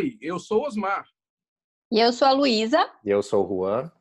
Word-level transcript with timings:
Oi, 0.00 0.16
eu 0.22 0.38
sou 0.38 0.62
Osmar. 0.62 1.06
E 1.92 2.00
eu 2.00 2.10
sou 2.10 2.26
a 2.26 2.32
Luísa. 2.32 2.90
E 3.04 3.10
eu 3.10 3.22
sou 3.22 3.44
o 3.44 3.46
Juan. 3.46 3.92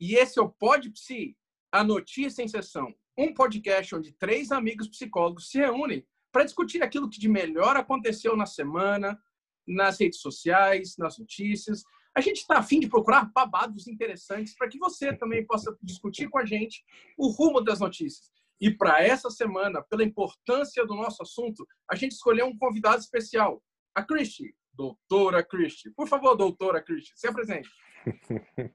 E 0.00 0.14
esse 0.14 0.38
é 0.38 0.42
o 0.42 0.48
Pod 0.48 0.88
Psi, 0.88 1.36
a 1.70 1.84
notícia 1.84 2.42
em 2.42 2.48
sessão. 2.48 2.94
Um 3.18 3.34
podcast 3.34 3.94
onde 3.94 4.12
três 4.12 4.50
amigos 4.50 4.88
psicólogos 4.88 5.50
se 5.50 5.58
reúnem 5.58 6.02
para 6.32 6.44
discutir 6.44 6.82
aquilo 6.82 7.10
que 7.10 7.20
de 7.20 7.28
melhor 7.28 7.76
aconteceu 7.76 8.34
na 8.34 8.46
semana, 8.46 9.20
nas 9.68 10.00
redes 10.00 10.18
sociais, 10.18 10.96
nas 10.96 11.18
notícias. 11.18 11.82
A 12.16 12.22
gente 12.22 12.38
está 12.38 12.56
afim 12.56 12.80
de 12.80 12.88
procurar 12.88 13.30
babados 13.34 13.86
interessantes 13.86 14.56
para 14.56 14.66
que 14.66 14.78
você 14.78 15.14
também 15.14 15.44
possa 15.46 15.76
discutir 15.82 16.30
com 16.30 16.38
a 16.38 16.46
gente 16.46 16.82
o 17.18 17.28
rumo 17.28 17.60
das 17.60 17.80
notícias. 17.80 18.30
E 18.58 18.70
para 18.70 19.04
essa 19.04 19.28
semana, 19.28 19.82
pela 19.82 20.04
importância 20.04 20.86
do 20.86 20.94
nosso 20.94 21.22
assunto, 21.22 21.66
a 21.90 21.96
gente 21.96 22.12
escolheu 22.12 22.46
um 22.46 22.56
convidado 22.56 22.96
especial, 22.96 23.62
a 23.94 24.02
Christie, 24.02 24.54
doutora 24.72 25.42
Christie. 25.42 25.90
Por 25.90 26.08
favor, 26.08 26.36
doutora 26.36 26.82
Christie, 26.82 27.12
se 27.16 27.26
apresente. 27.26 27.68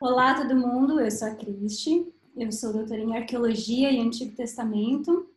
Olá, 0.00 0.34
todo 0.34 0.56
mundo. 0.56 1.00
Eu 1.00 1.10
sou 1.10 1.28
a 1.28 1.34
Christie. 1.34 2.12
Eu 2.36 2.50
sou 2.52 2.72
doutora 2.72 3.00
em 3.00 3.16
Arqueologia 3.16 3.90
e 3.90 4.00
Antigo 4.00 4.34
Testamento. 4.36 5.30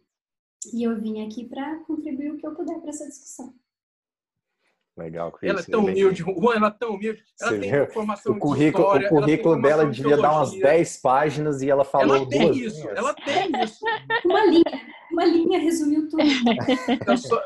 E 0.74 0.84
eu 0.84 1.00
vim 1.00 1.26
aqui 1.26 1.46
para 1.46 1.78
contribuir 1.86 2.32
o 2.32 2.38
que 2.38 2.46
eu 2.48 2.56
puder 2.56 2.80
para 2.80 2.90
essa 2.90 3.08
discussão. 3.08 3.54
Legal, 4.98 5.32
Cris. 5.32 5.52
Ela 5.52 5.60
é 5.60 5.64
tão 5.64 5.82
humilde, 5.86 6.24
Juan, 6.26 6.56
ela 6.56 6.68
é 6.70 6.72
tão 6.72 6.96
humilde. 6.96 7.24
Ela 7.40 7.52
Você 7.52 7.60
tem 7.60 7.72
viu? 7.72 7.84
informação 7.84 8.34
o 8.34 8.40
currículo, 8.40 8.84
de 8.84 8.90
história, 9.04 9.08
o 9.08 9.10
currículo 9.12 9.54
ela 9.54 9.62
tem 9.62 9.70
dela 9.70 9.86
de 9.92 9.98
devia 10.02 10.18
dar 10.18 10.32
umas 10.32 10.50
teologia. 10.50 10.72
10 10.72 10.98
páginas 11.02 11.62
e 11.62 11.70
ela 11.70 11.86
falou 11.86 12.16
Ela 12.16 12.28
tem 12.30 12.42
duas 12.48 12.58
isso, 12.58 12.82
linhas. 12.82 12.98
ela 12.98 13.14
tem 13.14 13.64
isso. 13.64 13.86
Uma 14.26 14.46
linha, 14.46 14.64
uma 15.18 15.26
linha 15.26 15.60
resumiu 15.60 16.08
tudo. 16.10 16.22
Eu 17.08 17.18
sou- 17.18 17.42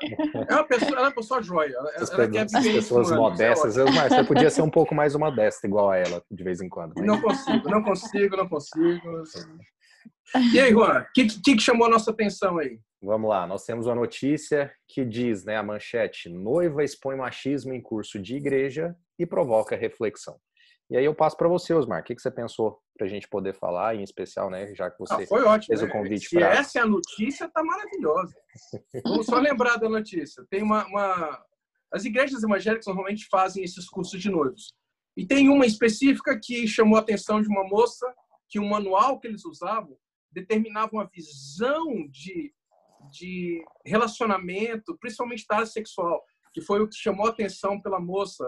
é 0.50 0.54
uma 0.54 0.64
pessoa, 0.64 0.92
ela 0.92 1.00
é 1.02 1.04
uma 1.10 1.16
pessoa 1.16 1.42
joia. 1.42 1.74
Ela, 1.76 1.90
Essas, 1.96 2.12
ela 2.12 2.28
quer 2.30 2.46
viver 2.46 2.60
isso 2.60 2.74
pessoas 2.74 3.08
no 3.10 3.14
ano, 3.14 3.22
modestas. 3.24 3.78
é 3.78 3.82
Eu, 3.82 3.86
mas 3.92 4.14
você 4.14 4.24
podia 4.24 4.50
ser 4.50 4.62
um 4.62 4.70
pouco 4.70 4.94
mais 4.94 5.16
modesta, 5.16 5.66
igual 5.68 5.90
a 5.92 5.98
ela, 5.98 6.24
de 6.30 6.44
vez 6.44 6.62
em 6.62 6.68
quando. 6.70 6.94
mas- 6.96 7.06
Não 7.06 7.22
consigo, 7.22 7.70
não 7.70 7.84
consigo, 7.84 8.38
não 8.38 8.48
consigo. 8.50 9.02
E 10.54 10.60
aí, 10.60 10.72
Juan, 10.72 11.02
o 11.02 11.06
que, 11.14 11.26
que, 11.28 11.56
que 11.56 11.62
chamou 11.62 11.88
a 11.88 11.90
nossa 11.90 12.12
atenção 12.12 12.58
aí? 12.58 12.80
Vamos 13.02 13.30
lá, 13.30 13.48
nós 13.48 13.66
temos 13.66 13.88
uma 13.88 13.96
notícia 13.96 14.72
que 14.88 15.04
diz, 15.04 15.44
né, 15.44 15.58
a 15.58 15.64
manchete, 15.64 16.30
noiva 16.30 16.84
expõe 16.84 17.16
machismo 17.16 17.74
em 17.74 17.82
curso 17.82 18.20
de 18.20 18.36
igreja 18.36 18.96
e 19.18 19.26
provoca 19.26 19.76
reflexão. 19.76 20.36
E 20.92 20.98
aí 20.98 21.06
eu 21.06 21.16
passo 21.16 21.38
para 21.38 21.48
você, 21.48 21.74
Osmar, 21.74 22.02
o 22.02 22.04
que, 22.04 22.14
que 22.14 22.22
você 22.22 22.30
pensou 22.30 22.78
para 22.98 23.08
a 23.08 23.10
gente 23.10 23.26
poder 23.30 23.54
falar, 23.54 23.96
em 23.96 24.04
especial, 24.04 24.50
né, 24.50 24.76
já 24.76 24.92
que 24.92 25.00
você... 25.00 25.14
Ah, 25.24 25.26
foi 25.28 25.42
ótimo. 25.44 25.68
fez 25.68 25.82
o 25.82 25.86
né? 25.86 25.92
convite 25.92 26.28
Se 26.28 26.36
pra- 26.36 26.54
essa 26.54 26.80
é 26.80 26.82
a 26.82 26.86
notícia, 26.86 27.48
tá 27.50 27.64
maravilhosa. 27.64 28.36
Vamos 29.06 29.26
só 29.26 29.40
lembrar 29.40 29.78
da 29.78 29.88
notícia. 29.88 30.46
Tem 30.50 30.62
uma, 30.62 30.86
uma- 30.88 31.46
As 31.94 32.04
igrejas 32.04 32.44
evangélicas 32.44 32.86
normalmente 32.88 33.26
fazem 33.32 33.64
esses 33.64 33.88
cursos 33.90 34.20
de 34.22 34.30
noivos. 34.30 34.74
E 35.16 35.26
tem 35.26 35.48
uma 35.48 35.66
específica 35.66 36.38
que 36.38 36.68
chamou 36.68 36.98
a 36.98 37.02
atenção 37.02 37.42
de 37.42 37.48
uma 37.48 37.64
moça 37.64 38.14
que 38.50 38.60
o 38.60 38.70
manual 38.70 39.18
que 39.18 39.28
eles 39.28 39.46
usavam 39.46 39.98
determinava 40.30 40.90
uma 40.92 41.08
visão 41.08 41.86
de, 42.10 42.54
de 43.12 43.64
relacionamento, 43.86 44.98
principalmente 45.00 45.46
da 45.48 45.56
área 45.56 45.66
sexual, 45.68 46.22
que 46.54 46.60
foi 46.62 46.82
o 46.82 46.88
que 46.90 46.96
chamou 46.98 47.28
a 47.28 47.30
atenção 47.30 47.82
pela 47.82 48.00
moça. 48.00 48.46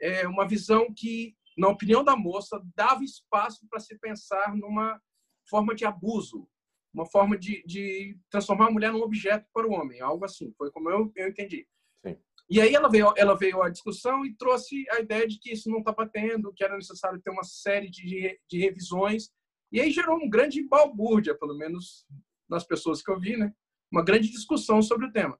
É 0.00 0.26
uma 0.28 0.46
visão 0.46 0.86
que, 0.94 1.34
na 1.56 1.68
opinião 1.68 2.02
da 2.02 2.16
moça, 2.16 2.60
dava 2.74 3.04
espaço 3.04 3.66
para 3.68 3.80
se 3.80 3.96
pensar 3.98 4.54
numa 4.56 5.00
forma 5.48 5.74
de 5.74 5.84
abuso, 5.84 6.48
uma 6.92 7.06
forma 7.06 7.36
de, 7.36 7.62
de 7.66 8.18
transformar 8.30 8.68
a 8.68 8.70
mulher 8.70 8.92
num 8.92 9.02
objeto 9.02 9.46
para 9.52 9.66
o 9.66 9.72
homem, 9.72 10.00
algo 10.00 10.24
assim. 10.24 10.52
Foi 10.56 10.70
como 10.70 10.90
eu, 10.90 11.12
eu 11.16 11.28
entendi. 11.28 11.66
Sim. 12.04 12.16
E 12.48 12.60
aí 12.60 12.74
ela 12.74 12.88
veio, 12.88 13.12
ela 13.16 13.36
veio 13.36 13.62
à 13.62 13.68
discussão 13.68 14.24
e 14.24 14.34
trouxe 14.36 14.84
a 14.90 15.00
ideia 15.00 15.26
de 15.26 15.38
que 15.38 15.52
isso 15.52 15.70
não 15.70 15.78
está 15.78 15.92
batendo, 15.92 16.52
que 16.54 16.64
era 16.64 16.76
necessário 16.76 17.20
ter 17.20 17.30
uma 17.30 17.44
série 17.44 17.90
de, 17.90 18.38
de 18.48 18.58
revisões. 18.58 19.30
E 19.72 19.80
aí 19.80 19.90
gerou 19.90 20.16
um 20.16 20.28
grande 20.28 20.62
balbúrdia, 20.62 21.36
pelo 21.36 21.56
menos 21.56 22.06
nas 22.48 22.64
pessoas 22.64 23.02
que 23.02 23.10
eu 23.10 23.18
vi, 23.18 23.36
né? 23.36 23.52
Uma 23.90 24.04
grande 24.04 24.30
discussão 24.30 24.82
sobre 24.82 25.06
o 25.06 25.12
tema. 25.12 25.38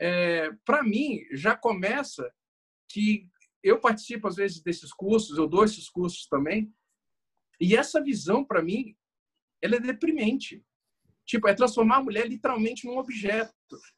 É, 0.00 0.50
para 0.64 0.82
mim, 0.82 1.20
já 1.32 1.56
começa 1.56 2.32
que 2.88 3.28
eu 3.62 3.80
participo 3.80 4.28
às 4.28 4.36
vezes 4.36 4.60
desses 4.60 4.92
cursos, 4.92 5.38
eu 5.38 5.46
dou 5.46 5.64
esses 5.64 5.88
cursos 5.88 6.26
também, 6.26 6.72
e 7.60 7.76
essa 7.76 8.02
visão 8.02 8.44
para 8.44 8.62
mim, 8.62 8.96
ela 9.62 9.76
é 9.76 9.80
deprimente. 9.80 10.64
Tipo, 11.24 11.46
é 11.46 11.54
transformar 11.54 11.98
a 11.98 12.02
mulher 12.02 12.26
literalmente 12.26 12.84
num 12.84 12.98
objeto. 12.98 13.54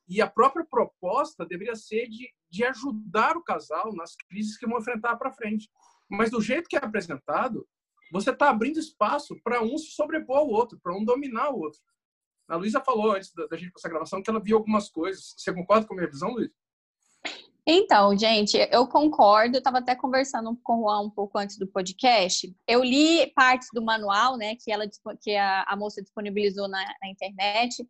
E 0.07 0.21
a 0.21 0.29
própria 0.29 0.65
proposta 0.65 1.47
deveria 1.47 1.75
ser 1.75 2.07
de, 2.09 2.31
de 2.51 2.65
ajudar 2.65 3.37
o 3.37 3.43
casal 3.43 3.95
nas 3.95 4.15
crises 4.29 4.59
que 4.59 4.67
vão 4.67 4.79
enfrentar 4.79 5.17
para 5.17 5.33
frente. 5.33 5.71
Mas 6.09 6.31
do 6.31 6.43
jeito 6.43 6.69
que 6.69 6.77
é 6.77 6.85
apresentado, 6.85 7.67
você 8.13 8.31
está 8.31 8.51
abrindo 8.51 8.79
espaço 8.79 9.35
para 9.43 9.63
um 9.63 9.79
se 9.79 9.93
sobrepor 9.93 10.39
ao 10.39 10.49
outro, 10.49 10.79
para 10.79 10.95
um 10.95 11.05
dominar 11.05 11.51
o 11.51 11.61
outro. 11.61 11.81
A 12.47 12.57
Luísa 12.57 12.81
falou 12.81 13.13
antes 13.13 13.33
da, 13.33 13.47
da 13.47 13.57
gente 13.57 13.73
começar 13.73 13.89
a 13.89 13.91
gravação 13.91 14.23
que 14.23 14.29
ela 14.29 14.41
viu 14.41 14.59
algumas 14.59 14.91
coisas. 14.91 15.35
Você 15.39 15.53
concorda 15.55 15.87
com 15.87 15.95
a 15.95 15.97
minha 15.97 16.11
visão, 16.11 16.31
Luísa? 16.31 16.53
Então, 17.67 18.17
gente, 18.17 18.59
eu 18.71 18.87
concordo. 18.87 19.57
Eu 19.57 19.59
estava 19.59 19.79
até 19.79 19.95
conversando 19.95 20.55
com 20.63 20.81
o 20.81 20.83
Juan 20.83 21.01
um 21.01 21.11
pouco 21.11 21.39
antes 21.39 21.57
do 21.57 21.67
podcast. 21.67 22.55
Eu 22.69 22.85
li 22.85 23.27
partes 23.35 23.69
do 23.73 23.83
manual, 23.83 24.37
né, 24.37 24.55
que 24.57 24.71
ela 24.71 24.85
que 25.21 25.35
a, 25.35 25.63
a 25.63 25.75
moça 25.75 26.03
disponibilizou 26.03 26.69
na, 26.69 26.85
na 27.01 27.09
internet. 27.09 27.87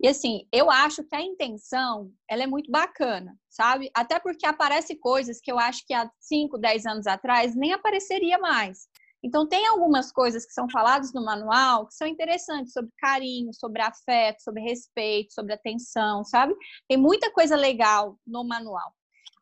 E 0.00 0.06
assim, 0.06 0.46
eu 0.52 0.70
acho 0.70 1.02
que 1.02 1.16
a 1.16 1.20
intenção 1.20 2.12
ela 2.30 2.44
é 2.44 2.46
muito 2.46 2.70
bacana, 2.70 3.36
sabe? 3.50 3.90
Até 3.92 4.20
porque 4.20 4.46
aparece 4.46 4.94
coisas 4.94 5.40
que 5.40 5.50
eu 5.50 5.58
acho 5.58 5.84
que 5.86 5.92
há 5.92 6.08
5, 6.20 6.56
10 6.56 6.86
anos 6.86 7.06
atrás 7.08 7.56
nem 7.56 7.72
apareceria 7.72 8.38
mais. 8.38 8.86
Então, 9.24 9.48
tem 9.48 9.66
algumas 9.66 10.12
coisas 10.12 10.46
que 10.46 10.52
são 10.52 10.68
faladas 10.70 11.12
no 11.12 11.24
manual 11.24 11.86
que 11.88 11.94
são 11.94 12.06
interessantes 12.06 12.72
sobre 12.72 12.92
carinho, 12.98 13.52
sobre 13.52 13.82
afeto, 13.82 14.40
sobre 14.40 14.62
respeito, 14.62 15.32
sobre 15.32 15.52
atenção, 15.52 16.22
sabe? 16.22 16.54
Tem 16.88 16.96
muita 16.96 17.32
coisa 17.32 17.56
legal 17.56 18.16
no 18.24 18.44
manual. 18.44 18.95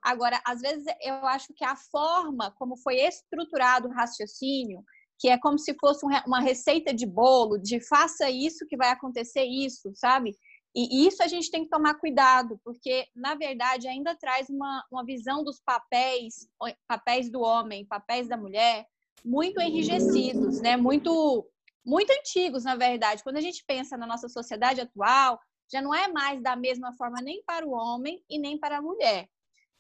Agora, 0.04 0.38
às 0.44 0.60
vezes 0.60 0.84
eu 1.00 1.14
acho 1.26 1.54
que 1.54 1.64
a 1.64 1.74
forma 1.74 2.50
como 2.58 2.76
foi 2.76 2.96
estruturado 2.96 3.88
o 3.88 3.92
raciocínio, 3.92 4.84
que 5.18 5.30
é 5.30 5.38
como 5.38 5.58
se 5.58 5.74
fosse 5.80 6.04
um 6.04 6.10
uma 6.26 6.40
receita 6.40 6.92
de 6.92 7.06
bolo, 7.06 7.56
de 7.58 7.80
faça 7.80 8.28
isso 8.28 8.66
que 8.68 8.76
vai 8.76 8.90
acontecer 8.90 9.44
isso, 9.44 9.90
sabe? 9.94 10.36
E 10.76 11.06
isso 11.06 11.22
a 11.22 11.28
gente 11.28 11.50
tem 11.50 11.62
que 11.62 11.70
tomar 11.70 11.94
cuidado, 11.94 12.60
porque, 12.64 13.06
na 13.14 13.36
verdade, 13.36 13.86
ainda 13.86 14.14
traz 14.16 14.50
uma, 14.50 14.84
uma 14.90 15.04
visão 15.04 15.44
dos 15.44 15.60
papéis, 15.64 16.48
papéis 16.88 17.30
do 17.30 17.40
homem, 17.40 17.86
papéis 17.86 18.26
da 18.26 18.36
mulher, 18.36 18.84
muito 19.24 19.60
enrijecidos, 19.60 20.60
né? 20.60 20.76
Muito, 20.76 21.48
muito 21.86 22.10
antigos, 22.10 22.64
na 22.64 22.74
verdade. 22.74 23.22
Quando 23.22 23.36
a 23.36 23.40
gente 23.40 23.64
pensa 23.64 23.96
na 23.96 24.04
nossa 24.04 24.28
sociedade 24.28 24.80
atual, 24.80 25.40
já 25.72 25.80
não 25.80 25.94
é 25.94 26.08
mais 26.08 26.42
da 26.42 26.56
mesma 26.56 26.92
forma 26.94 27.22
nem 27.22 27.42
para 27.44 27.64
o 27.64 27.70
homem 27.70 28.22
e 28.28 28.36
nem 28.36 28.58
para 28.58 28.78
a 28.78 28.82
mulher. 28.82 29.28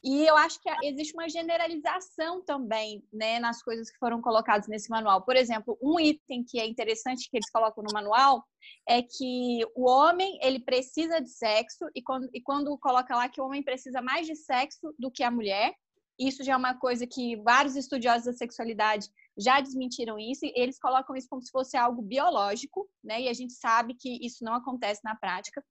E 0.04 0.26
eu 0.26 0.36
acho 0.36 0.60
que 0.60 0.68
existe 0.82 1.14
uma 1.14 1.30
generalização 1.30 2.44
também, 2.44 3.02
né, 3.10 3.38
nas 3.38 3.62
coisas 3.62 3.90
que 3.90 3.96
foram 3.96 4.20
colocadas 4.20 4.68
nesse 4.68 4.90
manual. 4.90 5.22
Por 5.22 5.34
exemplo, 5.34 5.78
um 5.82 5.98
item 5.98 6.44
que 6.46 6.60
é 6.60 6.66
interessante 6.66 7.26
que 7.30 7.38
eles 7.38 7.50
colocam 7.50 7.82
no 7.82 7.90
manual 7.90 8.44
é 8.86 9.00
que 9.00 9.64
o 9.74 9.88
homem 9.88 10.38
ele 10.42 10.60
precisa 10.60 11.20
de 11.20 11.30
sexo 11.30 11.86
e 11.94 12.02
quando, 12.02 12.28
e 12.34 12.40
quando 12.42 12.76
coloca 12.76 13.16
lá 13.16 13.30
que 13.30 13.40
o 13.40 13.46
homem 13.46 13.62
precisa 13.62 14.02
mais 14.02 14.26
de 14.26 14.36
sexo 14.36 14.94
do 14.98 15.10
que 15.10 15.22
a 15.22 15.30
mulher, 15.30 15.74
isso 16.18 16.44
já 16.44 16.52
é 16.52 16.56
uma 16.56 16.74
coisa 16.74 17.06
que 17.06 17.36
vários 17.36 17.74
estudiosos 17.74 18.26
da 18.26 18.32
sexualidade 18.34 19.08
já 19.36 19.60
desmentiram 19.60 20.18
isso, 20.18 20.44
e 20.44 20.52
eles 20.54 20.78
colocam 20.78 21.16
isso 21.16 21.28
como 21.28 21.42
se 21.42 21.50
fosse 21.50 21.76
algo 21.76 22.02
biológico, 22.02 22.88
né? 23.02 23.22
E 23.22 23.28
a 23.28 23.32
gente 23.32 23.52
sabe 23.54 23.94
que 23.94 24.24
isso 24.24 24.44
não 24.44 24.54
acontece 24.54 25.00
na 25.02 25.16
prática. 25.16 25.64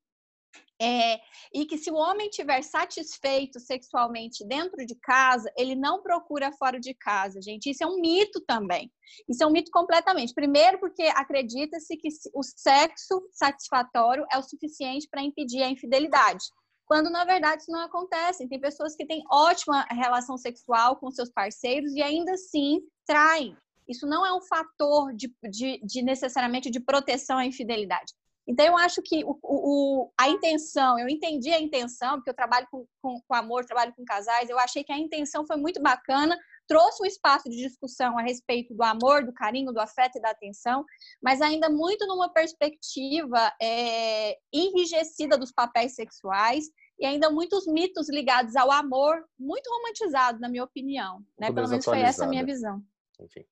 É, 0.84 1.18
e 1.54 1.66
que 1.66 1.78
se 1.78 1.90
o 1.90 1.96
homem 1.96 2.28
estiver 2.28 2.62
satisfeito 2.62 3.58
sexualmente 3.58 4.46
dentro 4.46 4.86
de 4.86 4.96
casa, 4.96 5.50
ele 5.56 5.76
não 5.76 6.02
procura 6.02 6.52
fora 6.52 6.78
de 6.78 6.94
casa, 6.94 7.42
gente. 7.42 7.70
Isso 7.70 7.86
é 7.86 7.88
um 7.88 8.02
mito 8.02 8.42
também. 8.42 8.92
Isso 9.30 9.42
é 9.42 9.48
um 9.48 9.52
mito 9.52 9.72
completamente. 9.72 10.34
Primeiro, 10.34 10.80
porque 10.80 11.04
acredita-se 11.04 11.96
que 11.96 12.10
o 12.34 12.44
sexo 12.44 13.26
satisfatório 13.32 14.26
é 14.30 14.38
o 14.38 14.44
suficiente 14.44 15.08
para 15.10 15.24
impedir 15.24 15.64
a 15.64 15.70
infidelidade. 15.70 16.44
Quando 16.86 17.10
na 17.10 17.24
verdade 17.24 17.62
isso 17.62 17.72
não 17.72 17.80
acontece. 17.80 18.48
Tem 18.50 18.60
pessoas 18.60 18.94
que 18.94 19.06
têm 19.06 19.24
ótima 19.32 19.86
relação 19.90 20.38
sexual 20.38 20.98
com 20.98 21.10
seus 21.12 21.30
parceiros 21.30 21.94
e 21.94 22.02
ainda 22.02 22.34
assim 22.34 22.82
traem. 23.06 23.56
Isso 23.88 24.06
não 24.06 24.26
é 24.26 24.34
um 24.34 24.42
fator 24.42 25.14
de, 25.14 25.34
de, 25.50 25.80
de 25.82 26.02
necessariamente 26.02 26.70
de 26.70 26.82
proteção 26.82 27.38
à 27.38 27.46
infidelidade. 27.46 28.14
Então, 28.48 28.66
eu 28.66 28.78
acho 28.78 29.02
que 29.02 29.24
o, 29.24 29.38
o, 29.42 30.12
a 30.20 30.28
intenção, 30.28 31.00
eu 31.00 31.08
entendi 31.08 31.50
a 31.52 31.62
intenção, 31.62 32.16
porque 32.16 32.30
eu 32.30 32.36
trabalho 32.36 32.68
com, 32.70 32.86
com, 33.02 33.22
com, 33.26 33.34
amor, 33.34 33.66
trabalho 33.66 33.94
com 33.96 34.04
casais, 34.04 34.50
eu 34.50 34.60
achei 34.60 34.84
que 34.84 34.92
a 34.92 34.98
intenção 34.98 35.46
foi 35.48 35.56
muito 35.56 35.82
bacana, 35.82 36.38
trouxe 36.68 37.02
um 37.02 37.06
espaço 37.06 37.50
de 37.50 37.58
discussão 37.58 38.18
a 38.18 38.22
respeito 38.22 38.74
do 38.74 38.84
amor, 38.84 39.26
do 39.26 39.34
carinho, 39.34 39.72
do 39.72 39.80
afeto 39.80 40.18
e 40.18 40.22
da 40.22 40.32
atenção, 40.32 40.84
mas 41.22 41.42
ainda 41.42 41.70
muito 41.70 42.06
numa 42.06 42.32
perspectiva 42.32 43.52
é, 43.62 44.38
enrijecida 44.52 45.38
dos 45.38 45.52
papéis 45.52 45.96
sexuais 45.96 46.66
e 47.00 47.06
ainda 47.06 47.30
muitos 47.30 47.66
mitos 47.66 48.10
ligados 48.10 48.56
ao 48.56 48.72
amor, 48.72 49.24
muito 49.40 49.70
romantizados, 49.70 50.42
na 50.42 50.50
minha 50.50 50.64
opinião. 50.64 51.20
Né? 51.40 51.52
Pelo 51.52 51.68
menos 51.68 51.86
foi 51.86 52.00
essa 52.00 52.26
a 52.26 52.28
minha 52.28 52.46
visão. 52.46 52.82
Enfim. 53.20 53.46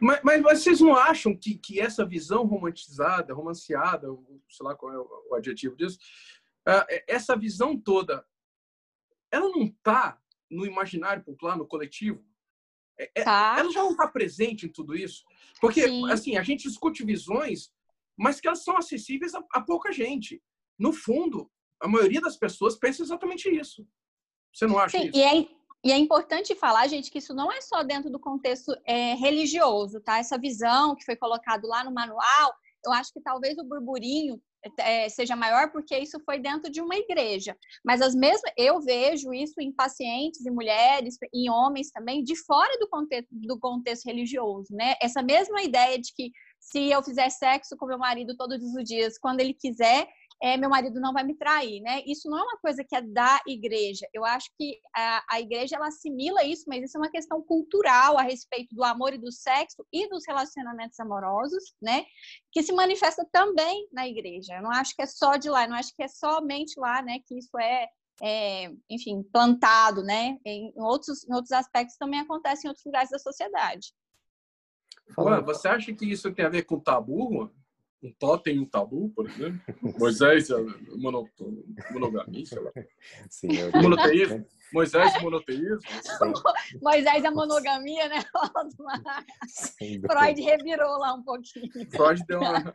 Mas, 0.00 0.20
mas, 0.22 0.42
vocês 0.42 0.80
não 0.80 0.94
acham 0.94 1.36
que, 1.36 1.56
que 1.56 1.80
essa 1.80 2.04
visão 2.04 2.44
romantizada, 2.44 3.34
romanceada, 3.34 4.08
sei 4.48 4.66
lá 4.66 4.74
qual 4.74 4.92
é 4.92 4.98
o, 4.98 5.08
o 5.30 5.34
adjetivo 5.34 5.76
disso, 5.76 5.98
uh, 6.68 6.84
essa 7.06 7.36
visão 7.36 7.78
toda, 7.78 8.24
ela 9.30 9.48
não 9.48 9.64
está 9.64 10.20
no 10.50 10.66
imaginário 10.66 11.22
popular, 11.24 11.56
no 11.56 11.66
coletivo? 11.66 12.24
É, 12.98 13.10
é, 13.14 13.24
tá. 13.24 13.56
Ela 13.58 13.70
já 13.70 13.82
não 13.82 13.92
está 13.92 14.06
presente 14.06 14.66
em 14.66 14.68
tudo 14.68 14.94
isso? 14.94 15.24
Porque, 15.60 15.82
Sim. 15.82 16.10
assim, 16.10 16.36
a 16.36 16.42
gente 16.42 16.68
discute 16.68 17.04
visões, 17.04 17.72
mas 18.16 18.40
que 18.40 18.46
elas 18.46 18.62
são 18.62 18.76
acessíveis 18.76 19.34
a, 19.34 19.42
a 19.52 19.60
pouca 19.60 19.92
gente. 19.92 20.42
No 20.78 20.92
fundo, 20.92 21.50
a 21.80 21.88
maioria 21.88 22.20
das 22.20 22.36
pessoas 22.36 22.76
pensa 22.76 23.02
exatamente 23.02 23.48
isso. 23.48 23.86
Você 24.52 24.66
não 24.66 24.78
acha 24.78 24.98
Sim, 24.98 25.08
isso? 25.08 25.18
E 25.18 25.22
é, 25.22 25.48
e 25.84 25.90
é 25.90 25.98
importante 25.98 26.54
falar, 26.54 26.86
gente, 26.86 27.10
que 27.10 27.18
isso 27.18 27.34
não 27.34 27.50
é 27.50 27.60
só 27.60 27.82
dentro 27.82 28.10
do 28.10 28.20
contexto 28.20 28.72
é, 28.86 29.14
religioso, 29.14 30.00
tá? 30.00 30.18
Essa 30.18 30.38
visão 30.38 30.94
que 30.94 31.04
foi 31.04 31.16
colocado 31.16 31.66
lá 31.66 31.82
no 31.82 31.92
manual, 31.92 32.54
eu 32.84 32.92
acho 32.92 33.12
que 33.12 33.20
talvez 33.20 33.58
o 33.58 33.64
burburinho 33.64 34.40
é, 34.78 35.08
seja 35.08 35.34
maior 35.34 35.72
porque 35.72 35.98
isso 35.98 36.20
foi 36.24 36.38
dentro 36.38 36.70
de 36.70 36.80
uma 36.80 36.94
igreja. 36.94 37.56
Mas 37.84 38.00
as 38.00 38.14
mesmas, 38.14 38.52
eu 38.56 38.80
vejo 38.80 39.32
isso 39.32 39.60
em 39.60 39.72
pacientes, 39.72 40.44
em 40.46 40.50
mulheres, 40.50 41.16
em 41.34 41.50
homens 41.50 41.90
também, 41.90 42.22
de 42.22 42.36
fora 42.36 42.78
do 42.78 42.88
contexto, 42.88 43.28
do 43.32 43.58
contexto 43.58 44.06
religioso, 44.06 44.72
né? 44.74 44.94
Essa 45.02 45.22
mesma 45.22 45.62
ideia 45.62 45.98
de 45.98 46.12
que 46.14 46.30
se 46.60 46.90
eu 46.90 47.02
fizer 47.02 47.28
sexo 47.28 47.76
com 47.76 47.86
meu 47.86 47.98
marido 47.98 48.36
todos 48.36 48.62
os 48.62 48.84
dias, 48.84 49.18
quando 49.18 49.40
ele 49.40 49.52
quiser, 49.52 50.06
é, 50.42 50.56
meu 50.56 50.68
marido 50.68 51.00
não 51.00 51.12
vai 51.12 51.22
me 51.22 51.36
trair, 51.36 51.80
né? 51.80 52.02
Isso 52.04 52.28
não 52.28 52.36
é 52.36 52.42
uma 52.42 52.58
coisa 52.58 52.82
que 52.82 52.96
é 52.96 53.00
da 53.00 53.40
igreja. 53.46 54.08
Eu 54.12 54.24
acho 54.24 54.50
que 54.58 54.76
a, 54.94 55.24
a 55.30 55.40
igreja 55.40 55.76
ela 55.76 55.86
assimila 55.86 56.42
isso, 56.42 56.64
mas 56.66 56.82
isso 56.82 56.96
é 56.96 57.00
uma 57.00 57.10
questão 57.10 57.40
cultural 57.40 58.18
a 58.18 58.22
respeito 58.22 58.74
do 58.74 58.82
amor 58.82 59.14
e 59.14 59.18
do 59.18 59.30
sexo 59.30 59.86
e 59.92 60.08
dos 60.08 60.24
relacionamentos 60.26 60.98
amorosos, 60.98 61.72
né? 61.80 62.04
Que 62.50 62.60
se 62.60 62.72
manifesta 62.72 63.24
também 63.30 63.88
na 63.92 64.08
igreja. 64.08 64.56
Eu 64.56 64.62
não 64.62 64.72
acho 64.72 64.96
que 64.96 65.02
é 65.02 65.06
só 65.06 65.36
de 65.36 65.48
lá, 65.48 65.62
eu 65.62 65.70
não 65.70 65.76
acho 65.76 65.94
que 65.94 66.02
é 66.02 66.08
somente 66.08 66.74
lá, 66.76 67.00
né? 67.02 67.20
Que 67.24 67.38
isso 67.38 67.56
é, 67.60 67.86
é 68.20 68.72
enfim, 68.90 69.22
plantado, 69.32 70.02
né? 70.02 70.38
Em 70.44 70.72
outros, 70.74 71.22
em 71.22 71.32
outros 71.32 71.52
aspectos 71.52 71.96
também 71.96 72.18
acontece 72.18 72.66
em 72.66 72.68
outros 72.68 72.84
lugares 72.84 73.10
da 73.10 73.18
sociedade. 73.20 73.92
Ué, 75.16 75.40
você 75.40 75.68
acha 75.68 75.94
que 75.94 76.04
isso 76.04 76.32
tem 76.32 76.44
a 76.44 76.48
ver 76.48 76.64
com 76.64 76.80
tabu? 76.80 77.48
Um 78.02 78.12
totem 78.18 78.58
um 78.58 78.64
tabu, 78.64 79.10
por 79.10 79.28
exemplo? 79.28 79.60
Moisés, 79.98 80.48
mono, 80.96 81.28
monogamia, 81.92 82.44
sei 82.44 82.60
lá. 82.60 82.70
Sim, 83.30 83.48
eu... 83.56 83.70
Monoteísmo? 83.80 84.44
Moisés, 84.72 85.22
monoteísmo? 85.22 85.78
Moisés, 86.82 87.24
a 87.24 87.30
monogamia, 87.30 88.08
né? 88.08 88.24
Freud 90.10 90.40
revirou 90.40 90.98
lá 90.98 91.14
um 91.14 91.22
pouquinho. 91.22 91.70
Freud 91.90 92.24
deu 92.26 92.40
uma... 92.40 92.74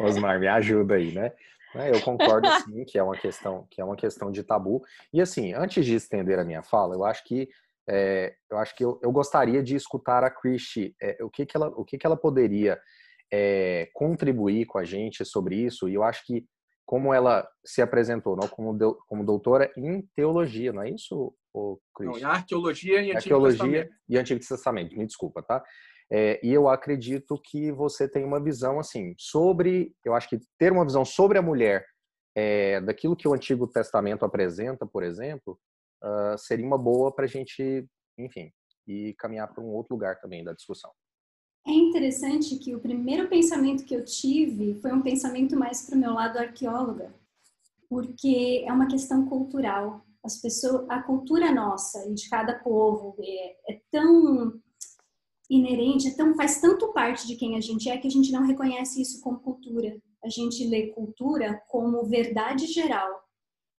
Osmar, 0.00 0.38
me 0.38 0.48
ajuda 0.48 0.96
aí, 0.96 1.12
né? 1.12 1.32
É, 1.76 1.90
eu 1.90 2.00
concordo 2.02 2.48
sim 2.62 2.84
que 2.84 2.98
é 2.98 3.02
uma 3.02 3.16
questão 3.16 3.66
que 3.68 3.80
é 3.80 3.84
uma 3.84 3.96
questão 3.96 4.30
de 4.30 4.44
tabu. 4.44 4.84
E 5.12 5.20
assim, 5.20 5.52
antes 5.54 5.84
de 5.84 5.94
estender 5.94 6.38
a 6.38 6.44
minha 6.44 6.62
fala, 6.62 6.94
eu 6.94 7.04
acho 7.04 7.24
que 7.24 7.48
é, 7.88 8.34
eu 8.48 8.58
acho 8.58 8.74
que 8.76 8.84
eu, 8.84 8.98
eu, 9.02 9.12
gostaria 9.12 9.62
de 9.62 9.74
escutar 9.74 10.24
a 10.24 10.30
Christie, 10.30 10.94
é, 11.02 11.18
o 11.22 11.28
que 11.28 11.44
que 11.44 11.56
ela 11.56 11.68
o 11.68 11.84
que 11.84 11.98
que 11.98 12.06
ela 12.06 12.16
poderia 12.16 12.80
é, 13.32 13.88
contribuir 13.92 14.66
com 14.66 14.78
a 14.78 14.84
gente 14.84 15.24
sobre 15.24 15.56
isso. 15.56 15.88
E 15.88 15.94
eu 15.94 16.02
acho 16.02 16.24
que, 16.26 16.44
como 16.86 17.12
ela 17.12 17.48
se 17.64 17.80
apresentou 17.82 18.36
não, 18.36 18.48
como, 18.48 18.72
de, 18.76 18.84
como 19.06 19.24
doutora 19.24 19.72
em 19.76 20.02
teologia, 20.14 20.72
não 20.72 20.82
é 20.82 20.90
isso, 20.90 21.34
o 21.54 21.78
Não, 22.00 22.18
em 22.18 22.24
arqueologia 22.24 23.00
e 23.00 23.04
Antigo 23.04 23.16
arqueologia 23.16 23.58
Testamento. 23.58 23.94
e 24.08 24.18
Antigo 24.18 24.40
Testamento, 24.40 24.96
me 24.96 25.06
desculpa, 25.06 25.42
tá? 25.42 25.62
É, 26.12 26.40
e 26.44 26.52
eu 26.52 26.68
acredito 26.68 27.40
que 27.42 27.72
você 27.72 28.08
tem 28.08 28.24
uma 28.24 28.42
visão 28.42 28.78
assim 28.78 29.14
sobre, 29.18 29.94
eu 30.04 30.14
acho 30.14 30.28
que 30.28 30.38
ter 30.58 30.72
uma 30.72 30.84
visão 30.84 31.04
sobre 31.04 31.38
a 31.38 31.42
mulher 31.42 31.86
é, 32.36 32.80
daquilo 32.80 33.16
que 33.16 33.28
o 33.28 33.32
Antigo 33.32 33.66
Testamento 33.66 34.24
apresenta, 34.24 34.86
por 34.86 35.02
exemplo, 35.02 35.58
uh, 36.02 36.36
seria 36.36 36.66
uma 36.66 36.76
boa 36.76 37.14
para 37.14 37.24
a 37.24 37.28
gente, 37.28 37.86
enfim, 38.18 38.50
e 38.86 39.14
caminhar 39.18 39.52
para 39.52 39.62
um 39.62 39.68
outro 39.68 39.94
lugar 39.94 40.20
também 40.20 40.44
da 40.44 40.52
discussão. 40.52 40.90
É 41.66 41.72
interessante 41.72 42.56
que 42.56 42.74
o 42.74 42.80
primeiro 42.80 43.28
pensamento 43.28 43.84
que 43.84 43.94
eu 43.94 44.04
tive 44.04 44.74
foi 44.80 44.92
um 44.92 45.00
pensamento 45.00 45.56
mais 45.56 45.82
para 45.82 45.96
o 45.96 45.98
meu 45.98 46.12
lado 46.12 46.38
arqueóloga, 46.38 47.14
porque 47.88 48.62
é 48.66 48.72
uma 48.72 48.86
questão 48.86 49.24
cultural. 49.26 50.04
As 50.22 50.40
pessoas, 50.40 50.86
a 50.90 51.02
cultura 51.02 51.52
nossa 51.52 52.06
e 52.08 52.14
de 52.14 52.28
cada 52.28 52.58
povo 52.58 53.16
é, 53.18 53.72
é 53.72 53.80
tão 53.90 54.60
inerente, 55.48 56.08
é 56.08 56.14
tão, 56.14 56.34
faz 56.34 56.60
tanto 56.60 56.92
parte 56.92 57.26
de 57.26 57.36
quem 57.36 57.56
a 57.56 57.60
gente 57.60 57.88
é 57.88 57.96
que 57.96 58.08
a 58.08 58.10
gente 58.10 58.30
não 58.30 58.46
reconhece 58.46 59.00
isso 59.00 59.22
como 59.22 59.40
cultura. 59.40 59.96
A 60.22 60.28
gente 60.28 60.66
lê 60.66 60.88
cultura 60.88 61.62
como 61.68 62.04
verdade 62.04 62.66
geral 62.66 63.23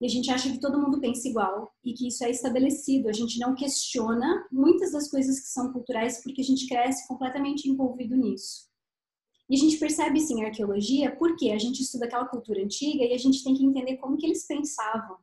e 0.00 0.04
a 0.04 0.08
gente 0.08 0.30
acha 0.30 0.50
que 0.50 0.60
todo 0.60 0.80
mundo 0.80 1.00
pensa 1.00 1.26
igual 1.26 1.72
e 1.82 1.94
que 1.94 2.08
isso 2.08 2.22
é 2.24 2.30
estabelecido. 2.30 3.08
A 3.08 3.12
gente 3.12 3.38
não 3.38 3.54
questiona 3.54 4.46
muitas 4.52 4.92
das 4.92 5.10
coisas 5.10 5.40
que 5.40 5.48
são 5.48 5.72
culturais 5.72 6.22
porque 6.22 6.42
a 6.42 6.44
gente 6.44 6.68
cresce 6.68 7.08
completamente 7.08 7.68
envolvido 7.68 8.14
nisso. 8.14 8.66
E 9.48 9.54
a 9.54 9.58
gente 9.58 9.78
percebe 9.78 10.20
sim 10.20 10.42
a 10.42 10.48
arqueologia 10.48 11.14
porque 11.16 11.50
a 11.50 11.58
gente 11.58 11.80
estuda 11.80 12.04
aquela 12.04 12.26
cultura 12.26 12.62
antiga 12.62 13.04
e 13.04 13.14
a 13.14 13.18
gente 13.18 13.42
tem 13.42 13.54
que 13.54 13.64
entender 13.64 13.96
como 13.96 14.18
que 14.18 14.26
eles 14.26 14.46
pensavam 14.46 15.16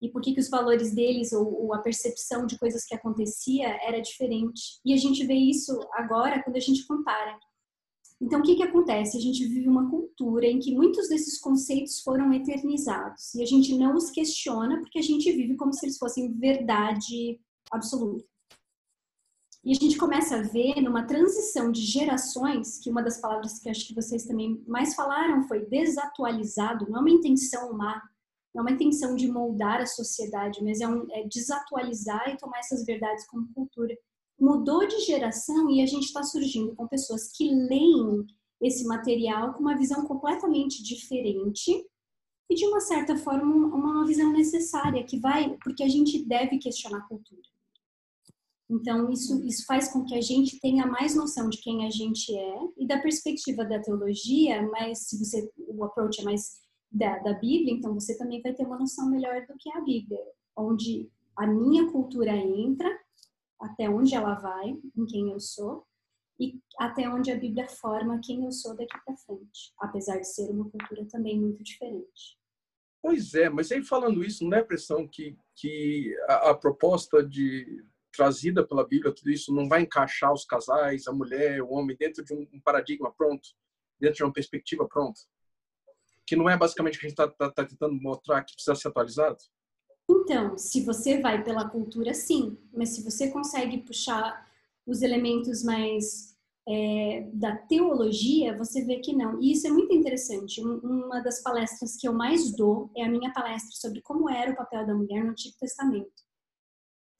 e 0.00 0.08
por 0.08 0.22
que, 0.22 0.32
que 0.32 0.40
os 0.40 0.48
valores 0.48 0.94
deles 0.94 1.32
ou, 1.32 1.64
ou 1.64 1.74
a 1.74 1.78
percepção 1.78 2.46
de 2.46 2.58
coisas 2.58 2.84
que 2.84 2.94
acontecia 2.94 3.68
era 3.82 4.00
diferente. 4.00 4.78
E 4.84 4.94
a 4.94 4.96
gente 4.96 5.26
vê 5.26 5.34
isso 5.34 5.78
agora 5.92 6.42
quando 6.42 6.56
a 6.56 6.60
gente 6.60 6.86
compara 6.86 7.38
então, 8.24 8.40
o 8.40 8.42
que, 8.42 8.56
que 8.56 8.62
acontece? 8.62 9.18
A 9.18 9.20
gente 9.20 9.46
vive 9.46 9.68
uma 9.68 9.90
cultura 9.90 10.46
em 10.46 10.58
que 10.58 10.74
muitos 10.74 11.10
desses 11.10 11.38
conceitos 11.38 12.00
foram 12.00 12.32
eternizados 12.32 13.34
e 13.34 13.42
a 13.42 13.46
gente 13.46 13.76
não 13.76 13.94
os 13.94 14.10
questiona 14.10 14.80
porque 14.80 14.98
a 14.98 15.02
gente 15.02 15.30
vive 15.30 15.56
como 15.56 15.74
se 15.74 15.84
eles 15.84 15.98
fossem 15.98 16.32
verdade 16.32 17.38
absoluta. 17.70 18.24
E 19.62 19.72
a 19.72 19.74
gente 19.74 19.98
começa 19.98 20.36
a 20.36 20.42
ver 20.42 20.80
numa 20.80 21.06
transição 21.06 21.70
de 21.70 21.82
gerações, 21.82 22.78
que 22.78 22.88
uma 22.88 23.02
das 23.02 23.20
palavras 23.20 23.58
que 23.58 23.68
acho 23.68 23.86
que 23.86 23.94
vocês 23.94 24.24
também 24.24 24.64
mais 24.66 24.94
falaram 24.94 25.46
foi 25.46 25.66
desatualizado, 25.66 26.88
não 26.88 26.96
é 26.96 27.00
uma 27.00 27.10
intenção 27.10 27.74
má, 27.74 28.02
não 28.54 28.62
é 28.62 28.68
uma 28.68 28.74
intenção 28.74 29.16
de 29.16 29.30
moldar 29.30 29.82
a 29.82 29.86
sociedade, 29.86 30.64
mas 30.64 30.80
é, 30.80 30.88
um, 30.88 31.06
é 31.10 31.28
desatualizar 31.28 32.30
e 32.30 32.38
tomar 32.38 32.60
essas 32.60 32.86
verdades 32.86 33.26
como 33.26 33.52
cultura 33.52 33.94
mudou 34.38 34.86
de 34.86 35.00
geração 35.00 35.70
e 35.70 35.82
a 35.82 35.86
gente 35.86 36.04
está 36.04 36.22
surgindo 36.22 36.74
com 36.74 36.88
pessoas 36.88 37.30
que 37.32 37.48
leem 37.48 38.26
esse 38.60 38.84
material 38.84 39.54
com 39.54 39.60
uma 39.60 39.76
visão 39.76 40.06
completamente 40.06 40.82
diferente 40.82 41.70
e 42.50 42.54
de 42.54 42.66
uma 42.66 42.80
certa 42.80 43.16
forma 43.16 43.54
uma 43.54 44.06
visão 44.06 44.32
necessária 44.32 45.04
que 45.04 45.18
vai 45.18 45.56
porque 45.62 45.82
a 45.82 45.88
gente 45.88 46.24
deve 46.24 46.58
questionar 46.58 46.98
a 46.98 47.08
cultura. 47.08 47.42
Então 48.68 49.10
isso 49.10 49.42
isso 49.44 49.64
faz 49.66 49.92
com 49.92 50.04
que 50.04 50.14
a 50.14 50.20
gente 50.20 50.58
tenha 50.60 50.86
mais 50.86 51.14
noção 51.14 51.48
de 51.48 51.58
quem 51.58 51.86
a 51.86 51.90
gente 51.90 52.34
é 52.34 52.58
e 52.78 52.86
da 52.86 52.98
perspectiva 52.98 53.64
da 53.64 53.80
teologia, 53.80 54.62
mas 54.70 55.06
se 55.08 55.18
você 55.18 55.50
o 55.56 55.84
approach 55.84 56.20
é 56.20 56.24
mais 56.24 56.60
da, 56.90 57.18
da 57.18 57.34
Bíblia, 57.34 57.74
então 57.74 57.92
você 57.92 58.16
também 58.16 58.40
vai 58.40 58.54
ter 58.54 58.66
uma 58.66 58.78
noção 58.78 59.10
melhor 59.10 59.46
do 59.46 59.54
que 59.58 59.70
a 59.72 59.80
Bíblia, 59.80 60.18
onde 60.56 61.10
a 61.36 61.46
minha 61.46 61.90
cultura 61.90 62.34
entra 62.36 62.88
até 63.64 63.88
onde 63.88 64.14
ela 64.14 64.34
vai, 64.34 64.76
em 64.96 65.06
quem 65.06 65.30
eu 65.30 65.40
sou, 65.40 65.86
e 66.38 66.60
até 66.78 67.08
onde 67.08 67.30
a 67.30 67.38
Bíblia 67.38 67.68
forma 67.68 68.20
quem 68.22 68.44
eu 68.44 68.52
sou 68.52 68.76
daqui 68.76 68.96
para 69.04 69.16
frente, 69.16 69.72
apesar 69.78 70.18
de 70.18 70.26
ser 70.26 70.50
uma 70.50 70.68
cultura 70.68 71.06
também 71.06 71.38
muito 71.38 71.62
diferente. 71.62 72.38
Pois 73.00 73.34
é, 73.34 73.48
mas 73.48 73.70
aí 73.70 73.82
falando 73.82 74.24
isso, 74.24 74.44
não 74.44 74.56
é 74.56 74.60
a 74.60 74.64
impressão 74.64 75.06
que, 75.06 75.36
que 75.54 76.16
a, 76.28 76.50
a, 76.50 76.54
proposta 76.54 77.22
de 77.22 77.84
trazida 78.10 78.66
pela 78.66 78.86
Bíblia, 78.86 79.14
tudo 79.14 79.30
isso 79.30 79.54
não 79.54 79.68
vai 79.68 79.82
encaixar 79.82 80.32
os 80.32 80.44
casais, 80.44 81.06
a 81.06 81.12
mulher, 81.12 81.62
o 81.62 81.70
homem 81.70 81.96
dentro 81.96 82.24
de 82.24 82.32
um 82.32 82.60
paradigma 82.60 83.12
pronto, 83.12 83.48
dentro 84.00 84.16
de 84.16 84.24
uma 84.24 84.32
perspectiva 84.32 84.88
pronta? 84.88 85.20
Que 86.26 86.34
não 86.34 86.48
é 86.48 86.56
basicamente 86.56 86.96
o 86.96 87.00
que 87.00 87.06
a 87.06 87.08
gente 87.08 87.20
está 87.20 87.30
tá, 87.30 87.50
tá 87.50 87.66
tentando 87.66 87.94
mostrar 87.94 88.42
que 88.42 88.54
precisa 88.54 88.74
ser 88.74 88.88
atualizado? 88.88 89.38
Então, 90.08 90.56
se 90.58 90.82
você 90.82 91.20
vai 91.20 91.42
pela 91.42 91.68
cultura, 91.68 92.12
sim, 92.14 92.56
mas 92.72 92.90
se 92.90 93.02
você 93.02 93.30
consegue 93.30 93.78
puxar 93.78 94.46
os 94.86 95.02
elementos 95.02 95.62
mais 95.62 96.34
é, 96.68 97.28
da 97.32 97.56
teologia, 97.56 98.56
você 98.56 98.84
vê 98.84 98.98
que 99.00 99.14
não. 99.14 99.40
E 99.40 99.52
isso 99.52 99.66
é 99.66 99.70
muito 99.70 99.94
interessante. 99.94 100.62
Uma 100.62 101.20
das 101.20 101.42
palestras 101.42 101.96
que 101.96 102.06
eu 102.08 102.12
mais 102.12 102.54
dou 102.54 102.90
é 102.96 103.04
a 103.04 103.08
minha 103.08 103.32
palestra 103.32 103.72
sobre 103.72 104.00
como 104.02 104.28
era 104.28 104.52
o 104.52 104.56
papel 104.56 104.86
da 104.86 104.94
mulher 104.94 105.24
no 105.24 105.30
Antigo 105.30 105.56
Testamento. 105.58 106.24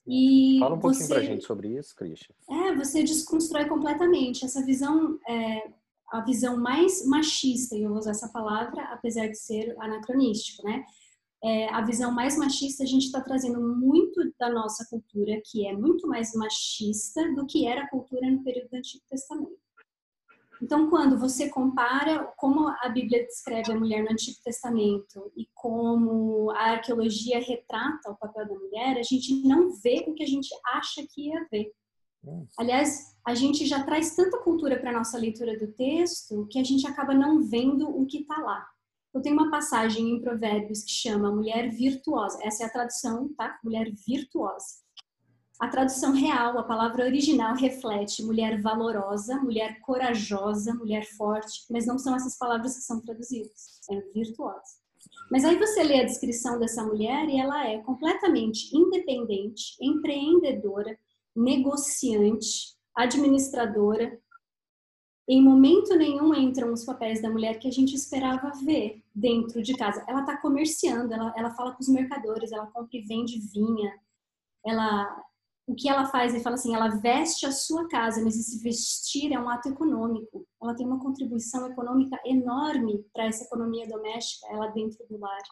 E 0.07 0.59
Fala 0.61 0.75
um 0.75 0.81
pouquinho 0.81 1.05
você, 1.05 1.15
pra 1.15 1.23
gente 1.23 1.45
sobre 1.45 1.79
isso, 1.79 1.95
Christian. 1.97 2.35
É, 2.51 2.75
você 2.75 3.03
desconstrói 3.03 3.67
completamente 3.67 4.45
essa 4.45 4.63
visão, 4.63 5.19
é, 5.27 5.71
a 6.11 6.21
visão 6.21 6.59
mais 6.59 7.07
machista, 7.07 7.75
e 7.75 7.83
eu 7.83 7.89
vou 7.89 7.99
usar 7.99 8.11
essa 8.11 8.29
palavra, 8.29 8.83
apesar 8.93 9.29
de 9.29 9.39
ser 9.39 9.75
anacronístico, 9.81 10.63
né? 10.63 10.85
É, 11.45 11.69
a 11.69 11.83
visão 11.83 12.11
mais 12.11 12.39
machista, 12.39 12.83
a 12.83 12.87
gente 12.87 13.05
está 13.05 13.21
trazendo 13.21 13.61
muito 13.61 14.33
da 14.41 14.49
nossa 14.49 14.87
cultura, 14.89 15.43
que 15.45 15.67
é 15.67 15.77
muito 15.77 16.09
mais 16.09 16.33
machista 16.35 17.23
do 17.35 17.45
que 17.45 17.67
era 17.67 17.83
a 17.83 17.91
cultura 17.91 18.31
no 18.31 18.43
período 18.43 18.71
do 18.71 18.77
Antigo 18.77 19.05
Testamento. 19.11 19.59
Então, 20.63 20.89
quando 20.89 21.19
você 21.19 21.51
compara 21.51 22.25
como 22.39 22.69
a 22.69 22.89
Bíblia 22.89 23.27
descreve 23.27 23.73
a 23.73 23.79
mulher 23.79 24.03
no 24.03 24.13
Antigo 24.13 24.39
Testamento 24.43 25.31
e 25.37 25.47
como 25.53 26.51
a 26.53 26.71
arqueologia 26.71 27.39
retrata 27.39 28.11
o 28.11 28.17
papel 28.17 28.49
da 28.49 28.55
mulher, 28.55 28.97
a 28.97 29.03
gente 29.03 29.47
não 29.47 29.71
vê 29.71 30.03
o 30.09 30.15
que 30.15 30.23
a 30.23 30.27
gente 30.27 30.49
acha 30.65 31.07
que 31.13 31.29
ia 31.29 31.47
ver. 31.51 31.71
Aliás, 32.59 33.15
a 33.27 33.35
gente 33.35 33.67
já 33.67 33.85
traz 33.85 34.17
tanta 34.17 34.39
cultura 34.39 34.79
para 34.79 34.89
a 34.89 34.95
nossa 34.95 35.19
leitura 35.19 35.59
do 35.59 35.71
texto 35.73 36.47
que 36.51 36.59
a 36.59 36.65
gente 36.65 36.87
acaba 36.87 37.13
não 37.13 37.43
vendo 37.43 37.87
o 37.87 38.07
que 38.07 38.23
está 38.23 38.39
lá. 38.39 38.67
Eu 39.15 39.23
tenho 39.23 39.37
uma 39.37 39.49
passagem 39.49 40.11
em 40.11 40.21
Provérbios 40.21 40.83
que 40.83 40.91
chama 40.91 41.31
Mulher 41.31 41.71
Virtuosa. 41.71 42.37
Essa 42.43 42.65
é 42.65 42.67
a 42.67 42.71
tradução, 42.71 43.33
tá? 43.35 43.61
Mulher 43.63 43.89
Virtuosa. 44.05 44.83
A 45.61 45.69
tradução 45.69 46.13
real, 46.13 46.59
a 46.59 46.65
palavra 46.65 47.05
original 47.05 47.55
reflete 47.55 48.25
mulher 48.25 48.61
valorosa, 48.61 49.37
mulher 49.37 49.81
corajosa, 49.83 50.75
mulher 50.75 51.07
forte, 51.17 51.65
mas 51.71 51.87
não 51.87 51.97
são 51.97 52.17
essas 52.17 52.37
palavras 52.37 52.75
que 52.75 52.83
são 52.83 53.01
traduzidas. 53.01 53.81
É 53.89 54.01
virtuosa. 54.13 54.83
Mas 55.31 55.45
aí 55.45 55.57
você 55.57 55.85
lê 55.85 56.01
a 56.01 56.05
descrição 56.05 56.59
dessa 56.59 56.85
mulher 56.85 57.29
e 57.29 57.39
ela 57.39 57.69
é 57.69 57.79
completamente 57.79 58.77
independente, 58.77 59.77
empreendedora, 59.81 60.99
negociante, 61.37 62.75
administradora, 62.97 64.21
em 65.27 65.43
momento 65.43 65.97
nenhum 65.97 66.35
entram 66.35 66.73
os 66.73 66.85
papéis 66.85 67.23
da 67.23 67.31
mulher 67.31 67.59
que 67.59 67.67
a 67.67 67.71
gente 67.71 67.95
esperava 67.95 68.53
ver 68.63 69.03
dentro 69.15 69.63
de 69.63 69.75
casa. 69.75 70.05
Ela 70.07 70.21
está 70.21 70.37
comerciando, 70.37 71.15
ela, 71.15 71.33
ela 71.37 71.51
fala 71.55 71.73
com 71.73 71.81
os 71.81 71.89
mercadores, 71.89 72.53
ela 72.53 72.67
compra 72.67 72.97
e 72.97 73.03
vende 73.03 73.41
vinha. 73.41 73.91
Ela, 74.67 75.25
o 75.67 75.75
que 75.75 75.89
ela 75.89 76.07
faz? 76.07 76.35
Ele 76.35 76.43
fala 76.43 76.57
assim, 76.57 76.75
ela 76.75 76.89
veste 76.89 77.47
a 77.47 77.53
sua 77.53 77.89
casa, 77.89 78.23
mas 78.23 78.37
esse 78.37 78.63
vestir 78.63 79.33
é 79.33 79.41
um 79.41 79.49
ato 79.49 79.71
econômico. 79.71 80.47
Ela 80.63 80.75
tem 80.75 80.87
uma 80.87 81.01
contribuição 81.01 81.67
econômica 81.71 82.21
enorme 82.27 83.03
para 83.15 83.25
essa 83.25 83.45
economia 83.45 83.89
doméstica, 83.89 84.47
ela 84.51 84.69
dentro 84.69 85.07
do 85.09 85.19
lar. 85.19 85.43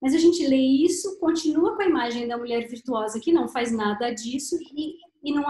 Mas 0.00 0.14
a 0.14 0.18
gente 0.18 0.46
lê 0.46 0.56
isso, 0.56 1.18
continua 1.18 1.74
com 1.74 1.82
a 1.82 1.86
imagem 1.86 2.28
da 2.28 2.38
mulher 2.38 2.68
virtuosa 2.68 3.18
que 3.18 3.32
não 3.32 3.48
faz 3.48 3.72
nada 3.72 4.12
disso 4.12 4.56
e, 4.60 4.94
e 5.24 5.34
não, 5.34 5.48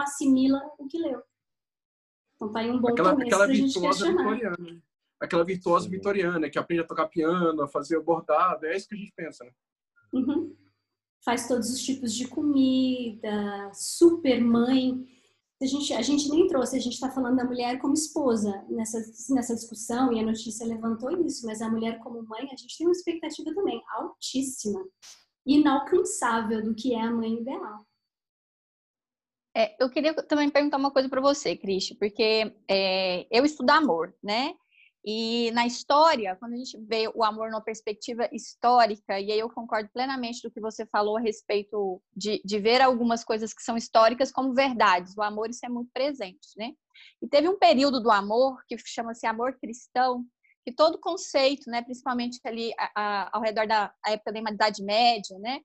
assimila 0.00 0.58
o 0.78 0.86
que 0.86 0.96
leu. 0.96 1.20
Então 2.44 2.52
tá 2.52 2.60
aí 2.60 2.70
um 2.70 2.78
bom 2.78 2.88
aquela, 2.88 3.12
aquela 3.12 3.46
virtuosa 3.46 4.10
vitoriana. 4.10 4.82
Aquela 5.20 5.44
virtuosa 5.44 5.88
vitoriana 5.88 6.50
que 6.50 6.58
aprende 6.58 6.82
a 6.82 6.86
tocar 6.86 7.08
piano, 7.08 7.62
a 7.62 7.68
fazer 7.68 7.98
bordado, 8.00 8.66
é 8.66 8.76
isso 8.76 8.88
que 8.88 8.94
a 8.94 8.98
gente 8.98 9.12
pensa, 9.16 9.44
né? 9.44 9.50
Uhum. 10.12 10.54
Faz 11.24 11.48
todos 11.48 11.70
os 11.70 11.80
tipos 11.80 12.12
de 12.12 12.28
comida, 12.28 13.70
super 13.72 14.40
mãe. 14.40 15.06
A 15.62 15.66
gente, 15.66 15.94
a 15.94 16.02
gente 16.02 16.28
nem 16.28 16.46
trouxe, 16.46 16.76
a 16.76 16.80
gente 16.80 16.92
está 16.92 17.10
falando 17.10 17.36
da 17.36 17.44
mulher 17.44 17.78
como 17.78 17.94
esposa 17.94 18.64
nessa, 18.68 18.98
nessa 19.30 19.54
discussão 19.54 20.12
e 20.12 20.20
a 20.20 20.26
notícia 20.26 20.66
levantou 20.66 21.10
isso, 21.24 21.46
mas 21.46 21.62
a 21.62 21.70
mulher 21.70 21.98
como 22.00 22.22
mãe, 22.22 22.50
a 22.52 22.56
gente 22.56 22.76
tem 22.76 22.86
uma 22.86 22.92
expectativa 22.92 23.54
também 23.54 23.80
altíssima, 23.96 24.84
inalcançável 25.46 26.62
do 26.62 26.74
que 26.74 26.92
é 26.92 27.00
a 27.00 27.10
mãe 27.10 27.40
ideal. 27.40 27.86
É, 29.56 29.76
eu 29.82 29.88
queria 29.88 30.12
também 30.14 30.50
perguntar 30.50 30.76
uma 30.78 30.90
coisa 30.90 31.08
para 31.08 31.20
você, 31.20 31.56
Cristi, 31.56 31.94
porque 31.94 32.52
é, 32.68 33.26
eu 33.30 33.44
estudo 33.44 33.70
amor, 33.70 34.14
né? 34.22 34.54
E 35.06 35.50
na 35.52 35.66
história, 35.66 36.34
quando 36.36 36.54
a 36.54 36.56
gente 36.56 36.78
vê 36.78 37.06
o 37.14 37.22
amor 37.22 37.50
numa 37.50 37.60
perspectiva 37.60 38.26
histórica, 38.32 39.20
e 39.20 39.30
aí 39.30 39.38
eu 39.38 39.50
concordo 39.50 39.90
plenamente 39.92 40.40
do 40.42 40.50
que 40.50 40.60
você 40.60 40.86
falou 40.86 41.18
a 41.18 41.20
respeito 41.20 42.02
de, 42.16 42.40
de 42.42 42.58
ver 42.58 42.80
algumas 42.80 43.22
coisas 43.22 43.52
que 43.52 43.62
são 43.62 43.76
históricas 43.76 44.32
como 44.32 44.54
verdades. 44.54 45.14
O 45.16 45.22
amor, 45.22 45.50
isso 45.50 45.64
é 45.64 45.68
muito 45.68 45.90
presente, 45.92 46.48
né? 46.56 46.72
E 47.20 47.28
teve 47.28 47.48
um 47.48 47.58
período 47.58 48.00
do 48.00 48.10
amor 48.10 48.62
que 48.66 48.78
chama-se 48.78 49.26
amor 49.26 49.58
cristão, 49.60 50.24
que 50.64 50.72
todo 50.72 50.98
conceito, 50.98 51.70
né, 51.70 51.82
principalmente 51.82 52.40
ali 52.44 52.72
a, 52.78 52.90
a, 52.96 53.36
ao 53.36 53.42
redor 53.42 53.66
da 53.66 53.92
época 54.06 54.32
da 54.32 54.50
Idade 54.50 54.82
Média, 54.82 55.38
né, 55.38 55.60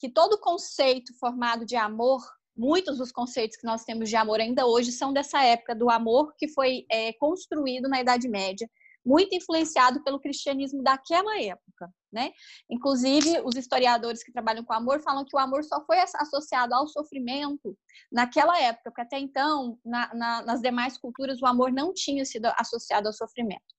que 0.00 0.08
todo 0.10 0.40
conceito 0.40 1.16
formado 1.18 1.64
de 1.64 1.76
amor 1.76 2.20
muitos 2.60 2.98
dos 2.98 3.10
conceitos 3.10 3.56
que 3.56 3.64
nós 3.64 3.84
temos 3.84 4.10
de 4.10 4.16
amor 4.16 4.38
ainda 4.38 4.66
hoje 4.66 4.92
são 4.92 5.14
dessa 5.14 5.42
época 5.42 5.74
do 5.74 5.88
amor 5.88 6.34
que 6.36 6.46
foi 6.46 6.84
é, 6.90 7.10
construído 7.14 7.88
na 7.88 8.02
Idade 8.02 8.28
Média, 8.28 8.68
muito 9.02 9.34
influenciado 9.34 10.04
pelo 10.04 10.20
cristianismo 10.20 10.82
daquela 10.82 11.40
época, 11.40 11.90
né? 12.12 12.30
Inclusive, 12.68 13.40
os 13.46 13.56
historiadores 13.56 14.22
que 14.22 14.30
trabalham 14.30 14.62
com 14.62 14.74
amor 14.74 15.00
falam 15.00 15.24
que 15.24 15.34
o 15.34 15.38
amor 15.38 15.64
só 15.64 15.82
foi 15.86 15.96
associado 16.00 16.74
ao 16.74 16.86
sofrimento 16.86 17.74
naquela 18.12 18.60
época, 18.60 18.90
porque 18.90 19.00
até 19.00 19.18
então, 19.18 19.78
na, 19.82 20.14
na, 20.14 20.42
nas 20.42 20.60
demais 20.60 20.98
culturas, 20.98 21.40
o 21.40 21.46
amor 21.46 21.72
não 21.72 21.94
tinha 21.94 22.26
sido 22.26 22.44
associado 22.58 23.08
ao 23.08 23.14
sofrimento. 23.14 23.74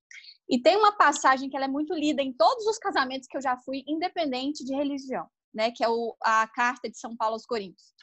E 0.49 0.59
tem 0.59 0.75
uma 0.75 0.97
passagem 0.97 1.51
que 1.51 1.55
ela 1.55 1.65
é 1.65 1.69
muito 1.69 1.93
lida 1.93 2.23
em 2.23 2.33
todos 2.33 2.65
os 2.65 2.79
casamentos 2.79 3.27
que 3.27 3.37
eu 3.37 3.41
já 3.41 3.55
fui, 3.57 3.83
independente 3.87 4.65
de 4.65 4.73
religião, 4.73 5.27
né? 5.53 5.69
Que 5.69 5.83
é 5.83 5.87
o, 5.87 6.15
a 6.19 6.47
carta 6.47 6.89
de 6.89 6.97
São 6.97 7.15
Paulo 7.15 7.35
aos 7.35 7.45
Coríntios 7.45 8.00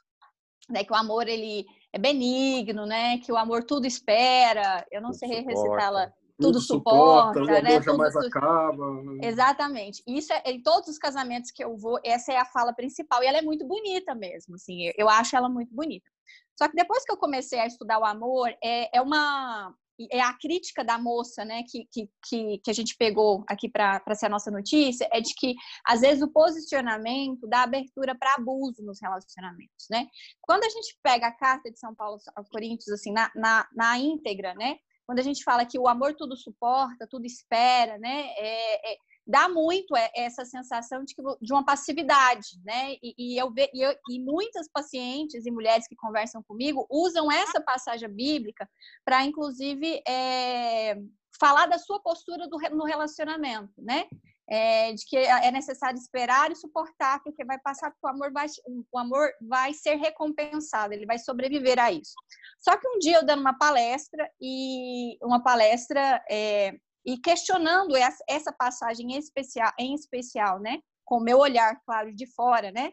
né, 0.68 0.84
que 0.84 0.92
o 0.92 0.96
amor 0.96 1.28
ele 1.28 1.66
é 1.92 1.98
benigno, 1.98 2.86
né, 2.86 3.18
que 3.18 3.32
o 3.32 3.36
amor 3.36 3.64
tudo 3.64 3.86
espera. 3.86 4.86
Eu 4.90 5.00
não 5.00 5.10
tudo 5.10 5.18
sei 5.18 5.40
recitá-la. 5.40 6.12
Tudo, 6.38 6.52
tudo 6.52 6.60
suporta, 6.60 7.40
suporta 7.40 7.62
né? 7.62 7.80
Tudo, 7.80 8.10
tudo... 8.12 8.26
acaba. 8.26 8.84
Exatamente. 9.22 10.02
Isso 10.06 10.32
é 10.32 10.42
em 10.52 10.62
todos 10.62 10.88
os 10.88 10.96
casamentos 10.96 11.50
que 11.50 11.64
eu 11.64 11.76
vou, 11.76 11.98
essa 12.04 12.32
é 12.32 12.36
a 12.36 12.44
fala 12.44 12.72
principal 12.72 13.22
e 13.22 13.26
ela 13.26 13.38
é 13.38 13.42
muito 13.42 13.66
bonita 13.66 14.14
mesmo, 14.14 14.54
assim. 14.54 14.92
Eu 14.96 15.08
acho 15.08 15.36
ela 15.36 15.48
muito 15.48 15.74
bonita. 15.74 16.08
Só 16.56 16.68
que 16.68 16.76
depois 16.76 17.04
que 17.04 17.10
eu 17.10 17.16
comecei 17.16 17.58
a 17.58 17.66
estudar 17.66 17.98
o 17.98 18.04
amor, 18.04 18.48
é, 18.62 18.96
é 18.96 19.00
uma 19.02 19.74
é 20.10 20.20
a 20.20 20.32
crítica 20.32 20.84
da 20.84 20.98
moça, 20.98 21.44
né, 21.44 21.62
que, 21.68 21.88
que, 21.92 22.58
que, 22.62 22.70
a 22.70 22.72
gente 22.72 22.96
pegou 22.96 23.44
aqui 23.48 23.68
para 23.68 24.14
ser 24.14 24.26
a 24.26 24.30
nossa 24.30 24.50
notícia, 24.50 25.08
é 25.12 25.20
de 25.20 25.34
que, 25.34 25.54
às 25.84 26.00
vezes, 26.00 26.22
o 26.22 26.32
posicionamento 26.32 27.46
dá 27.48 27.62
abertura 27.62 28.14
para 28.16 28.34
abuso 28.34 28.82
nos 28.84 29.00
relacionamentos, 29.00 29.86
né? 29.90 30.06
Quando 30.40 30.64
a 30.64 30.68
gente 30.68 30.96
pega 31.02 31.26
a 31.26 31.32
carta 31.32 31.70
de 31.70 31.78
São 31.78 31.94
Paulo 31.94 32.18
aos 32.36 32.48
Coríntios, 32.48 32.88
assim, 32.90 33.12
na, 33.12 33.30
na, 33.34 33.66
na 33.74 33.98
íntegra, 33.98 34.54
né? 34.54 34.76
Quando 35.06 35.20
a 35.20 35.22
gente 35.22 35.42
fala 35.42 35.64
que 35.64 35.78
o 35.78 35.88
amor 35.88 36.14
tudo 36.14 36.36
suporta, 36.36 37.06
tudo 37.08 37.24
espera, 37.24 37.98
né? 37.98 38.26
É, 38.36 38.92
é, 38.92 38.96
dá 39.28 39.46
muito 39.46 39.94
essa 40.14 40.42
sensação 40.46 41.04
de, 41.04 41.14
que, 41.14 41.22
de 41.42 41.52
uma 41.52 41.62
passividade, 41.62 42.58
né? 42.64 42.94
E, 43.02 43.14
e 43.18 43.36
eu, 43.36 43.52
ve, 43.52 43.70
e, 43.74 43.82
eu, 43.82 43.94
e 44.08 44.18
muitas 44.18 44.66
pacientes 44.72 45.44
e 45.44 45.50
mulheres 45.50 45.86
que 45.86 45.94
conversam 45.94 46.42
comigo 46.42 46.86
usam 46.90 47.30
essa 47.30 47.60
passagem 47.60 48.08
bíblica 48.08 48.66
para, 49.04 49.22
inclusive, 49.26 50.02
é, 50.08 50.96
falar 51.38 51.66
da 51.66 51.78
sua 51.78 52.00
postura 52.00 52.48
do, 52.48 52.56
no 52.70 52.84
relacionamento, 52.84 53.74
né? 53.76 54.06
É, 54.50 54.94
de 54.94 55.04
que 55.04 55.14
é 55.14 55.50
necessário 55.50 55.98
esperar 55.98 56.50
e 56.50 56.56
suportar, 56.56 57.22
porque 57.22 57.44
vai 57.44 57.58
passar, 57.58 57.90
porque 57.90 58.06
o 58.06 58.08
amor 58.08 58.32
vai, 58.32 58.46
o 58.90 58.98
amor 58.98 59.30
vai 59.42 59.74
ser 59.74 59.96
recompensado, 59.96 60.94
ele 60.94 61.04
vai 61.04 61.18
sobreviver 61.18 61.78
a 61.78 61.92
isso. 61.92 62.14
Só 62.58 62.74
que 62.78 62.88
um 62.88 62.98
dia 62.98 63.18
eu 63.18 63.26
dando 63.26 63.40
uma 63.40 63.58
palestra 63.58 64.26
e 64.40 65.18
uma 65.22 65.42
palestra 65.42 66.24
é, 66.30 66.78
e 67.08 67.16
questionando 67.16 67.96
essa, 67.96 68.52
passagem 68.52 69.14
em 69.14 69.16
especial, 69.16 69.72
em 69.78 69.94
especial, 69.94 70.60
né? 70.60 70.78
Com 71.06 71.16
o 71.16 71.22
meu 71.22 71.38
olhar, 71.38 71.80
claro, 71.86 72.14
de 72.14 72.26
fora, 72.34 72.70
né? 72.70 72.92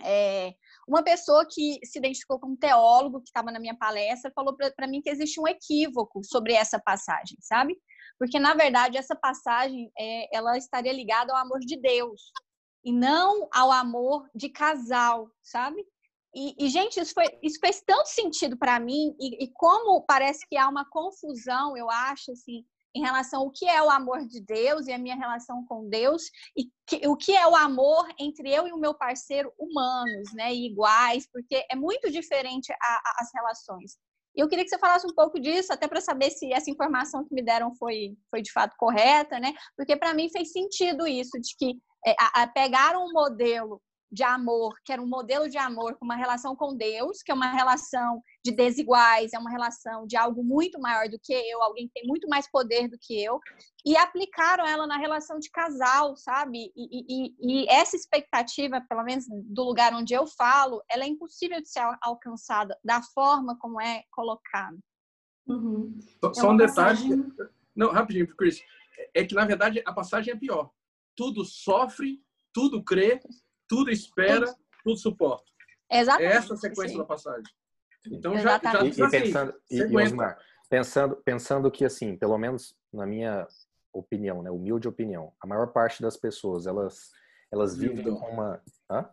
É, 0.00 0.54
uma 0.88 1.04
pessoa 1.04 1.46
que 1.46 1.78
se 1.84 1.98
identificou 1.98 2.40
como 2.40 2.56
teólogo, 2.56 3.20
que 3.20 3.28
estava 3.28 3.50
na 3.50 3.60
minha 3.60 3.76
palestra, 3.76 4.32
falou 4.34 4.56
para 4.56 4.86
mim 4.86 5.02
que 5.02 5.10
existe 5.10 5.38
um 5.38 5.46
equívoco 5.46 6.24
sobre 6.24 6.54
essa 6.54 6.80
passagem, 6.80 7.36
sabe? 7.42 7.76
Porque, 8.18 8.38
na 8.40 8.54
verdade, 8.54 8.96
essa 8.96 9.14
passagem 9.14 9.92
é, 9.98 10.34
ela 10.34 10.56
estaria 10.56 10.92
ligada 10.92 11.30
ao 11.34 11.38
amor 11.38 11.60
de 11.60 11.78
Deus 11.78 12.32
e 12.82 12.90
não 12.90 13.46
ao 13.52 13.70
amor 13.70 14.26
de 14.34 14.48
casal, 14.48 15.30
sabe? 15.42 15.84
E, 16.34 16.54
e 16.58 16.70
gente, 16.70 16.98
isso, 16.98 17.12
foi, 17.12 17.26
isso 17.42 17.58
fez 17.60 17.82
tanto 17.86 18.08
sentido 18.08 18.56
para 18.56 18.80
mim, 18.80 19.14
e, 19.20 19.44
e, 19.44 19.52
como 19.52 20.02
parece 20.06 20.46
que 20.48 20.56
há 20.56 20.68
uma 20.68 20.88
confusão, 20.88 21.76
eu 21.76 21.90
acho, 21.90 22.32
assim, 22.32 22.64
em 22.96 23.00
relação 23.00 23.42
ao 23.42 23.50
que 23.50 23.66
é 23.68 23.82
o 23.82 23.90
amor 23.90 24.26
de 24.26 24.40
Deus 24.40 24.86
e 24.86 24.92
a 24.92 24.98
minha 24.98 25.14
relação 25.14 25.64
com 25.66 25.88
Deus 25.88 26.22
e 26.56 26.64
que, 26.86 27.06
o 27.06 27.14
que 27.14 27.36
é 27.36 27.46
o 27.46 27.54
amor 27.54 28.08
entre 28.18 28.50
eu 28.50 28.66
e 28.66 28.72
o 28.72 28.78
meu 28.78 28.94
parceiro 28.94 29.52
humanos, 29.58 30.32
né, 30.32 30.52
e 30.54 30.66
iguais, 30.66 31.28
porque 31.30 31.66
é 31.70 31.76
muito 31.76 32.10
diferente 32.10 32.72
a, 32.72 32.76
a, 32.76 33.16
as 33.20 33.28
relações. 33.34 33.98
E 34.34 34.40
eu 34.40 34.48
queria 34.48 34.64
que 34.64 34.70
você 34.70 34.78
falasse 34.78 35.06
um 35.06 35.14
pouco 35.14 35.38
disso, 35.38 35.72
até 35.72 35.86
para 35.86 36.00
saber 36.00 36.30
se 36.30 36.52
essa 36.52 36.70
informação 36.70 37.24
que 37.24 37.34
me 37.34 37.42
deram 37.42 37.74
foi, 37.74 38.16
foi 38.30 38.40
de 38.42 38.52
fato 38.52 38.74
correta, 38.78 39.38
né? 39.38 39.52
Porque 39.76 39.96
para 39.96 40.14
mim 40.14 40.30
fez 40.30 40.52
sentido 40.52 41.06
isso, 41.06 41.38
de 41.40 41.56
que 41.58 41.78
é, 42.06 42.14
a, 42.18 42.42
a 42.44 42.98
um 42.98 43.12
modelo 43.12 43.80
de 44.16 44.22
amor, 44.22 44.74
que 44.82 44.90
era 44.90 45.02
um 45.02 45.06
modelo 45.06 45.46
de 45.46 45.58
amor 45.58 45.94
com 45.96 46.06
uma 46.06 46.16
relação 46.16 46.56
com 46.56 46.74
Deus, 46.74 47.22
que 47.22 47.30
é 47.30 47.34
uma 47.34 47.52
relação 47.52 48.22
de 48.42 48.50
desiguais, 48.50 49.34
é 49.34 49.38
uma 49.38 49.50
relação 49.50 50.06
de 50.06 50.16
algo 50.16 50.42
muito 50.42 50.80
maior 50.80 51.06
do 51.10 51.18
que 51.22 51.34
eu, 51.34 51.62
alguém 51.62 51.86
que 51.86 51.92
tem 51.92 52.06
muito 52.06 52.26
mais 52.26 52.50
poder 52.50 52.88
do 52.88 52.96
que 52.98 53.22
eu, 53.22 53.38
e 53.84 53.94
aplicaram 53.94 54.66
ela 54.66 54.86
na 54.86 54.96
relação 54.96 55.38
de 55.38 55.50
casal, 55.50 56.16
sabe? 56.16 56.72
E, 56.74 57.04
e, 57.06 57.34
e 57.40 57.68
essa 57.68 57.94
expectativa, 57.94 58.80
pelo 58.88 59.04
menos 59.04 59.26
do 59.28 59.62
lugar 59.62 59.92
onde 59.92 60.14
eu 60.14 60.26
falo, 60.26 60.82
ela 60.90 61.04
é 61.04 61.08
impossível 61.08 61.60
de 61.60 61.68
ser 61.68 61.86
alcançada 62.00 62.74
da 62.82 63.02
forma 63.02 63.58
como 63.58 63.78
é 63.78 64.02
colocada. 64.10 64.78
Uhum. 65.46 65.98
Só, 66.24 66.30
é 66.30 66.34
só 66.34 66.50
um 66.50 66.56
detalhe. 66.56 66.98
Passagem... 66.98 67.32
Não, 67.76 67.92
rapidinho, 67.92 68.34
Chris. 68.34 68.62
É 69.14 69.26
que, 69.26 69.34
na 69.34 69.44
verdade, 69.44 69.82
a 69.84 69.92
passagem 69.92 70.32
é 70.32 70.36
pior. 70.36 70.70
Tudo 71.14 71.44
sofre, 71.44 72.18
tudo 72.50 72.82
crê, 72.82 73.20
tudo 73.68 73.90
espera, 73.90 74.54
tudo 74.82 74.96
suporta. 74.96 75.44
Exatamente. 75.90 76.32
É 76.32 76.36
essa 76.36 76.54
a 76.54 76.56
sequência 76.56 76.92
Sim. 76.92 76.98
da 76.98 77.04
passagem. 77.04 77.44
Então 78.10 78.38
já, 78.38 78.60
já 78.62 78.84
e, 78.84 78.88
e 78.88 79.10
pensando, 79.10 79.54
e, 79.70 79.78
e 79.78 79.96
Osmar, 79.96 80.38
pensando, 80.68 81.16
pensando 81.16 81.70
que 81.70 81.84
assim, 81.84 82.16
pelo 82.16 82.38
menos 82.38 82.76
na 82.92 83.06
minha 83.06 83.46
opinião, 83.92 84.42
né, 84.42 84.50
humilde 84.50 84.86
opinião, 84.86 85.32
a 85.40 85.46
maior 85.46 85.68
parte 85.68 86.02
das 86.02 86.16
pessoas 86.16 86.66
elas 86.66 87.10
elas 87.50 87.76
vivem 87.76 88.04
com 88.04 88.26
uma, 88.28 88.60
Hã? 88.90 89.08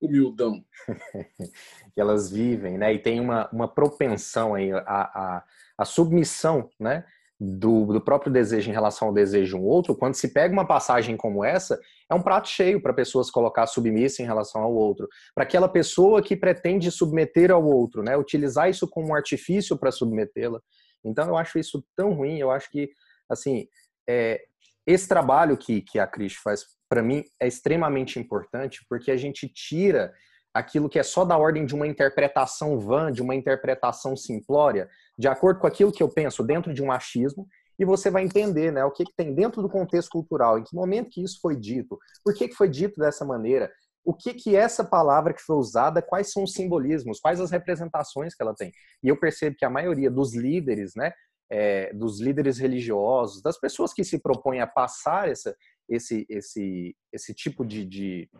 humildão, 0.00 0.64
elas 1.96 2.30
vivem, 2.30 2.76
né, 2.76 2.92
e 2.92 2.98
tem 2.98 3.20
uma, 3.20 3.48
uma 3.50 3.68
propensão 3.68 4.54
aí 4.54 4.72
a, 4.72 4.80
a, 4.84 5.44
a 5.78 5.84
submissão, 5.84 6.68
né, 6.78 7.06
do, 7.44 7.86
do, 7.86 8.00
próprio 8.00 8.32
desejo 8.32 8.70
em 8.70 8.72
relação 8.72 9.08
ao 9.08 9.14
desejo 9.14 9.56
de 9.56 9.60
um 9.60 9.66
outro, 9.66 9.96
quando 9.96 10.14
se 10.14 10.28
pega 10.28 10.52
uma 10.52 10.64
passagem 10.64 11.16
como 11.16 11.44
essa, 11.44 11.76
é 12.08 12.14
um 12.14 12.22
prato 12.22 12.48
cheio 12.48 12.80
para 12.80 12.94
pessoas 12.94 13.32
colocar 13.32 13.66
submissa 13.66 14.22
em 14.22 14.24
relação 14.24 14.62
ao 14.62 14.72
outro. 14.72 15.08
Para 15.34 15.42
aquela 15.42 15.68
pessoa 15.68 16.22
que 16.22 16.36
pretende 16.36 16.88
submeter 16.92 17.50
ao 17.50 17.64
outro, 17.64 18.00
né? 18.00 18.16
Utilizar 18.16 18.70
isso 18.70 18.86
como 18.86 19.08
um 19.08 19.14
artifício 19.14 19.76
para 19.76 19.90
submetê-la. 19.90 20.60
Então 21.04 21.26
eu 21.26 21.36
acho 21.36 21.58
isso 21.58 21.84
tão 21.96 22.12
ruim, 22.12 22.38
eu 22.38 22.48
acho 22.48 22.70
que, 22.70 22.90
assim, 23.28 23.66
é, 24.08 24.40
esse 24.86 25.08
trabalho 25.08 25.56
que, 25.56 25.80
que 25.80 25.98
a 25.98 26.06
Cris 26.06 26.34
faz, 26.34 26.64
para 26.88 27.02
mim, 27.02 27.24
é 27.40 27.48
extremamente 27.48 28.20
importante, 28.20 28.86
porque 28.88 29.10
a 29.10 29.16
gente 29.16 29.48
tira 29.48 30.12
aquilo 30.54 30.88
que 30.88 30.98
é 30.98 31.02
só 31.02 31.24
da 31.24 31.36
ordem 31.36 31.64
de 31.64 31.74
uma 31.74 31.86
interpretação 31.86 32.78
vã, 32.78 33.10
de 33.10 33.22
uma 33.22 33.34
interpretação 33.34 34.16
simplória, 34.16 34.88
de 35.18 35.28
acordo 35.28 35.60
com 35.60 35.66
aquilo 35.66 35.92
que 35.92 36.02
eu 36.02 36.08
penso 36.08 36.42
dentro 36.42 36.74
de 36.74 36.82
um 36.82 36.92
achismo, 36.92 37.46
e 37.78 37.84
você 37.84 38.10
vai 38.10 38.22
entender 38.22 38.70
né, 38.70 38.84
o 38.84 38.90
que, 38.90 39.04
que 39.04 39.14
tem 39.16 39.34
dentro 39.34 39.62
do 39.62 39.68
contexto 39.68 40.10
cultural, 40.10 40.58
em 40.58 40.64
que 40.64 40.74
momento 40.74 41.10
que 41.10 41.22
isso 41.22 41.38
foi 41.40 41.56
dito, 41.56 41.98
por 42.24 42.34
que, 42.34 42.48
que 42.48 42.54
foi 42.54 42.68
dito 42.68 43.00
dessa 43.00 43.24
maneira, 43.24 43.72
o 44.04 44.12
que 44.12 44.34
que 44.34 44.54
essa 44.56 44.84
palavra 44.84 45.32
que 45.32 45.40
foi 45.40 45.56
usada, 45.56 46.02
quais 46.02 46.32
são 46.32 46.42
os 46.42 46.52
simbolismos, 46.52 47.20
quais 47.20 47.40
as 47.40 47.50
representações 47.50 48.34
que 48.34 48.42
ela 48.42 48.54
tem. 48.54 48.72
E 49.02 49.08
eu 49.08 49.18
percebo 49.18 49.56
que 49.56 49.64
a 49.64 49.70
maioria 49.70 50.10
dos 50.10 50.34
líderes, 50.34 50.92
né, 50.94 51.12
é, 51.50 51.92
dos 51.92 52.20
líderes 52.20 52.58
religiosos, 52.58 53.42
das 53.42 53.58
pessoas 53.58 53.92
que 53.92 54.04
se 54.04 54.18
propõem 54.18 54.60
a 54.60 54.66
passar 54.66 55.28
essa, 55.28 55.54
esse, 55.88 56.26
esse, 56.28 56.96
esse 57.12 57.34
tipo 57.34 57.64
de, 57.64 57.84
de, 57.84 58.30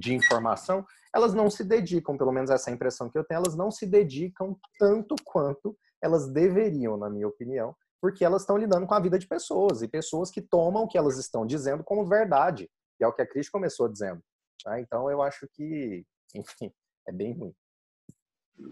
de 0.00 0.14
informação, 0.14 0.84
elas 1.14 1.34
não 1.34 1.50
se 1.50 1.62
dedicam, 1.62 2.16
pelo 2.16 2.32
menos 2.32 2.50
essa 2.50 2.70
é 2.70 2.72
a 2.72 2.74
impressão 2.74 3.10
que 3.10 3.18
eu 3.18 3.24
tenho, 3.24 3.38
elas 3.38 3.54
não 3.54 3.70
se 3.70 3.86
dedicam 3.86 4.56
tanto 4.78 5.14
quanto 5.24 5.76
elas 6.02 6.28
deveriam, 6.28 6.96
na 6.96 7.10
minha 7.10 7.28
opinião, 7.28 7.76
porque 8.00 8.24
elas 8.24 8.42
estão 8.42 8.56
lidando 8.56 8.86
com 8.86 8.94
a 8.94 9.00
vida 9.00 9.18
de 9.18 9.28
pessoas 9.28 9.82
e 9.82 9.88
pessoas 9.88 10.30
que 10.30 10.40
tomam 10.40 10.84
o 10.84 10.88
que 10.88 10.96
elas 10.96 11.18
estão 11.18 11.44
dizendo 11.44 11.84
como 11.84 12.06
verdade, 12.06 12.70
e 12.98 13.04
é 13.04 13.06
o 13.06 13.12
que 13.12 13.22
a 13.22 13.26
Cris 13.26 13.50
começou 13.50 13.88
dizendo. 13.88 14.22
Tá? 14.64 14.80
Então 14.80 15.10
eu 15.10 15.20
acho 15.22 15.46
que, 15.52 16.04
enfim, 16.34 16.72
é 17.06 17.12
bem 17.12 17.32
ruim. 17.32 17.54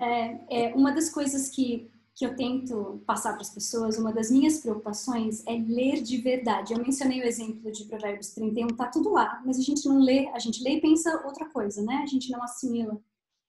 É, 0.01 0.69
é 0.69 0.75
uma 0.75 0.93
das 0.93 1.11
coisas 1.11 1.51
que 1.51 1.91
que 2.19 2.27
eu 2.27 2.35
tento 2.35 3.01
passar 3.07 3.35
para 3.35 3.43
as 3.43 3.51
pessoas, 3.51 3.97
uma 3.97 4.13
das 4.13 4.29
minhas 4.29 4.59
preocupações 4.59 5.47
é 5.47 5.53
ler 5.53 6.03
de 6.03 6.17
verdade. 6.17 6.75
Eu 6.75 6.83
mencionei 6.83 7.21
o 7.21 7.25
exemplo 7.25 7.71
de 7.71 7.85
Provérbios 7.85 8.31
31, 8.31 8.67
tá 8.75 8.89
tudo 8.89 9.11
lá, 9.11 9.41
mas 9.47 9.57
a 9.57 9.63
gente 9.63 9.89
não 9.89 10.01
lê, 10.01 10.27
a 10.31 10.39
gente 10.41 10.61
lê 10.65 10.79
e 10.79 10.81
pensa 10.81 11.25
outra 11.25 11.49
coisa, 11.49 11.81
né? 11.81 12.01
A 12.03 12.07
gente 12.07 12.29
não 12.33 12.43
assimila. 12.43 13.01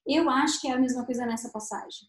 Eu 0.06 0.30
acho 0.30 0.62
que 0.62 0.68
é 0.68 0.74
a 0.74 0.78
mesma 0.78 1.04
coisa 1.04 1.26
nessa 1.26 1.50
passagem. 1.50 2.08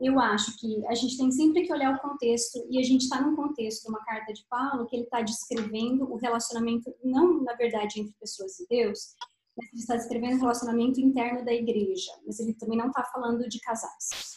Eu 0.00 0.18
acho 0.18 0.58
que 0.58 0.84
a 0.88 0.96
gente 0.96 1.16
tem 1.16 1.30
sempre 1.30 1.62
que 1.62 1.72
olhar 1.72 1.94
o 1.94 2.00
contexto 2.00 2.66
e 2.68 2.80
a 2.80 2.82
gente 2.82 3.02
está 3.02 3.20
num 3.20 3.36
contexto, 3.36 3.88
uma 3.88 4.04
carta 4.04 4.32
de 4.32 4.44
Paulo, 4.48 4.86
que 4.86 4.96
ele 4.96 5.04
está 5.04 5.20
descrevendo 5.20 6.12
o 6.12 6.16
relacionamento, 6.16 6.92
não 7.04 7.40
na 7.40 7.54
verdade 7.54 8.00
entre 8.00 8.12
pessoas 8.18 8.58
e 8.58 8.66
Deus, 8.66 9.14
mas 9.56 9.68
ele 9.72 9.80
está 9.80 9.94
descrevendo 9.94 10.38
o 10.38 10.40
relacionamento 10.40 11.00
interno 11.00 11.44
da 11.44 11.52
igreja, 11.52 12.10
mas 12.26 12.40
ele 12.40 12.54
também 12.54 12.76
não 12.76 12.88
está 12.88 13.04
falando 13.04 13.48
de 13.48 13.60
casais 13.60 14.34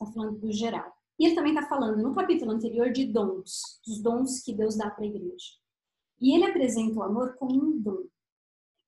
está 0.00 0.06
falando 0.06 0.38
do 0.38 0.52
geral. 0.52 0.92
E 1.18 1.26
ele 1.26 1.34
também 1.34 1.52
está 1.52 1.68
falando 1.68 2.00
no 2.00 2.14
capítulo 2.14 2.52
anterior 2.52 2.92
de 2.92 3.04
dons, 3.06 3.80
dos 3.84 4.00
dons 4.00 4.40
que 4.40 4.54
Deus 4.54 4.76
dá 4.76 4.88
para 4.88 5.04
a 5.04 5.08
igreja. 5.08 5.54
E 6.20 6.34
ele 6.34 6.44
apresenta 6.44 6.98
o 6.98 7.02
amor 7.02 7.34
como 7.36 7.54
um 7.54 7.80
dom. 7.80 8.04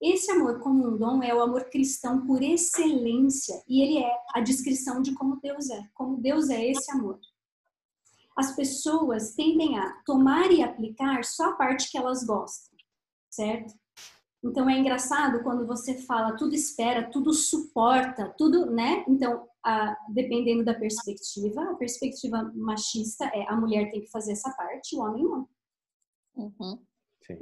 Esse 0.01 0.31
amor 0.31 0.61
como 0.61 0.87
um 0.87 0.97
dom 0.97 1.23
é 1.23 1.35
o 1.35 1.43
amor 1.43 1.65
cristão 1.65 2.25
por 2.27 2.43
excelência 2.43 3.63
e 3.69 3.83
ele 3.83 3.99
é 3.99 4.11
a 4.33 4.41
descrição 4.41 5.03
de 5.03 5.13
como 5.15 5.39
Deus 5.41 5.69
é, 5.69 5.83
como 5.93 6.17
Deus 6.17 6.49
é 6.49 6.65
esse 6.65 6.91
amor. 6.91 7.21
As 8.35 8.57
pessoas 8.57 9.35
tendem 9.35 9.79
a 9.79 9.93
tomar 10.07 10.51
e 10.51 10.63
aplicar 10.63 11.23
só 11.25 11.51
a 11.51 11.53
parte 11.53 11.91
que 11.91 11.99
elas 11.99 12.25
gostam, 12.25 12.79
certo? 13.29 13.75
Então 14.43 14.71
é 14.71 14.79
engraçado 14.79 15.43
quando 15.43 15.67
você 15.67 15.95
fala 15.95 16.35
tudo 16.35 16.55
espera, 16.55 17.11
tudo 17.11 17.35
suporta, 17.35 18.35
tudo, 18.39 18.71
né? 18.71 19.05
Então 19.07 19.50
a, 19.65 19.97
dependendo 20.09 20.65
da 20.65 20.75
perspectiva, 20.75 21.63
a 21.71 21.75
perspectiva 21.75 22.51
machista 22.55 23.25
é 23.27 23.47
a 23.49 23.57
mulher 23.57 23.91
tem 23.91 24.01
que 24.01 24.11
fazer 24.11 24.33
essa 24.33 24.51
parte, 24.53 24.97
o 24.97 25.01
homem 25.01 25.25
não. 25.25 25.49
Uhum. 26.37 26.79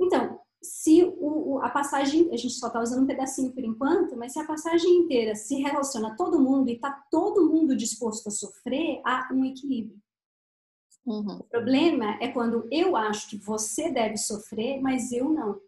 Então, 0.01 0.41
se 0.63 1.05
o, 1.05 1.55
o, 1.55 1.59
a 1.63 1.71
passagem, 1.71 2.29
a 2.33 2.37
gente 2.37 2.55
só 2.55 2.67
está 2.67 2.81
usando 2.81 3.05
um 3.05 3.07
pedacinho 3.07 3.53
por 3.53 3.63
enquanto, 3.63 4.17
mas 4.17 4.33
se 4.33 4.41
a 4.41 4.47
passagem 4.47 4.91
inteira 4.99 5.35
se 5.35 5.57
relaciona 5.57 6.09
a 6.09 6.17
todo 6.17 6.41
mundo 6.41 6.69
e 6.69 6.75
está 6.75 6.91
todo 7.11 7.49
mundo 7.49 7.77
disposto 7.77 8.27
a 8.29 8.31
sofrer, 8.31 9.01
há 9.05 9.29
um 9.33 9.45
equilíbrio. 9.45 9.99
Uhum. 11.07 11.39
O 11.39 11.45
problema 11.45 12.19
é 12.21 12.29
quando 12.29 12.69
eu 12.71 12.97
acho 12.97 13.31
que 13.31 13.37
você 13.37 13.91
deve 13.91 14.17
sofrer, 14.17 14.81
mas 14.81 15.13
eu 15.13 15.31
não. 15.31 15.61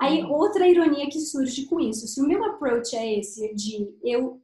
Aí, 0.00 0.22
uhum. 0.22 0.32
outra 0.32 0.66
ironia 0.66 1.08
que 1.10 1.20
surge 1.20 1.66
com 1.66 1.78
isso. 1.78 2.08
Se 2.08 2.20
o 2.20 2.26
meu 2.26 2.42
approach 2.44 2.96
é 2.96 3.18
esse 3.18 3.54
de 3.54 3.94
eu 4.02 4.40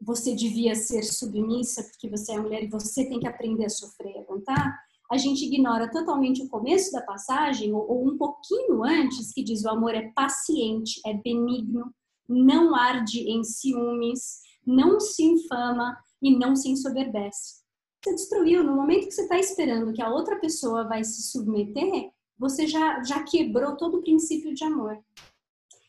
você 0.00 0.34
devia 0.34 0.74
ser 0.74 1.02
submissa 1.02 1.82
porque 1.84 2.08
você 2.08 2.32
é 2.32 2.40
mulher 2.40 2.62
e 2.62 2.68
você 2.68 3.08
tem 3.08 3.20
que 3.20 3.26
aprender 3.26 3.66
a 3.66 3.70
sofrer 3.70 4.14
e 4.14 4.18
aguentar, 4.18 4.78
a 5.10 5.16
gente 5.16 5.44
ignora 5.44 5.90
totalmente 5.90 6.42
o 6.42 6.48
começo 6.48 6.92
da 6.92 7.00
passagem, 7.00 7.72
ou, 7.72 7.90
ou, 7.90 8.06
um 8.06 8.18
pouquinho 8.18 8.84
antes, 8.84 9.32
que 9.32 9.42
diz 9.42 9.64
o 9.64 9.70
amor 9.70 9.94
é 9.94 10.12
paciente, 10.12 11.00
é 11.06 11.14
benigno, 11.14 11.92
não 12.28 12.74
arde 12.74 13.20
em 13.20 13.42
ciúmes, 13.42 14.40
não 14.66 15.00
se 15.00 15.24
infama 15.24 15.96
e 16.20 16.36
não 16.36 16.54
se 16.54 16.68
ensoberbece. 16.68 17.62
Você 18.04 18.14
destruiu, 18.14 18.62
no 18.62 18.76
momento 18.76 19.06
que 19.06 19.12
você 19.12 19.22
está 19.22 19.38
esperando 19.38 19.92
que 19.94 20.02
a 20.02 20.10
outra 20.10 20.38
pessoa 20.38 20.86
vai 20.86 21.02
se 21.02 21.22
submeter, 21.30 22.10
você 22.38 22.66
já, 22.66 23.02
já 23.02 23.22
quebrou 23.24 23.76
todo 23.76 23.96
o 23.98 24.02
princípio 24.02 24.54
de 24.54 24.62
amor. 24.62 24.98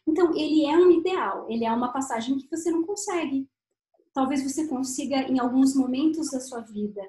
Então, 0.07 0.33
ele 0.35 0.65
é 0.65 0.75
um 0.75 0.89
ideal, 0.91 1.45
ele 1.49 1.65
é 1.65 1.71
uma 1.71 1.91
passagem 1.91 2.37
que 2.37 2.47
você 2.49 2.71
não 2.71 2.83
consegue 2.83 3.47
talvez 4.19 4.43
você 4.43 4.67
consiga, 4.67 5.15
em 5.31 5.39
alguns 5.39 5.73
momentos 5.73 6.29
da 6.29 6.41
sua 6.41 6.59
vida, 6.59 7.01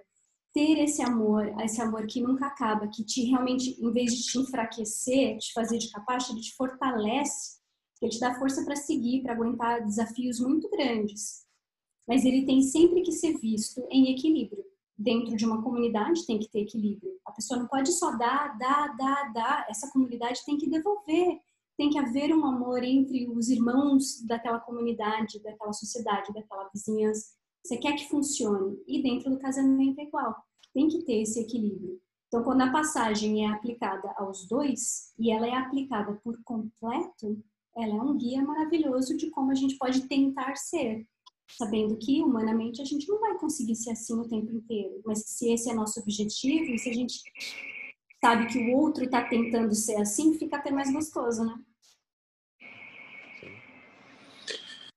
ter 0.55 0.79
esse 0.79 1.03
amor, 1.03 1.53
esse 1.61 1.83
amor 1.83 2.07
que 2.07 2.21
nunca 2.21 2.47
acaba, 2.47 2.87
que 2.87 3.03
te 3.05 3.25
realmente, 3.25 3.77
em 3.85 3.91
vez 3.91 4.15
de 4.15 4.23
te 4.23 4.39
enfraquecer, 4.39 5.37
te 5.39 5.53
fazer 5.53 5.79
de 5.79 5.91
capaz, 5.91 6.31
ele 6.31 6.41
te 6.41 6.55
fortalece, 6.55 7.59
ele 8.01 8.13
te 8.13 8.21
dá 8.21 8.39
força 8.39 8.65
para 8.65 8.77
seguir, 8.77 9.23
para 9.23 9.33
aguentar 9.33 9.85
desafios 9.85 10.39
muito 10.39 10.71
grandes. 10.71 11.45
Mas 12.07 12.25
ele 12.25 12.47
tem 12.47 12.63
sempre 12.63 13.03
que 13.03 13.11
ser 13.11 13.37
visto 13.39 13.85
em 13.91 14.13
equilíbrio. 14.13 14.65
Dentro 14.97 15.35
de 15.35 15.45
uma 15.45 15.63
comunidade 15.63 16.25
tem 16.25 16.39
que 16.39 16.49
ter 16.49 16.61
equilíbrio. 16.61 17.11
A 17.27 17.33
pessoa 17.33 17.59
não 17.59 17.67
pode 17.67 17.91
só 17.91 18.17
dar, 18.17 18.57
dar, 18.57 18.97
dar, 18.97 19.33
dar. 19.33 19.67
Essa 19.69 19.91
comunidade 19.91 20.45
tem 20.47 20.57
que 20.57 20.71
devolver 20.71 21.41
tem 21.81 21.89
que 21.89 21.99
haver 21.99 22.31
um 22.35 22.45
amor 22.45 22.85
entre 22.85 23.27
os 23.31 23.49
irmãos 23.49 24.21
daquela 24.27 24.61
comunidade, 24.61 25.43
daquela 25.43 25.73
sociedade, 25.73 26.31
daquela 26.31 26.69
vizinhança. 26.69 27.31
Você 27.65 27.79
quer 27.79 27.95
que 27.95 28.07
funcione. 28.07 28.77
E 28.87 29.03
dentro 29.03 29.31
do 29.31 29.39
casamento 29.39 29.99
é 29.99 30.05
igual. 30.05 30.37
Tem 30.75 30.89
que 30.89 31.03
ter 31.05 31.23
esse 31.23 31.41
equilíbrio. 31.41 31.99
Então, 32.29 32.45
quando 32.45 32.61
a 32.61 32.71
passagem 32.71 33.47
é 33.47 33.49
aplicada 33.49 34.13
aos 34.19 34.47
dois 34.47 35.15
e 35.19 35.33
ela 35.33 35.47
é 35.47 35.55
aplicada 35.55 36.21
por 36.23 36.39
completo, 36.45 37.43
ela 37.75 37.97
é 37.97 38.03
um 38.03 38.15
guia 38.15 38.43
maravilhoso 38.43 39.17
de 39.17 39.31
como 39.31 39.51
a 39.51 39.55
gente 39.55 39.79
pode 39.79 40.07
tentar 40.07 40.57
ser, 40.57 41.07
sabendo 41.57 41.97
que 41.97 42.21
humanamente 42.21 42.83
a 42.83 42.85
gente 42.85 43.09
não 43.09 43.19
vai 43.21 43.39
conseguir 43.39 43.75
ser 43.75 43.93
assim 43.93 44.21
o 44.21 44.29
tempo 44.29 44.53
inteiro, 44.53 45.01
mas 45.07 45.25
se 45.27 45.51
esse 45.51 45.71
é 45.71 45.75
nosso 45.75 45.99
objetivo, 45.99 46.75
e 46.75 46.79
se 46.79 46.91
a 46.91 46.95
gente 46.95 47.23
sabe 48.23 48.49
que 48.49 48.59
o 48.59 48.77
outro 48.77 49.05
está 49.05 49.25
tentando 49.25 49.75
ser 49.75 49.97
assim, 49.97 50.35
fica 50.35 50.59
até 50.59 50.71
mais 50.71 50.93
gostoso, 50.93 51.43
né? 51.43 51.59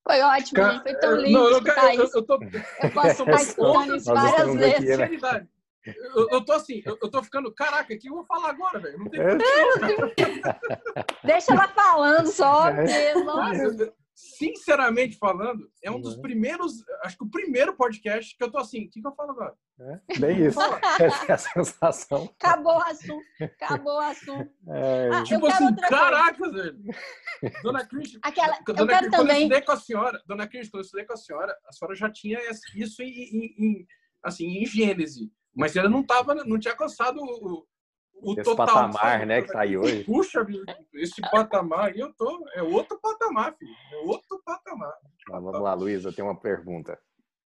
Foi 0.05 0.21
ótimo, 0.21 0.61
Ca... 0.61 0.81
foi 0.81 0.93
tão 0.95 1.15
lindo. 1.15 1.39
Não, 1.39 1.49
eu, 1.49 1.57
eu, 1.57 1.93
eu, 1.93 2.11
eu, 2.13 2.23
tô... 2.23 2.39
eu 2.43 2.91
posso 2.91 3.23
estar 3.23 3.41
escutando 3.41 3.95
isso 3.95 4.13
várias 4.13 4.55
vezes. 4.55 4.99
Aqui, 4.99 5.21
né? 5.21 5.47
Eu, 6.15 6.29
eu 6.31 6.45
tô 6.45 6.53
assim, 6.53 6.81
eu, 6.85 6.97
eu 7.01 7.09
tô 7.09 7.21
ficando, 7.21 7.53
caraca, 7.53 7.93
o 7.93 7.97
que 7.97 8.09
eu 8.09 8.13
vou 8.13 8.25
falar 8.25 8.51
agora, 8.51 8.79
velho? 8.79 8.99
Não 8.99 9.09
tem 9.09 9.19
é. 9.19 9.25
Deixa 11.27 11.53
ela 11.53 11.67
falando 11.67 12.27
só, 12.27 12.69
é. 12.69 12.75
porque, 12.75 13.13
nossa. 13.25 13.93
Sinceramente 14.15 15.17
falando, 15.17 15.67
é 15.83 15.89
um 15.89 15.99
dos 15.99 16.15
uhum. 16.15 16.21
primeiros, 16.21 16.83
acho 17.03 17.17
que 17.17 17.23
o 17.23 17.29
primeiro 17.29 17.75
podcast 17.75 18.37
que 18.37 18.43
eu 18.43 18.51
tô 18.51 18.59
assim, 18.59 18.85
o 18.85 18.89
que, 18.89 19.01
que 19.01 19.07
eu 19.07 19.15
falo 19.15 19.31
agora? 19.31 19.55
É, 19.79 20.19
bem 20.19 20.45
isso. 20.45 20.59
Essa 21.01 21.25
é 21.27 21.31
a 21.33 21.37
sensação. 21.37 22.29
Acabou 22.39 22.75
o 22.75 22.81
assunto. 22.83 23.23
Acabou 23.41 23.95
o 23.95 23.99
assunto. 23.99 24.51
É, 24.69 25.09
ah, 25.11 25.23
tipo 25.23 25.47
assim, 25.47 25.75
caraca, 25.75 26.51
velho. 26.51 26.79
Dona 27.63 27.85
Cris, 27.87 28.19
Aquela, 28.21 28.59
Dona 28.65 28.81
eu 28.81 28.87
quero 28.87 29.07
Cris, 29.07 29.17
também... 29.17 29.35
eu 29.35 29.41
estudei 29.41 29.61
com 29.61 29.71
a 29.71 29.77
senhora, 29.77 30.23
Dona 30.27 30.47
Cris, 30.47 30.69
quando 30.69 30.81
eu 30.81 30.85
estudei 30.85 31.05
com 31.05 31.13
a 31.13 31.17
senhora, 31.17 31.57
a 31.67 31.71
senhora 31.71 31.95
já 31.95 32.11
tinha 32.11 32.39
isso 32.75 33.01
em, 33.01 33.09
em, 33.09 33.55
em 33.57 33.87
assim, 34.23 34.45
em 34.45 34.65
Gênese. 34.65 35.31
Mas 35.55 35.75
ela 35.75 35.89
não 35.89 36.03
tava, 36.03 36.33
não 36.33 36.59
tinha 36.59 36.73
alcançado 36.73 37.19
o, 37.19 37.65
o 38.21 38.33
esse 38.33 38.43
total. 38.43 38.65
patamar, 38.65 39.25
né, 39.25 39.41
que 39.41 39.51
tá 39.51 39.61
aí 39.61 39.77
hoje. 39.77 40.03
Puxa, 40.03 40.45
esse 40.93 41.21
patamar 41.21 41.91
aí 41.91 41.99
eu 41.99 42.13
tô, 42.13 42.45
é 42.53 42.63
outro 42.63 42.99
patamar, 42.99 43.55
filho. 43.57 43.73
É 43.91 43.97
outro 44.05 44.41
patamar. 44.45 44.93
vamos 45.27 45.61
lá, 45.61 45.73
Luísa, 45.73 46.13
tem 46.13 46.23
uma 46.23 46.39
pergunta. 46.39 46.97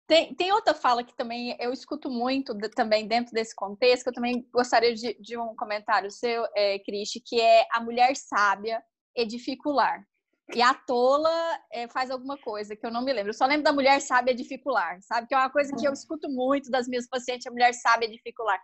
Tem, 0.06 0.34
tem 0.34 0.52
outra 0.52 0.74
fala 0.74 1.02
que 1.02 1.16
também 1.16 1.56
eu 1.58 1.72
escuto 1.72 2.10
muito 2.10 2.52
de, 2.54 2.68
também 2.68 3.08
dentro 3.08 3.32
desse 3.32 3.54
contexto, 3.54 4.02
que 4.04 4.10
eu 4.10 4.14
também 4.14 4.46
gostaria 4.52 4.94
de, 4.94 5.14
de 5.20 5.38
um 5.38 5.56
comentário 5.56 6.10
seu, 6.10 6.44
é, 6.54 6.78
Cristi, 6.80 7.22
que 7.24 7.40
é 7.40 7.66
a 7.72 7.80
mulher 7.80 8.14
sábia 8.14 8.82
edifica 9.16 9.68
o 9.68 9.72
lar. 9.72 10.04
E 10.52 10.60
a 10.60 10.74
tola 10.74 11.30
é, 11.72 11.88
faz 11.88 12.10
alguma 12.10 12.36
coisa 12.36 12.76
que 12.76 12.84
eu 12.84 12.90
não 12.90 13.02
me 13.02 13.12
lembro. 13.12 13.30
Eu 13.30 13.34
só 13.34 13.46
lembro 13.46 13.62
da 13.64 13.72
mulher 13.72 13.98
sábia 14.00 14.34
dificular, 14.34 14.98
sabe? 15.00 15.26
Que 15.26 15.34
é 15.34 15.38
uma 15.38 15.50
coisa 15.50 15.74
que 15.74 15.88
eu 15.88 15.92
escuto 15.92 16.28
muito 16.28 16.70
das 16.70 16.86
minhas 16.86 17.08
pacientes, 17.08 17.46
a 17.46 17.50
mulher 17.50 17.72
sábia 17.72 18.10
dificular. 18.10 18.60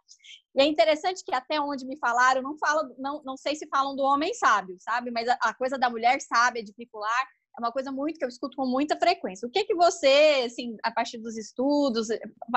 E 0.54 0.60
é 0.60 0.66
interessante 0.66 1.24
que 1.24 1.34
até 1.34 1.58
onde 1.58 1.86
me 1.86 1.96
falaram, 1.96 2.42
não 2.42 2.58
fala, 2.58 2.86
não, 2.98 3.22
não 3.24 3.36
sei 3.36 3.56
se 3.56 3.66
falam 3.68 3.96
do 3.96 4.02
homem 4.02 4.34
sábio, 4.34 4.76
sabe? 4.78 5.10
Mas 5.10 5.26
a, 5.26 5.38
a 5.42 5.54
coisa 5.54 5.78
da 5.78 5.88
mulher 5.88 6.20
sábia 6.20 6.62
dificular 6.62 7.26
é 7.56 7.60
uma 7.60 7.72
coisa 7.72 7.90
muito 7.90 8.18
que 8.18 8.24
eu 8.24 8.28
escuto 8.28 8.56
com 8.56 8.66
muita 8.66 8.96
frequência. 8.96 9.48
O 9.48 9.50
que 9.50 9.64
que 9.64 9.74
você, 9.74 10.44
assim, 10.44 10.76
a 10.82 10.90
partir 10.90 11.16
dos 11.16 11.36
estudos, 11.36 12.08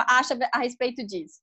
acha 0.06 0.38
a 0.52 0.58
respeito 0.58 1.04
disso? 1.04 1.40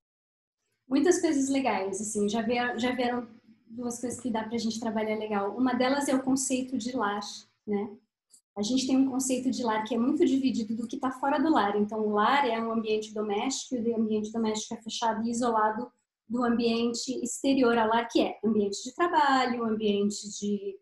Muitas 0.88 1.20
coisas 1.20 1.50
legais, 1.50 2.00
assim, 2.00 2.30
já 2.30 2.44
vieram, 2.44 2.78
já 2.78 2.92
vieram 2.92 3.28
duas 3.66 4.00
coisas 4.00 4.20
que 4.20 4.30
dá 4.30 4.44
para 4.44 4.56
a 4.56 4.60
gente 4.60 4.80
trabalhar 4.80 5.18
legal. 5.18 5.58
Uma 5.58 5.74
delas 5.74 6.08
é 6.08 6.14
o 6.14 6.22
conceito 6.22 6.78
de 6.78 6.96
lar 6.96 7.22
né? 7.72 7.98
A 8.58 8.62
gente 8.62 8.86
tem 8.86 8.98
um 8.98 9.10
conceito 9.10 9.50
de 9.50 9.64
lar 9.64 9.84
que 9.86 9.96
é 9.96 9.98
muito 9.98 10.26
dividido 10.26 10.76
do 10.76 10.88
que 10.88 10.98
está 10.98 11.10
fora 11.10 11.40
do 11.40 11.50
lar. 11.50 11.76
Então, 11.78 12.00
o 12.06 12.12
lar 12.12 12.48
é 12.48 12.62
um 12.62 12.72
ambiente 12.72 13.14
doméstico 13.14 13.76
e 13.76 13.92
o 13.92 13.98
ambiente 13.98 14.32
doméstico 14.32 14.74
é 14.74 14.82
fechado 14.82 15.26
e 15.26 15.32
isolado 15.32 15.90
do 16.28 16.44
ambiente 16.44 17.12
exterior 17.24 17.78
ao 17.78 17.88
lar, 17.88 18.08
que 18.10 18.22
é 18.22 18.38
ambiente 18.44 18.84
de 18.84 18.94
trabalho, 18.94 19.64
ambiente 19.64 20.30
de, 20.38 20.78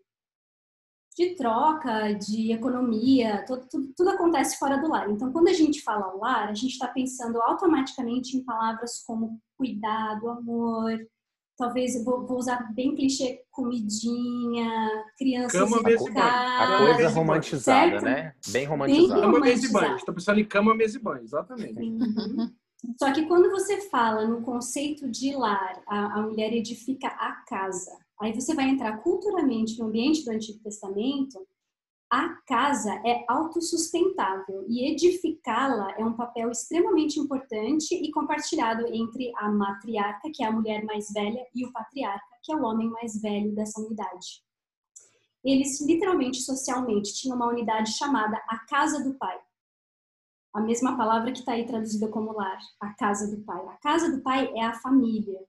de 1.16 1.36
troca, 1.36 2.14
de 2.14 2.52
economia, 2.52 3.46
tudo, 3.46 3.68
tudo, 3.70 3.94
tudo 3.96 4.10
acontece 4.10 4.58
fora 4.58 4.78
do 4.78 4.90
lar. 4.90 5.10
Então, 5.10 5.32
quando 5.32 5.50
a 5.50 5.54
gente 5.54 5.82
fala 5.82 6.14
lar, 6.14 6.50
a 6.50 6.54
gente 6.56 6.72
está 6.72 6.88
pensando 6.88 7.40
automaticamente 7.42 8.36
em 8.36 8.44
palavras 8.44 9.04
como 9.06 9.40
cuidado, 9.56 10.28
amor, 10.28 11.00
talvez 11.60 12.02
vou, 12.06 12.26
vou, 12.26 12.38
usar 12.38 12.74
bem 12.74 12.96
clichê, 12.96 13.44
comidinha, 13.52 14.90
crianças 15.18 15.52
cama 15.52 15.84
mesmo 15.84 16.18
A 16.18 16.78
coisa 16.78 17.10
romantizada, 17.10 18.00
certo? 18.00 18.06
né? 18.06 18.34
Bem 18.48 18.66
romantizada. 18.66 19.22
Cama, 19.22 19.40
mesa 19.42 19.66
e 19.66 19.72
banho. 19.72 19.96
Estou 19.98 20.16
pensando 20.16 20.40
em 20.40 20.46
cama, 20.46 20.74
mesa 20.74 20.98
e 20.98 21.02
banho, 21.02 21.22
exatamente. 21.22 21.78
Uhum. 21.78 22.50
Só 22.98 23.12
que 23.12 23.26
quando 23.26 23.52
você 23.52 23.82
fala 23.90 24.26
no 24.26 24.42
conceito 24.42 25.12
de 25.12 25.36
lar, 25.36 25.84
a, 25.86 26.20
a 26.20 26.22
mulher 26.22 26.54
edifica 26.54 27.08
a 27.10 27.44
casa. 27.46 27.92
Aí 28.22 28.34
você 28.34 28.56
vai 28.56 28.70
entrar 28.70 28.98
culturalmente 29.00 29.78
no 29.78 29.88
ambiente 29.88 30.24
do 30.24 30.32
Antigo 30.32 30.60
Testamento, 30.64 31.46
a 32.10 32.30
casa 32.48 32.92
é 33.06 33.24
autossustentável 33.28 34.66
e 34.68 34.92
edificá-la 34.92 35.92
é 35.92 36.04
um 36.04 36.16
papel 36.16 36.50
extremamente 36.50 37.20
importante 37.20 37.94
e 37.94 38.12
compartilhado 38.12 38.88
entre 38.88 39.32
a 39.36 39.48
matriarca, 39.52 40.32
que 40.34 40.44
é 40.44 40.48
a 40.48 40.52
mulher 40.52 40.84
mais 40.86 41.12
velha, 41.14 41.46
e 41.54 41.64
o 41.64 41.72
patriarca, 41.72 42.36
que 42.44 42.52
é 42.52 42.56
o 42.56 42.64
homem 42.64 42.90
mais 42.90 43.22
velho 43.22 43.54
dessa 43.54 43.80
unidade. 43.80 44.44
Eles, 45.44 45.80
literalmente, 45.82 46.42
socialmente, 46.42 47.14
tinham 47.14 47.36
uma 47.36 47.48
unidade 47.48 47.92
chamada 47.92 48.38
a 48.48 48.58
casa 48.66 49.04
do 49.04 49.14
pai. 49.14 49.40
A 50.54 50.62
mesma 50.62 50.98
palavra 50.98 51.32
que 51.32 51.40
está 51.40 51.52
aí 51.52 51.66
traduzida 51.66 52.08
como 52.08 52.34
lar, 52.34 52.58
a 52.80 52.92
casa 52.96 53.30
do 53.30 53.44
pai. 53.44 53.64
A 53.68 53.78
casa 53.78 54.12
do 54.12 54.24
pai 54.24 54.52
é 54.56 54.64
a 54.64 54.74
família. 54.74 55.40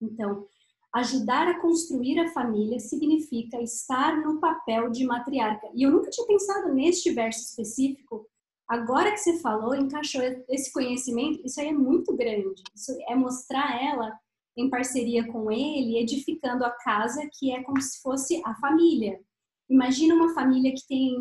Então, 0.00 0.46
Ajudar 0.94 1.46
a 1.46 1.60
construir 1.60 2.18
a 2.18 2.32
família 2.32 2.80
significa 2.80 3.60
estar 3.60 4.16
no 4.24 4.40
papel 4.40 4.90
de 4.90 5.04
matriarca. 5.04 5.68
E 5.74 5.82
eu 5.82 5.90
nunca 5.90 6.10
tinha 6.10 6.26
pensado 6.26 6.74
neste 6.74 7.12
verso 7.12 7.40
específico. 7.40 8.26
Agora 8.68 9.10
que 9.10 9.18
você 9.18 9.38
falou, 9.38 9.74
encaixou 9.74 10.22
esse 10.48 10.72
conhecimento, 10.72 11.44
isso 11.44 11.60
aí 11.60 11.68
é 11.68 11.72
muito 11.72 12.16
grande. 12.16 12.62
Isso 12.74 12.96
é 13.08 13.14
mostrar 13.14 13.80
ela 13.82 14.12
em 14.56 14.68
parceria 14.68 15.26
com 15.30 15.50
ele, 15.50 15.98
edificando 15.98 16.64
a 16.64 16.70
casa 16.70 17.28
que 17.32 17.52
é 17.52 17.62
como 17.62 17.80
se 17.80 18.00
fosse 18.02 18.42
a 18.44 18.54
família. 18.56 19.20
Imagina 19.68 20.14
uma 20.14 20.34
família 20.34 20.72
que 20.72 20.86
tem 20.86 21.16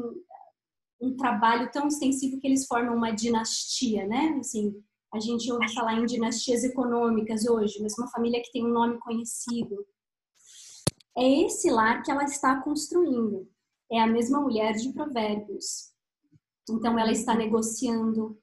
um 1.00 1.16
trabalho 1.16 1.72
tão 1.72 1.88
extensivo 1.88 2.40
que 2.40 2.48
eles 2.48 2.66
formam 2.66 2.96
uma 2.96 3.12
dinastia, 3.12 4.06
né? 4.08 4.38
Assim, 4.40 4.84
a 5.14 5.20
gente 5.20 5.52
ouve 5.52 5.74
falar 5.74 5.96
em 5.96 6.06
dinastias 6.06 6.64
econômicas 6.64 7.48
hoje, 7.48 7.82
mas 7.82 7.98
uma 7.98 8.10
família 8.10 8.42
que 8.42 8.52
tem 8.52 8.66
um 8.66 8.74
nome 8.74 9.00
conhecido. 9.00 9.86
É 11.18 11.46
esse 11.46 11.70
lar 11.70 12.04
que 12.04 12.12
ela 12.12 12.24
está 12.24 12.62
construindo. 12.62 13.50
É 13.92 14.00
a 14.00 14.08
mesma 14.08 14.40
mulher 14.40 14.74
de 14.74 14.94
Provérbios. 14.94 15.90
Então, 16.70 16.98
ela 17.00 17.12
está 17.12 17.34
negociando, 17.34 18.40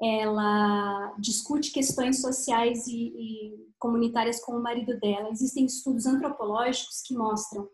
ela 0.00 1.12
discute 1.18 1.72
questões 1.72 2.20
sociais 2.20 2.86
e, 2.86 3.08
e 3.08 3.68
comunitárias 3.78 4.40
com 4.40 4.52
o 4.52 4.62
marido 4.62 4.98
dela. 5.00 5.30
Existem 5.30 5.66
estudos 5.66 6.06
antropológicos 6.06 7.02
que 7.02 7.16
mostram 7.16 7.68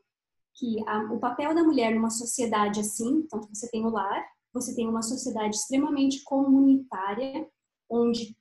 que 0.54 0.82
a, 0.88 1.12
o 1.12 1.18
papel 1.18 1.54
da 1.54 1.62
mulher 1.62 1.94
numa 1.94 2.10
sociedade 2.10 2.80
assim, 2.80 3.22
então 3.24 3.40
você 3.52 3.68
tem 3.70 3.84
o 3.84 3.90
lar, 3.90 4.24
você 4.52 4.74
tem 4.74 4.88
uma 4.88 5.02
sociedade 5.02 5.56
extremamente 5.56 6.22
comunitária, 6.24 7.48
onde 7.90 8.36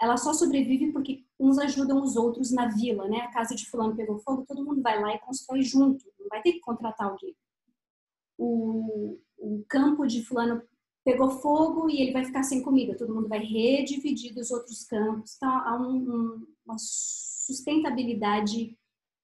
ela 0.00 0.16
só 0.16 0.34
sobrevive 0.34 0.92
porque 0.92 1.24
uns 1.40 1.58
ajudam 1.58 2.02
os 2.02 2.16
outros 2.16 2.50
na 2.52 2.68
vila, 2.68 3.08
né? 3.08 3.20
A 3.20 3.32
casa 3.32 3.54
de 3.54 3.66
fulano 3.66 3.96
pegou 3.96 4.18
fogo, 4.18 4.44
todo 4.46 4.64
mundo 4.64 4.82
vai 4.82 5.00
lá 5.00 5.14
e 5.14 5.18
constrói 5.20 5.62
junto, 5.62 6.04
não 6.20 6.28
vai 6.28 6.42
ter 6.42 6.52
que 6.52 6.60
contratar 6.60 7.08
alguém. 7.08 7.34
O, 8.36 9.18
o 9.38 9.64
campo 9.68 10.06
de 10.06 10.22
fulano 10.22 10.62
pegou 11.02 11.30
fogo 11.30 11.88
e 11.88 12.00
ele 12.00 12.12
vai 12.12 12.24
ficar 12.24 12.42
sem 12.42 12.62
comida, 12.62 12.96
todo 12.96 13.14
mundo 13.14 13.28
vai 13.28 13.38
redividir 13.38 14.34
dos 14.34 14.50
outros 14.50 14.84
campos. 14.84 15.36
Então 15.36 15.50
há 15.50 15.76
um, 15.80 15.96
um, 15.96 16.46
uma 16.66 16.76
sustentabilidade 16.78 18.76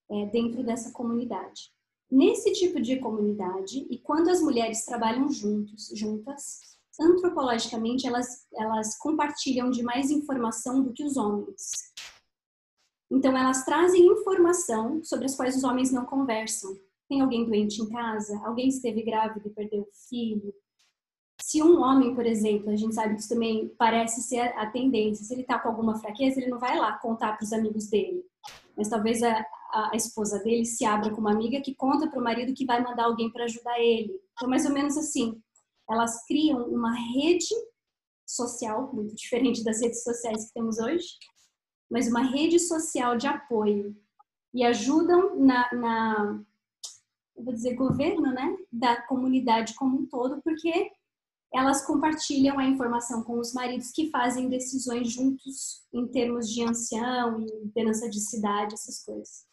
é, 0.09 0.25
dentro 0.27 0.63
dessa 0.63 0.91
comunidade. 0.91 1.71
Nesse 2.09 2.51
tipo 2.51 2.81
de 2.81 2.99
comunidade, 2.99 3.87
e 3.89 3.97
quando 3.97 4.29
as 4.29 4.41
mulheres 4.41 4.85
trabalham 4.85 5.31
juntos, 5.31 5.91
juntas, 5.93 6.70
antropologicamente 6.99 8.07
elas, 8.07 8.45
elas 8.53 8.97
compartilham 8.97 9.69
de 9.69 9.83
mais 9.83 10.11
informação 10.11 10.83
do 10.83 10.93
que 10.93 11.03
os 11.03 11.17
homens. 11.17 11.71
Então 13.09 13.35
elas 13.35 13.65
trazem 13.65 14.07
informação 14.07 15.03
sobre 15.03 15.25
as 15.25 15.35
quais 15.35 15.55
os 15.55 15.63
homens 15.63 15.91
não 15.91 16.05
conversam. 16.05 16.75
Tem 17.09 17.21
alguém 17.21 17.45
doente 17.45 17.81
em 17.81 17.89
casa? 17.89 18.39
Alguém 18.45 18.69
esteve 18.69 19.03
grávida 19.03 19.47
e 19.47 19.51
perdeu 19.51 19.81
o 19.81 20.07
filho? 20.07 20.53
Se 21.41 21.61
um 21.61 21.81
homem, 21.81 22.15
por 22.15 22.25
exemplo, 22.25 22.69
a 22.69 22.75
gente 22.75 22.95
sabe 22.95 23.15
que 23.15 23.19
isso 23.19 23.29
também 23.29 23.67
parece 23.77 24.21
ser 24.21 24.57
a 24.57 24.67
tendência, 24.67 25.25
se 25.25 25.33
ele 25.33 25.41
está 25.41 25.59
com 25.59 25.69
alguma 25.69 25.99
fraqueza, 25.99 26.39
ele 26.39 26.51
não 26.51 26.59
vai 26.59 26.77
lá 26.77 26.93
contar 26.99 27.35
para 27.35 27.43
os 27.43 27.51
amigos 27.51 27.87
dele. 27.87 28.23
Mas 28.77 28.87
talvez 28.87 29.21
a, 29.23 29.45
a, 29.73 29.89
a, 29.91 29.95
esposa 29.95 30.39
dele 30.39 30.63
se 30.63 30.85
abra 30.85 31.09
com 31.09 31.19
uma 31.19 31.31
amiga 31.31 31.59
que 31.59 31.75
conta 31.75 32.07
para 32.07 32.19
o 32.19 32.23
marido 32.23 32.53
que 32.53 32.65
vai 32.65 32.81
mandar 32.81 33.05
alguém 33.05 33.29
para 33.29 33.45
ajudar 33.45 33.77
ele. 33.79 34.13
Então, 34.33 34.47
mais 34.47 34.65
ou 34.65 34.71
menos 34.71 34.95
assim 34.95 35.41
elas 35.91 36.25
criam 36.25 36.65
uma 36.67 36.93
rede 37.13 37.53
social, 38.25 38.93
muito 38.93 39.15
diferente 39.15 39.63
das 39.63 39.81
redes 39.81 40.03
sociais 40.03 40.45
que 40.45 40.53
temos 40.53 40.79
hoje, 40.79 41.07
mas 41.89 42.07
uma 42.07 42.21
rede 42.21 42.59
social 42.59 43.17
de 43.17 43.27
apoio 43.27 43.95
e 44.53 44.63
ajudam 44.63 45.37
na, 45.37 45.73
na 45.73 46.43
vou 47.35 47.53
dizer 47.53 47.75
governo, 47.75 48.31
né, 48.31 48.55
da 48.71 49.01
comunidade 49.03 49.73
como 49.75 49.97
um 49.97 50.05
todo, 50.05 50.41
porque 50.41 50.91
elas 51.53 51.85
compartilham 51.85 52.57
a 52.57 52.65
informação 52.65 53.23
com 53.23 53.37
os 53.39 53.53
maridos 53.53 53.91
que 53.91 54.09
fazem 54.09 54.47
decisões 54.47 55.11
juntos 55.11 55.83
em 55.91 56.07
termos 56.07 56.49
de 56.49 56.63
ancião 56.63 57.41
e 57.41 57.45
liderança 57.65 58.09
de 58.09 58.21
cidade, 58.21 58.73
essas 58.73 59.03
coisas. 59.03 59.45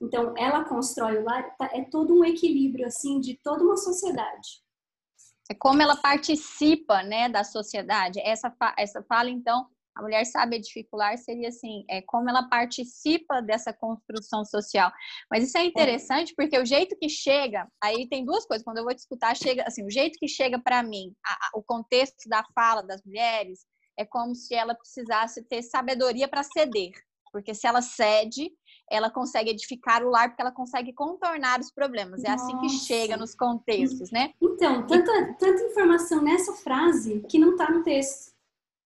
Então, 0.00 0.34
ela 0.36 0.64
constrói 0.64 1.18
o 1.18 1.24
lar, 1.24 1.56
tá, 1.56 1.68
é 1.72 1.82
todo 1.84 2.14
um 2.14 2.24
equilíbrio 2.24 2.86
assim 2.86 3.18
de 3.18 3.40
toda 3.42 3.64
uma 3.64 3.76
sociedade. 3.76 4.65
É 5.50 5.54
como 5.54 5.80
ela 5.80 5.96
participa, 5.96 7.02
né, 7.02 7.28
da 7.28 7.44
sociedade. 7.44 8.20
Essa, 8.20 8.54
essa 8.76 9.02
fala, 9.04 9.30
então, 9.30 9.66
a 9.96 10.02
mulher 10.02 10.24
sabe 10.26 10.58
dificular 10.58 11.16
seria 11.16 11.48
assim, 11.48 11.84
é 11.88 12.02
como 12.02 12.28
ela 12.28 12.48
participa 12.48 13.40
dessa 13.40 13.72
construção 13.72 14.44
social. 14.44 14.92
Mas 15.30 15.44
isso 15.44 15.56
é 15.56 15.64
interessante 15.64 16.34
porque 16.36 16.58
o 16.58 16.66
jeito 16.66 16.96
que 16.98 17.08
chega, 17.08 17.66
aí 17.82 18.06
tem 18.08 18.24
duas 18.24 18.44
coisas. 18.44 18.62
Quando 18.62 18.78
eu 18.78 18.84
vou 18.84 18.94
discutir, 18.94 19.36
chega 19.36 19.64
assim, 19.66 19.84
o 19.84 19.90
jeito 19.90 20.18
que 20.18 20.28
chega 20.28 20.58
para 20.58 20.82
mim, 20.82 21.14
a, 21.24 21.32
a, 21.32 21.50
o 21.54 21.62
contexto 21.62 22.28
da 22.28 22.44
fala 22.54 22.82
das 22.82 23.02
mulheres 23.04 23.60
é 23.98 24.04
como 24.04 24.34
se 24.34 24.54
ela 24.54 24.74
precisasse 24.74 25.42
ter 25.44 25.62
sabedoria 25.62 26.28
para 26.28 26.42
ceder, 26.42 26.92
porque 27.32 27.54
se 27.54 27.66
ela 27.66 27.80
cede, 27.80 28.50
ela 28.90 29.10
consegue 29.10 29.50
edificar 29.50 30.04
o 30.04 30.10
lar 30.10 30.28
porque 30.28 30.42
ela 30.42 30.52
consegue 30.52 30.92
contornar 30.92 31.60
os 31.60 31.70
problemas. 31.70 32.22
É 32.24 32.30
Nossa. 32.30 32.44
assim 32.44 32.58
que 32.58 32.68
chega 32.68 33.16
nos 33.16 33.34
contextos, 33.34 34.10
né? 34.10 34.32
Então, 34.40 34.86
tanta, 34.86 35.34
tanta 35.34 35.62
informação 35.64 36.22
nessa 36.22 36.52
frase 36.52 37.24
que 37.28 37.38
não 37.38 37.52
está 37.52 37.70
no 37.70 37.82
texto. 37.82 38.34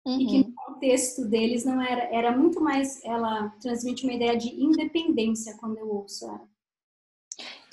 Uhum. 0.07 0.21
E 0.21 0.27
que 0.27 0.39
no 0.39 0.55
contexto 0.55 1.27
deles 1.27 1.65
não 1.65 1.83
era, 1.83 2.05
era 2.05 2.37
muito 2.37 2.61
mais, 2.61 3.05
ela 3.05 3.51
transmite 3.61 4.05
uma 4.05 4.15
ideia 4.15 4.37
de 4.37 4.49
independência 4.49 5.57
quando 5.59 5.77
eu 5.77 5.89
ouço 5.89 6.27
ela. 6.27 6.49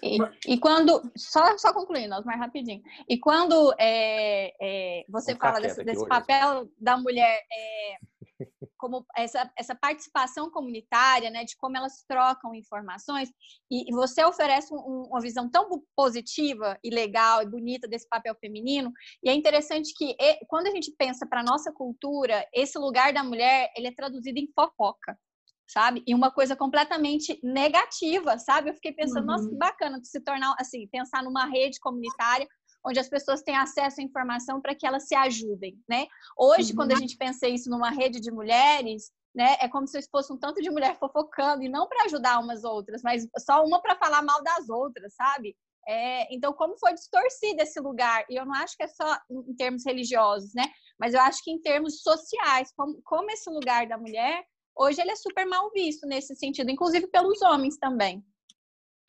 E, 0.03 0.17
e, 0.53 0.60
quando, 0.60 1.10
só, 1.15 1.58
só 1.58 1.73
concluindo, 1.73 2.23
mais 2.23 2.39
rapidinho. 2.39 2.84
E 3.10 3.17
quando 3.17 3.73
é, 3.80 4.53
é, 4.62 5.06
você 5.10 5.36
fala 5.36 5.60
desse, 5.60 5.84
desse 5.84 6.08
papel 6.08 6.69
da 6.80 6.97
mulher 6.97 7.41
é, 7.51 7.97
como 8.78 9.06
essa, 9.15 9.52
essa 9.58 9.76
participação 9.76 10.50
comunitária, 10.50 11.30
né, 11.30 11.43
de 11.43 11.56
como 11.58 11.78
elas 11.78 12.04
trocam 12.08 12.54
informações, 12.54 13.30
e, 13.71 13.89
e 13.89 13.95
você 13.95 14.23
oferece 14.23 14.73
um, 14.73 15.08
uma 15.10 15.21
visão 15.21 15.50
tão 15.50 15.67
positiva 15.95 16.78
e 16.84 16.89
legal 16.89 17.41
e 17.41 17.50
bonita 17.50 17.88
desse 17.88 18.08
papel 18.08 18.36
feminino, 18.39 18.91
e 19.23 19.30
é 19.30 19.34
interessante 19.34 19.93
que 19.95 20.15
e, 20.19 20.45
quando 20.47 20.67
a 20.67 20.71
gente 20.71 20.93
pensa 20.97 21.26
para 21.26 21.43
nossa 21.43 21.71
cultura, 21.71 22.45
esse 22.54 22.78
lugar 22.78 23.13
da 23.13 23.23
mulher, 23.23 23.71
ele 23.76 23.88
é 23.88 23.93
traduzido 23.93 24.39
em 24.39 24.52
fofoca 24.54 25.17
sabe? 25.69 26.02
E 26.08 26.15
uma 26.15 26.32
coisa 26.32 26.56
completamente 26.56 27.39
negativa, 27.43 28.39
sabe? 28.39 28.69
Eu 28.69 28.73
fiquei 28.73 28.93
pensando, 28.93 29.21
uhum. 29.21 29.26
nossa, 29.26 29.50
que 29.50 29.58
bacana 29.58 30.00
se 30.02 30.21
tornar, 30.21 30.56
assim, 30.58 30.88
pensar 30.88 31.21
numa 31.21 31.45
rede 31.45 31.80
comunitária 31.80 32.47
onde 32.86 33.00
as 33.00 33.10
pessoas 33.10 33.42
têm 33.42 33.56
acesso 33.56 34.00
à 34.00 34.04
informação 34.04 34.62
para 34.62 34.76
que 34.76 34.86
elas 34.86 35.08
se 35.08 35.16
ajudem, 35.16 35.78
né? 35.88 36.08
Hoje, 36.38 36.72
uhum. 36.72 36.78
quando 36.78 36.92
a 36.92 36.96
uhum. 36.96 37.02
gente 37.02 37.18
pensa 37.18 37.48
isso 37.48 37.70
numa 37.70 37.90
rede 37.90 38.20
de 38.20 38.32
mulheres, 38.32 39.12
né, 39.36 39.56
é 39.60 39.68
como 39.68 39.88
se 39.88 40.02
fosse 40.10 40.34
um 40.34 40.38
tanto 40.38 40.62
de 40.62 40.70
mulher 40.72 40.98
fofocando 40.98 41.63
e 41.63 41.70
não 41.70 41.88
para 41.88 42.06
ajudar 42.06 42.40
umas 42.40 42.63
outras, 42.63 43.02
mas 43.04 43.28
só 43.38 43.63
uma 43.63 43.82
para 43.82 43.96
falar 43.96 44.24
mal 44.24 44.42
das 44.42 44.68
outras, 44.68 45.13
sabe? 45.13 45.56
É, 45.88 46.34
então, 46.34 46.52
como 46.54 46.78
foi 46.78 46.94
distorcido 46.94 47.62
esse 47.62 47.80
lugar? 47.80 48.26
E 48.30 48.36
eu 48.36 48.46
não 48.46 48.54
acho 48.56 48.76
que 48.76 48.84
é 48.84 48.88
só 48.88 49.18
em 49.30 49.56
termos 49.56 49.86
religiosos, 49.86 50.54
né? 50.54 50.63
Mas 51.00 51.13
eu 51.13 51.22
acho 51.22 51.44
que 51.44 51.52
em 51.52 51.62
termos 51.62 52.02
sociais, 52.02 52.74
como, 52.76 53.00
como 53.04 53.30
esse 53.32 53.50
lugar 53.50 53.88
da 53.88 53.98
mulher 53.98 54.44
Hoje 54.80 55.02
ele 55.02 55.12
é 55.12 55.16
super 55.16 55.46
mal 55.46 55.72
visto 55.72 56.06
nesse 56.06 56.36
sentido, 56.36 56.70
inclusive 56.70 57.08
pelos 57.08 57.42
homens 57.42 57.78
também. 57.78 58.24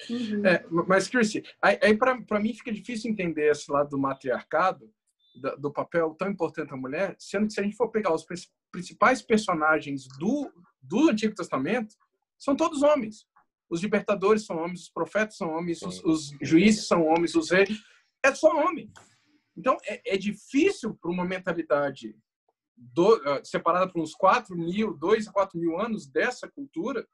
Uhum. 0.09 0.47
É, 0.47 0.65
mas, 0.87 1.09
Chrissy, 1.09 1.43
aí, 1.61 1.79
aí 1.83 1.97
para 1.97 2.41
mim 2.41 2.55
fica 2.55 2.73
difícil 2.73 3.11
entender 3.11 3.51
esse 3.51 3.71
lado 3.71 3.91
do 3.91 3.99
matriarcado, 3.99 4.91
do, 5.35 5.57
do, 5.57 5.73
papel 5.73 6.15
tão 6.15 6.31
importante 6.31 6.71
da 6.71 6.77
mulher, 6.77 7.17
sendo 7.19 7.47
que 7.47 7.53
se 7.53 7.61
a 7.61 7.63
gente 7.63 7.77
for 7.77 7.91
pegar 7.91 8.15
os 8.15 8.25
principais 8.71 9.23
personagens 9.23 10.07
do, 10.19 10.53
do 10.81 11.11
Antigo 11.11 11.35
Testamento, 11.35 11.95
são 12.39 12.55
todos 12.55 12.83
homens. 12.83 13.27
Os 13.69 13.83
libertadores 13.83 14.47
são 14.47 14.57
homens, 14.57 14.83
os 14.83 14.89
profetas 14.89 15.37
são 15.37 15.51
homens, 15.51 15.83
os, 15.83 16.03
os 16.05 16.31
juízes 16.41 16.87
são 16.87 17.05
homens, 17.07 17.35
os 17.35 17.51
reis. 17.51 17.79
É 18.25 18.35
só 18.35 18.49
homem. 18.49 18.91
Então, 19.57 19.77
é, 19.85 20.15
é 20.15 20.17
difícil 20.17 20.95
para 20.95 21.11
uma 21.11 21.25
mentalidade 21.25 22.17
do, 22.77 23.17
uh, 23.17 23.45
separada 23.45 23.91
por 23.91 24.01
uns 24.01 24.15
4 24.15 24.57
mil, 24.57 24.95
2 24.95 25.29
a 25.29 25.33
4 25.33 25.59
mil 25.59 25.79
anos 25.79 26.07
dessa 26.07 26.49
cultura, 26.49 27.07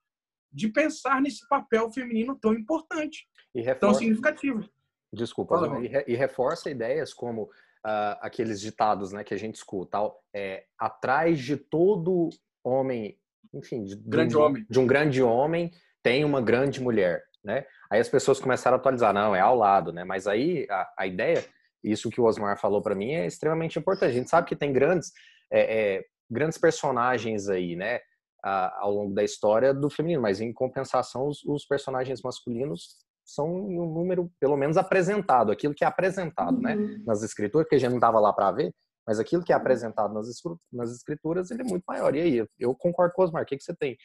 de 0.54 0.68
pensar 0.68 1.20
nesse 1.20 1.46
papel 1.48 1.90
feminino 1.90 2.38
tão 2.40 2.54
importante, 2.54 3.26
reforça, 3.54 3.80
tão 3.80 3.94
significativo. 3.94 4.68
Desculpa, 5.12 5.58
Fala, 5.58 5.84
e, 5.84 6.12
e, 6.12 6.14
reforça 6.14 6.70
ideias 6.70 7.12
como 7.12 7.44
uh, 7.44 8.18
aqueles 8.20 8.60
ditados 8.60 9.12
né, 9.12 9.24
que 9.24 9.34
a 9.34 9.36
gente 9.36 9.56
escuta, 9.56 9.98
é, 10.32 10.64
atrás 10.78 11.38
de 11.38 11.56
todo 11.56 12.30
homem, 12.62 13.18
enfim, 13.52 13.84
de, 13.84 13.96
grande 13.96 14.30
de, 14.30 14.36
um, 14.36 14.42
homem. 14.42 14.66
de 14.68 14.80
um 14.80 14.86
grande 14.86 15.22
homem 15.22 15.70
tem 16.02 16.24
uma 16.24 16.40
grande 16.40 16.82
mulher, 16.82 17.24
né? 17.42 17.66
Aí 17.90 18.00
as 18.00 18.08
pessoas 18.08 18.40
começaram 18.40 18.76
a 18.76 18.80
atualizar, 18.80 19.12
não, 19.12 19.34
é 19.34 19.40
ao 19.40 19.56
lado, 19.56 19.92
né? 19.92 20.04
Mas 20.04 20.26
aí 20.26 20.66
a, 20.70 20.92
a 20.98 21.06
ideia, 21.06 21.44
isso 21.82 22.10
que 22.10 22.20
o 22.20 22.24
Osmar 22.24 22.58
falou 22.58 22.82
para 22.82 22.94
mim 22.94 23.12
é 23.12 23.26
extremamente 23.26 23.78
importante. 23.78 24.10
A 24.10 24.14
gente 24.14 24.30
sabe 24.30 24.48
que 24.48 24.56
tem 24.56 24.72
grandes 24.72 25.12
é, 25.50 25.96
é, 25.96 26.04
grandes 26.30 26.58
personagens 26.58 27.48
aí, 27.48 27.76
né? 27.76 28.00
A, 28.46 28.82
ao 28.82 28.92
longo 28.92 29.14
da 29.14 29.24
história 29.24 29.72
do 29.72 29.88
feminino, 29.88 30.20
mas 30.20 30.38
em 30.38 30.52
compensação 30.52 31.28
os, 31.28 31.42
os, 31.44 31.64
personagens 31.64 32.20
masculinos 32.20 32.98
são 33.24 33.50
um 33.50 33.90
número 33.90 34.30
pelo 34.38 34.54
menos 34.54 34.76
apresentado, 34.76 35.50
aquilo 35.50 35.74
que 35.74 35.82
é 35.82 35.86
apresentado, 35.86 36.60
né, 36.60 36.76
uhum. 36.76 36.88
né, 36.88 37.02
nas 37.06 37.22
escrituras, 37.22 37.66
que 37.66 37.74
a 37.74 37.78
gente 37.78 37.88
não 37.88 37.96
estava 37.96 38.20
lá 38.20 38.34
para 38.34 38.52
ver, 38.52 38.74
mas 39.06 39.18
aquilo 39.18 39.42
que 39.42 39.50
é 39.50 39.56
apresentado 39.56 40.12
nas, 40.12 40.26
nas 40.70 40.90
escrituras 40.90 41.50
ele 41.50 41.62
é 41.62 41.64
muito 41.64 41.84
maior. 41.88 42.14
E 42.14 42.20
aí, 42.20 42.46
eu 42.58 42.74
concordo 42.74 43.14
com 43.14 43.22
o 43.22 43.24
Osmar, 43.24 43.44
o 43.44 43.46
que, 43.46 43.56
que 43.56 43.64
você 43.64 43.74
tem? 43.74 43.96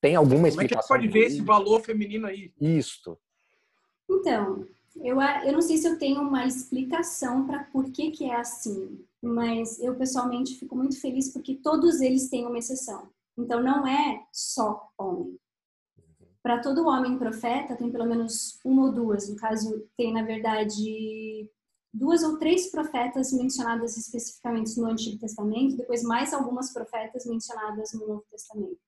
Tem 0.00 0.16
alguma 0.16 0.48
explicação? 0.48 0.88
Como 0.88 1.00
é 1.00 1.02
que 1.02 1.12
pode 1.12 1.20
ver 1.20 1.26
esse 1.26 1.42
valor 1.42 1.80
feminino 1.82 2.26
aí? 2.26 2.54
Isto. 2.58 3.18
Então, 4.08 4.66
eu, 4.96 5.20
eu 5.20 5.52
não 5.52 5.60
sei 5.60 5.76
se 5.76 5.86
eu 5.86 5.98
tenho 5.98 6.22
uma 6.22 6.46
explicação 6.46 7.46
para 7.46 7.64
por 7.64 7.90
que, 7.92 8.12
que 8.12 8.24
é 8.24 8.34
assim 8.34 9.04
mas 9.22 9.78
eu 9.80 9.94
pessoalmente 9.96 10.54
fico 10.54 10.76
muito 10.76 11.00
feliz 11.00 11.32
porque 11.32 11.56
todos 11.56 12.00
eles 12.00 12.28
têm 12.28 12.46
uma 12.46 12.58
exceção. 12.58 13.08
Então 13.38 13.62
não 13.62 13.86
é 13.86 14.26
só 14.32 14.90
homem. 14.98 15.38
Para 16.42 16.60
todo 16.60 16.86
homem 16.86 17.18
profeta 17.18 17.76
tem 17.76 17.90
pelo 17.90 18.06
menos 18.06 18.58
uma 18.64 18.86
ou 18.86 18.92
duas. 18.92 19.28
No 19.28 19.36
caso, 19.36 19.86
tem 19.96 20.12
na 20.12 20.22
verdade 20.22 21.48
duas 21.92 22.22
ou 22.22 22.38
três 22.38 22.70
profetas 22.70 23.32
mencionadas 23.32 23.96
especificamente 23.96 24.78
no 24.78 24.86
Antigo 24.86 25.18
Testamento, 25.18 25.76
depois 25.76 26.02
mais 26.02 26.32
algumas 26.32 26.72
profetas 26.72 27.26
mencionadas 27.26 27.92
no 27.92 28.06
Novo 28.06 28.24
Testamento. 28.30 28.78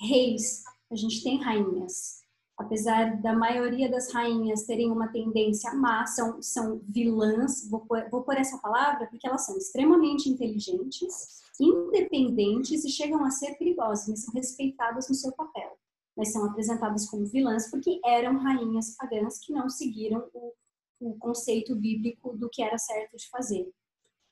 Reis, 0.00 0.64
a 0.90 0.96
gente 0.96 1.22
tem 1.22 1.40
rainhas 1.40 2.24
apesar 2.56 3.20
da 3.20 3.32
maioria 3.32 3.90
das 3.90 4.12
rainhas 4.12 4.64
terem 4.64 4.90
uma 4.90 5.08
tendência 5.08 5.72
má, 5.74 6.06
são, 6.06 6.40
são 6.40 6.80
vilãs, 6.84 7.68
vou 7.68 7.80
pôr, 7.80 8.08
vou 8.10 8.22
pôr 8.22 8.36
essa 8.36 8.58
palavra 8.58 9.06
porque 9.06 9.26
elas 9.26 9.44
são 9.44 9.56
extremamente 9.56 10.28
inteligentes, 10.28 11.42
independentes 11.60 12.84
e 12.84 12.90
chegam 12.90 13.24
a 13.24 13.30
ser 13.30 13.54
perigosas, 13.56 14.08
mas 14.08 14.24
são 14.24 14.34
respeitadas 14.34 15.08
no 15.08 15.14
seu 15.14 15.32
papel. 15.32 15.78
Mas 16.16 16.32
são 16.32 16.44
apresentadas 16.44 17.08
como 17.08 17.26
vilãs 17.26 17.70
porque 17.70 18.00
eram 18.04 18.38
rainhas 18.38 18.96
pagãs 18.96 19.38
que 19.38 19.52
não 19.52 19.68
seguiram 19.68 20.28
o, 20.32 20.52
o 21.00 21.18
conceito 21.18 21.74
bíblico 21.74 22.36
do 22.36 22.48
que 22.48 22.62
era 22.62 22.78
certo 22.78 23.16
de 23.16 23.28
fazer. 23.28 23.68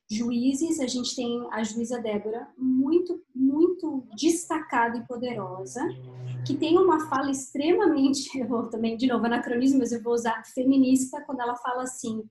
Juízes, 0.09 0.79
a 0.79 0.87
gente 0.87 1.15
tem 1.15 1.47
a 1.51 1.63
juíza 1.63 1.99
Débora, 1.99 2.47
muito, 2.57 3.23
muito 3.33 4.05
destacada 4.15 4.97
e 4.97 5.07
poderosa, 5.07 5.81
que 6.45 6.55
tem 6.55 6.77
uma 6.77 7.07
fala 7.09 7.31
extremamente, 7.31 8.29
eu 8.37 8.47
vou 8.47 8.69
também, 8.69 8.97
de 8.97 9.07
novo, 9.07 9.25
anacronismo, 9.25 9.79
mas 9.79 9.91
eu 9.91 10.03
vou 10.03 10.13
usar 10.13 10.43
feminista, 10.53 11.21
quando 11.21 11.41
ela 11.41 11.55
fala 11.55 11.83
assim: 11.83 12.23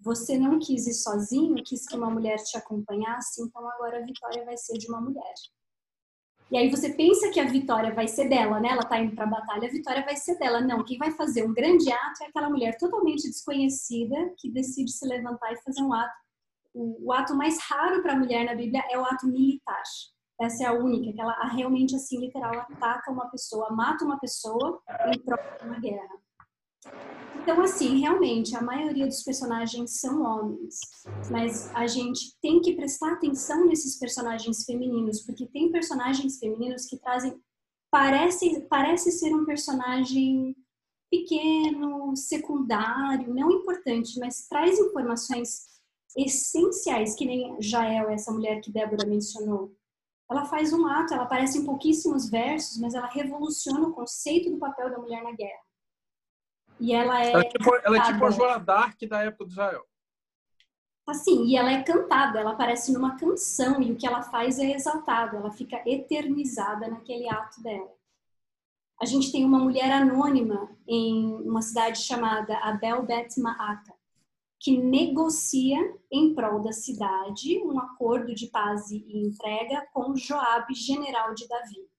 você 0.00 0.38
não 0.38 0.58
quis 0.58 0.86
ir 0.86 0.94
sozinho, 0.94 1.62
quis 1.62 1.86
que 1.86 1.96
uma 1.96 2.10
mulher 2.10 2.36
te 2.36 2.56
acompanhasse, 2.56 3.42
então 3.42 3.68
agora 3.68 3.98
a 3.98 4.04
vitória 4.04 4.44
vai 4.44 4.56
ser 4.56 4.78
de 4.78 4.88
uma 4.88 5.00
mulher. 5.00 5.34
E 6.50 6.56
aí 6.56 6.68
você 6.68 6.92
pensa 6.92 7.30
que 7.30 7.38
a 7.38 7.44
vitória 7.44 7.94
vai 7.94 8.08
ser 8.08 8.28
dela, 8.28 8.58
né? 8.58 8.70
Ela 8.70 8.82
tá 8.82 8.98
indo 8.98 9.14
para 9.14 9.24
a 9.24 9.28
batalha, 9.28 9.68
a 9.68 9.70
vitória 9.70 10.04
vai 10.04 10.16
ser 10.16 10.36
dela. 10.36 10.60
Não, 10.60 10.82
quem 10.82 10.98
vai 10.98 11.12
fazer 11.12 11.44
um 11.44 11.54
grande 11.54 11.92
ato 11.92 12.24
é 12.24 12.26
aquela 12.26 12.50
mulher 12.50 12.76
totalmente 12.76 13.28
desconhecida 13.28 14.16
que 14.36 14.50
decide 14.50 14.90
se 14.90 15.06
levantar 15.06 15.52
e 15.52 15.62
fazer 15.62 15.82
um 15.82 15.92
ato. 15.92 16.12
O, 16.74 17.06
o 17.06 17.12
ato 17.12 17.36
mais 17.36 17.60
raro 17.60 18.02
para 18.02 18.14
a 18.14 18.18
mulher 18.18 18.44
na 18.44 18.54
Bíblia 18.54 18.82
é 18.90 18.98
o 18.98 19.04
ato 19.04 19.28
militar. 19.28 19.82
Essa 20.40 20.64
é 20.64 20.66
a 20.66 20.72
única, 20.72 21.12
que 21.12 21.20
ela 21.20 21.34
realmente, 21.48 21.94
assim, 21.94 22.18
literal, 22.18 22.52
ataca 22.52 23.12
uma 23.12 23.30
pessoa, 23.30 23.70
mata 23.70 24.04
uma 24.04 24.18
pessoa 24.18 24.82
em 25.14 25.18
troca 25.20 25.58
de 25.60 25.68
uma 25.68 25.78
guerra. 25.78 26.18
Então, 27.42 27.62
assim, 27.62 28.00
realmente, 28.00 28.54
a 28.54 28.62
maioria 28.62 29.06
dos 29.06 29.22
personagens 29.22 29.98
são 29.98 30.22
homens, 30.22 30.78
mas 31.30 31.74
a 31.74 31.86
gente 31.86 32.36
tem 32.40 32.60
que 32.60 32.74
prestar 32.74 33.12
atenção 33.12 33.66
nesses 33.66 33.98
personagens 33.98 34.64
femininos, 34.64 35.22
porque 35.22 35.46
tem 35.46 35.72
personagens 35.72 36.38
femininos 36.38 36.86
que 36.86 36.98
trazem. 36.98 37.40
Parece, 37.90 38.60
parece 38.68 39.10
ser 39.10 39.34
um 39.34 39.44
personagem 39.44 40.54
pequeno, 41.10 42.14
secundário, 42.14 43.34
não 43.34 43.50
importante, 43.50 44.18
mas 44.20 44.46
traz 44.46 44.78
informações 44.78 45.66
essenciais, 46.16 47.16
que 47.16 47.24
nem 47.24 47.60
Jael, 47.60 48.10
essa 48.10 48.30
mulher 48.30 48.60
que 48.60 48.70
Débora 48.70 49.06
mencionou 49.08 49.74
ela 50.30 50.44
faz 50.44 50.72
um 50.72 50.86
ato, 50.86 51.12
ela 51.12 51.24
aparece 51.24 51.58
em 51.58 51.64
pouquíssimos 51.64 52.30
versos, 52.30 52.78
mas 52.78 52.94
ela 52.94 53.08
revoluciona 53.08 53.88
o 53.88 53.92
conceito 53.92 54.48
do 54.50 54.58
papel 54.58 54.88
da 54.88 54.98
mulher 54.98 55.22
na 55.24 55.32
guerra. 55.32 55.69
E 56.80 56.94
ela 56.94 57.22
é. 57.22 57.32
Ela 57.32 57.42
é 57.42 57.48
tipo, 57.48 57.74
ela 57.84 57.96
é 57.98 58.02
tipo 58.02 58.24
a 58.24 58.30
Joana 58.30 58.58
Dark 58.58 58.98
da 59.08 59.22
época 59.22 59.44
do 59.44 59.50
Israel. 59.50 59.86
assim, 61.06 61.44
e 61.44 61.56
ela 61.56 61.72
é 61.72 61.82
cantada, 61.82 62.38
ela 62.38 62.52
aparece 62.52 62.92
numa 62.92 63.16
canção 63.16 63.82
e 63.82 63.92
o 63.92 63.96
que 63.96 64.06
ela 64.06 64.22
faz 64.22 64.58
é 64.58 64.72
exaltado, 64.74 65.36
ela 65.36 65.50
fica 65.50 65.82
eternizada 65.84 66.88
naquele 66.88 67.28
ato 67.28 67.62
dela. 67.62 67.92
A 69.00 69.06
gente 69.06 69.32
tem 69.32 69.44
uma 69.44 69.58
mulher 69.58 69.90
anônima 69.90 70.70
em 70.86 71.24
uma 71.42 71.62
cidade 71.62 72.00
chamada 72.00 72.56
Abel 72.58 73.02
Bet 73.04 73.40
Maata, 73.40 73.94
que 74.60 74.76
negocia 74.76 75.78
em 76.12 76.34
prol 76.34 76.60
da 76.60 76.70
cidade 76.70 77.58
um 77.64 77.78
acordo 77.78 78.34
de 78.34 78.46
paz 78.48 78.90
e 78.90 79.02
entrega 79.16 79.86
com 79.92 80.14
Joabe, 80.14 80.74
general 80.74 81.34
de 81.34 81.48
Davi. 81.48 81.89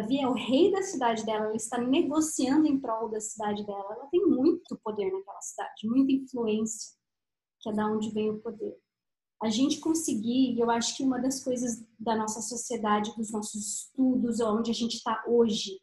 Davi 0.00 0.20
é 0.20 0.28
o 0.28 0.32
rei 0.32 0.70
da 0.70 0.80
cidade 0.80 1.26
dela, 1.26 1.46
ela 1.46 1.56
está 1.56 1.76
negociando 1.76 2.68
em 2.68 2.78
prol 2.78 3.08
da 3.08 3.20
cidade 3.20 3.66
dela. 3.66 3.94
Ela 3.94 4.06
tem 4.06 4.24
muito 4.24 4.78
poder 4.84 5.10
naquela 5.10 5.40
cidade, 5.40 5.88
muita 5.88 6.12
influência, 6.12 6.92
que 7.60 7.68
é 7.68 7.72
da 7.72 7.86
onde 7.86 8.10
vem 8.10 8.30
o 8.30 8.38
poder. 8.38 8.76
A 9.42 9.50
gente 9.50 9.80
conseguir, 9.80 10.58
eu 10.58 10.70
acho 10.70 10.96
que 10.96 11.02
uma 11.02 11.18
das 11.18 11.42
coisas 11.42 11.84
da 11.98 12.14
nossa 12.14 12.40
sociedade, 12.40 13.14
dos 13.16 13.32
nossos 13.32 13.86
estudos, 13.86 14.40
onde 14.40 14.70
a 14.70 14.74
gente 14.74 14.94
está 14.94 15.24
hoje, 15.26 15.80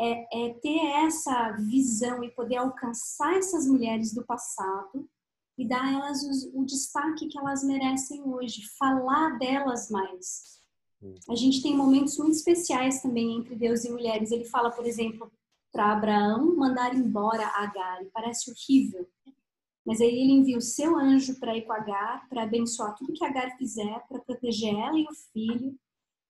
é, 0.00 0.46
é 0.46 0.54
ter 0.54 0.80
essa 1.04 1.52
visão 1.52 2.24
e 2.24 2.34
poder 2.34 2.56
alcançar 2.56 3.36
essas 3.36 3.68
mulheres 3.68 4.12
do 4.12 4.24
passado 4.26 5.08
e 5.56 5.66
dar 5.66 5.84
a 5.84 5.92
elas 5.92 6.22
o, 6.24 6.62
o 6.62 6.64
destaque 6.64 7.28
que 7.28 7.38
elas 7.38 7.62
merecem 7.62 8.20
hoje, 8.24 8.62
falar 8.76 9.38
delas 9.38 9.88
mais. 9.90 10.63
A 11.28 11.34
gente 11.34 11.62
tem 11.62 11.76
momentos 11.76 12.16
muito 12.18 12.36
especiais 12.36 13.02
também 13.02 13.36
entre 13.36 13.54
Deus 13.54 13.84
e 13.84 13.90
mulheres. 13.90 14.30
Ele 14.30 14.44
fala, 14.44 14.70
por 14.70 14.86
exemplo, 14.86 15.30
para 15.72 15.92
Abraão 15.92 16.54
mandar 16.56 16.94
embora 16.94 17.46
Agar. 17.56 18.02
E 18.02 18.10
parece 18.10 18.50
horrível. 18.50 19.08
Mas 19.84 20.00
aí 20.00 20.08
ele 20.08 20.32
envia 20.32 20.56
o 20.56 20.62
seu 20.62 20.96
anjo 20.96 21.38
para 21.38 21.56
ir 21.56 21.62
com 21.62 21.72
Agar, 21.72 22.26
para 22.28 22.44
abençoar 22.44 22.94
tudo 22.94 23.12
que 23.12 23.24
Agar 23.24 23.56
fizer, 23.58 24.02
para 24.08 24.20
proteger 24.20 24.74
ela 24.74 24.98
e 24.98 25.04
o 25.04 25.14
filho. 25.32 25.76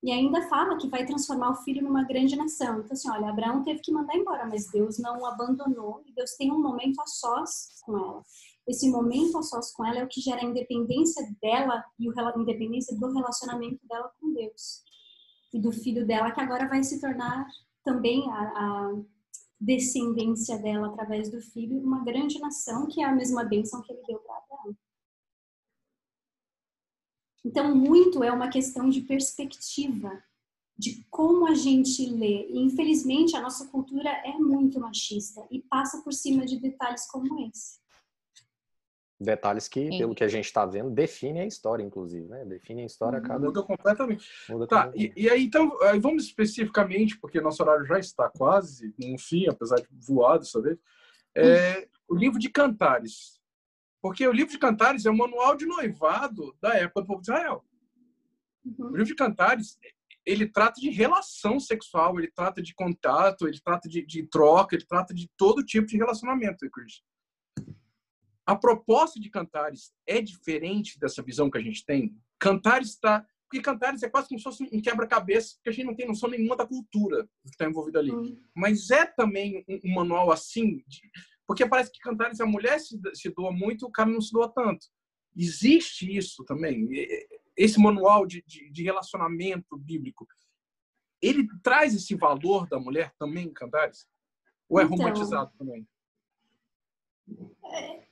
E 0.03 0.11
ainda 0.11 0.47
fala 0.49 0.77
que 0.77 0.89
vai 0.89 1.05
transformar 1.05 1.51
o 1.51 1.63
filho 1.63 1.81
numa 1.81 2.03
grande 2.03 2.35
nação. 2.35 2.79
Então, 2.79 2.91
assim, 2.91 3.09
olha, 3.09 3.29
Abraão 3.29 3.63
teve 3.63 3.79
que 3.79 3.91
mandar 3.91 4.15
embora, 4.15 4.45
mas 4.45 4.69
Deus 4.69 4.99
não 4.99 5.21
o 5.21 5.25
abandonou 5.25 6.03
e 6.05 6.13
Deus 6.13 6.31
tem 6.31 6.51
um 6.51 6.61
momento 6.61 7.01
a 7.01 7.07
sós 7.07 7.81
com 7.83 7.97
ela. 7.97 8.23
Esse 8.67 8.89
momento 8.89 9.37
a 9.37 9.43
sós 9.43 9.71
com 9.71 9.85
ela 9.85 9.99
é 9.99 10.03
o 10.03 10.07
que 10.07 10.21
gera 10.21 10.41
a 10.41 10.45
independência 10.45 11.23
dela 11.41 11.83
e 11.99 12.09
a 12.09 12.33
independência 12.37 12.97
do 12.97 13.11
relacionamento 13.11 13.85
dela 13.87 14.11
com 14.19 14.33
Deus. 14.33 14.83
E 15.53 15.59
do 15.59 15.71
filho 15.71 16.05
dela, 16.05 16.31
que 16.31 16.41
agora 16.41 16.67
vai 16.67 16.83
se 16.83 16.99
tornar 16.99 17.47
também 17.83 18.29
a, 18.31 18.41
a 18.41 19.01
descendência 19.59 20.57
dela 20.57 20.87
através 20.87 21.29
do 21.29 21.39
filho, 21.39 21.77
uma 21.77 22.03
grande 22.03 22.39
nação, 22.39 22.87
que 22.87 23.01
é 23.01 23.05
a 23.05 23.15
mesma 23.15 23.43
bênção 23.43 23.81
que 23.81 23.93
ele 23.93 24.03
deu 24.07 24.19
para 24.19 24.37
Abraão. 24.37 24.75
Então, 27.45 27.75
muito 27.75 28.23
é 28.23 28.31
uma 28.31 28.49
questão 28.49 28.89
de 28.89 29.01
perspectiva, 29.01 30.23
de 30.75 31.05
como 31.11 31.47
a 31.47 31.53
gente 31.53 32.05
lê. 32.07 32.47
E, 32.49 32.59
infelizmente, 32.59 33.35
a 33.35 33.41
nossa 33.41 33.67
cultura 33.67 34.09
é 34.09 34.33
muito 34.33 34.79
machista 34.79 35.45
e 35.51 35.61
passa 35.61 36.01
por 36.01 36.11
cima 36.11 36.43
de 36.45 36.59
detalhes 36.59 37.05
como 37.07 37.47
esse. 37.47 37.84
Detalhes 39.19 39.69
que, 39.69 39.87
Sim. 39.87 39.97
pelo 39.97 40.13
que 40.13 40.23
a 40.25 40.27
gente 40.27 40.45
está 40.45 40.65
vendo, 40.65 40.89
definem 40.89 41.43
a 41.43 41.45
história, 41.45 41.81
inclusive, 41.81 42.27
né? 42.27 42.43
Definem 42.43 42.83
a 42.83 42.85
história 42.85 43.19
a 43.19 43.21
cada. 43.21 43.45
Muda 43.45 43.63
completamente. 43.63 44.27
Muda 44.49 44.67
tá, 44.67 44.91
e, 44.93 45.13
e, 45.15 45.29
aí 45.29 45.45
então, 45.45 45.71
vamos 46.01 46.25
especificamente, 46.25 47.17
porque 47.17 47.39
nosso 47.39 47.63
horário 47.63 47.85
já 47.85 47.97
está 47.97 48.29
quase 48.29 48.93
no 48.99 49.17
fim, 49.17 49.47
apesar 49.47 49.77
de 49.77 49.87
voar 50.05 50.37
dessa 50.37 50.61
vez. 50.61 50.77
É, 51.33 51.87
o 52.09 52.15
livro 52.15 52.37
de 52.37 52.49
Cantares. 52.49 53.39
Porque 54.01 54.27
o 54.27 54.31
livro 54.31 54.51
de 54.51 54.59
Cantares 54.59 55.05
é 55.05 55.09
o 55.09 55.17
manual 55.17 55.55
de 55.55 55.65
noivado 55.65 56.55
da 56.61 56.75
época 56.75 57.01
do 57.01 57.07
povo 57.07 57.21
de 57.21 57.31
Israel. 57.31 57.65
Uhum. 58.65 58.87
O 58.87 58.89
livro 58.89 59.05
de 59.05 59.15
Cantares, 59.15 59.79
ele 60.25 60.45
trata 60.45 60.79
de 60.79 60.89
relação 60.89 61.59
sexual, 61.59 62.19
ele 62.19 62.31
trata 62.31 62.61
de 62.61 62.73
contato, 62.75 63.47
ele 63.47 63.59
trata 63.63 63.87
de, 63.87 64.05
de 64.05 64.23
troca, 64.27 64.75
ele 64.75 64.85
trata 64.85 65.13
de 65.13 65.29
todo 65.37 65.63
tipo 65.63 65.87
de 65.87 65.97
relacionamento, 65.97 66.69
Chris. 66.69 67.01
A 68.45 68.55
proposta 68.55 69.19
de 69.19 69.29
Cantares 69.29 69.91
é 70.07 70.21
diferente 70.21 70.99
dessa 70.99 71.23
visão 71.23 71.49
que 71.49 71.57
a 71.57 71.61
gente 71.61 71.85
tem? 71.85 72.15
Cantares 72.39 72.89
está... 72.89 73.25
Porque 73.49 73.61
Cantares 73.61 74.03
é 74.03 74.09
quase 74.09 74.27
como 74.27 74.39
se 74.39 74.43
fosse 74.43 74.63
um 74.71 74.81
quebra-cabeça, 74.81 75.55
porque 75.55 75.69
a 75.69 75.71
gente 75.71 75.85
não 75.85 75.95
tem 75.95 76.07
noção 76.07 76.29
nenhuma 76.29 76.55
da 76.55 76.65
cultura 76.65 77.23
que 77.43 77.49
está 77.49 77.65
envolvida 77.65 77.99
ali. 77.99 78.11
Uhum. 78.11 78.41
Mas 78.55 78.89
é 78.91 79.05
também 79.05 79.63
um, 79.67 79.79
um 79.85 79.93
manual 79.93 80.31
assim... 80.31 80.83
De 80.87 81.09
porque 81.47 81.63
parece 81.67 81.91
que 81.91 81.99
Cantares, 81.99 82.41
a 82.41 82.45
mulher 82.45 82.79
se, 82.79 82.99
se 83.13 83.29
doa 83.29 83.51
muito, 83.51 83.85
o 83.85 83.91
cara 83.91 84.09
não 84.09 84.19
se 84.19 84.31
doa 84.31 84.51
tanto. 84.51 84.87
Existe 85.35 86.15
isso 86.15 86.43
também. 86.43 86.87
Esse 87.55 87.79
manual 87.79 88.25
de, 88.25 88.43
de, 88.47 88.69
de 88.71 88.83
relacionamento 88.83 89.77
bíblico, 89.77 90.25
ele 91.21 91.47
traz 91.61 91.93
esse 91.93 92.15
valor 92.15 92.67
da 92.67 92.79
mulher 92.79 93.13
também 93.19 93.53
Cantares? 93.53 94.07
Ou 94.67 94.79
é 94.79 94.85
então, 94.85 94.97
romantizado 94.97 95.51
também? 95.57 95.87
É, 97.63 98.04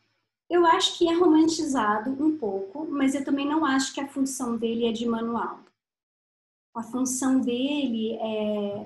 eu 0.54 0.66
acho 0.68 0.98
que 0.98 1.10
é 1.10 1.14
romantizado 1.14 2.12
um 2.12 2.38
pouco, 2.38 2.86
mas 2.86 3.16
eu 3.16 3.26
também 3.26 3.48
não 3.48 3.66
acho 3.66 3.94
que 3.94 4.00
a 4.00 4.08
função 4.08 4.56
dele 4.56 4.86
é 4.86 4.92
de 4.92 5.06
manual. 5.08 5.60
A 6.76 6.84
função 6.84 7.40
dele 7.40 8.14
é 8.14 8.86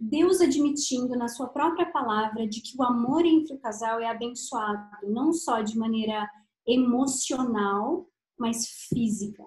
Deus 0.00 0.40
admitindo 0.40 1.16
na 1.16 1.28
sua 1.28 1.48
própria 1.48 1.84
palavra 1.90 2.46
de 2.48 2.62
que 2.62 2.76
o 2.78 2.82
amor 2.82 3.26
entre 3.26 3.54
o 3.54 3.58
casal 3.58 4.00
é 4.00 4.06
abençoado, 4.06 5.08
não 5.08 5.32
só 5.32 5.60
de 5.60 5.76
maneira 5.76 6.30
emocional, 6.66 8.08
mas 8.38 8.66
física. 8.88 9.44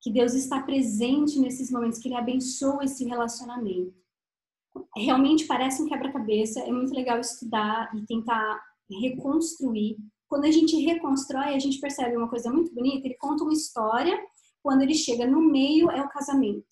Que 0.00 0.10
Deus 0.10 0.32
está 0.34 0.62
presente 0.62 1.38
nesses 1.38 1.70
momentos, 1.70 1.98
que 1.98 2.08
Ele 2.08 2.16
abençoa 2.16 2.84
esse 2.84 3.04
relacionamento. 3.04 3.94
Realmente 4.96 5.44
parece 5.44 5.82
um 5.82 5.88
quebra-cabeça, 5.88 6.60
é 6.60 6.70
muito 6.70 6.94
legal 6.94 7.18
estudar 7.18 7.94
e 7.94 8.06
tentar 8.06 8.62
reconstruir. 8.90 9.98
Quando 10.30 10.44
a 10.44 10.50
gente 10.52 10.76
reconstrói, 10.76 11.56
a 11.56 11.58
gente 11.58 11.80
percebe 11.80 12.16
uma 12.16 12.28
coisa 12.28 12.52
muito 12.52 12.72
bonita. 12.72 13.04
Ele 13.04 13.16
conta 13.16 13.42
uma 13.42 13.52
história, 13.52 14.16
quando 14.62 14.82
ele 14.82 14.94
chega 14.94 15.26
no 15.26 15.40
meio, 15.40 15.90
é 15.90 16.00
o 16.00 16.08
casamento. 16.08 16.68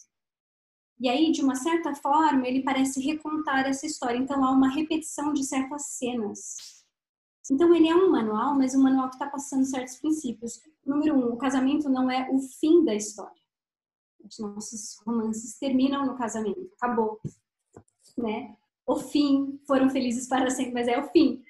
E 1.00 1.08
aí, 1.08 1.32
de 1.32 1.42
uma 1.42 1.56
certa 1.56 1.92
forma, 1.92 2.46
ele 2.46 2.62
parece 2.62 3.00
recontar 3.00 3.66
essa 3.66 3.84
história. 3.84 4.16
Então, 4.16 4.44
há 4.44 4.52
uma 4.52 4.68
repetição 4.68 5.32
de 5.32 5.42
certas 5.42 5.86
cenas. 5.86 6.84
Então, 7.50 7.74
ele 7.74 7.88
é 7.88 7.96
um 7.96 8.12
manual, 8.12 8.54
mas 8.54 8.76
um 8.76 8.82
manual 8.82 9.08
que 9.08 9.16
está 9.16 9.26
passando 9.26 9.64
certos 9.64 9.96
princípios. 9.96 10.60
Número 10.86 11.16
um, 11.16 11.32
o 11.32 11.36
casamento 11.36 11.88
não 11.88 12.08
é 12.08 12.30
o 12.30 12.38
fim 12.38 12.84
da 12.84 12.94
história. 12.94 13.42
Os 14.24 14.38
nossos 14.38 15.00
romances 15.04 15.58
terminam 15.58 16.06
no 16.06 16.16
casamento. 16.16 16.70
Acabou. 16.80 17.20
Né? 18.16 18.56
O 18.86 18.96
fim, 18.96 19.60
foram 19.66 19.90
felizes 19.90 20.28
para 20.28 20.48
sempre, 20.48 20.74
mas 20.74 20.86
é 20.86 20.96
o 20.96 21.08
fim. 21.10 21.42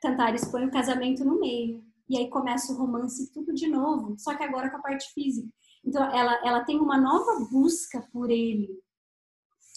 Cantares 0.00 0.44
põe 0.46 0.64
o 0.64 0.70
casamento 0.70 1.24
no 1.24 1.38
meio. 1.38 1.84
E 2.08 2.18
aí 2.18 2.28
começa 2.28 2.72
o 2.72 2.76
romance 2.76 3.32
tudo 3.32 3.54
de 3.54 3.68
novo, 3.68 4.16
só 4.18 4.36
que 4.36 4.42
agora 4.42 4.68
com 4.68 4.78
a 4.78 4.82
parte 4.82 5.12
física. 5.12 5.48
Então, 5.84 6.02
ela, 6.12 6.40
ela 6.44 6.64
tem 6.64 6.78
uma 6.78 7.00
nova 7.00 7.46
busca 7.50 8.06
por 8.12 8.30
ele, 8.30 8.68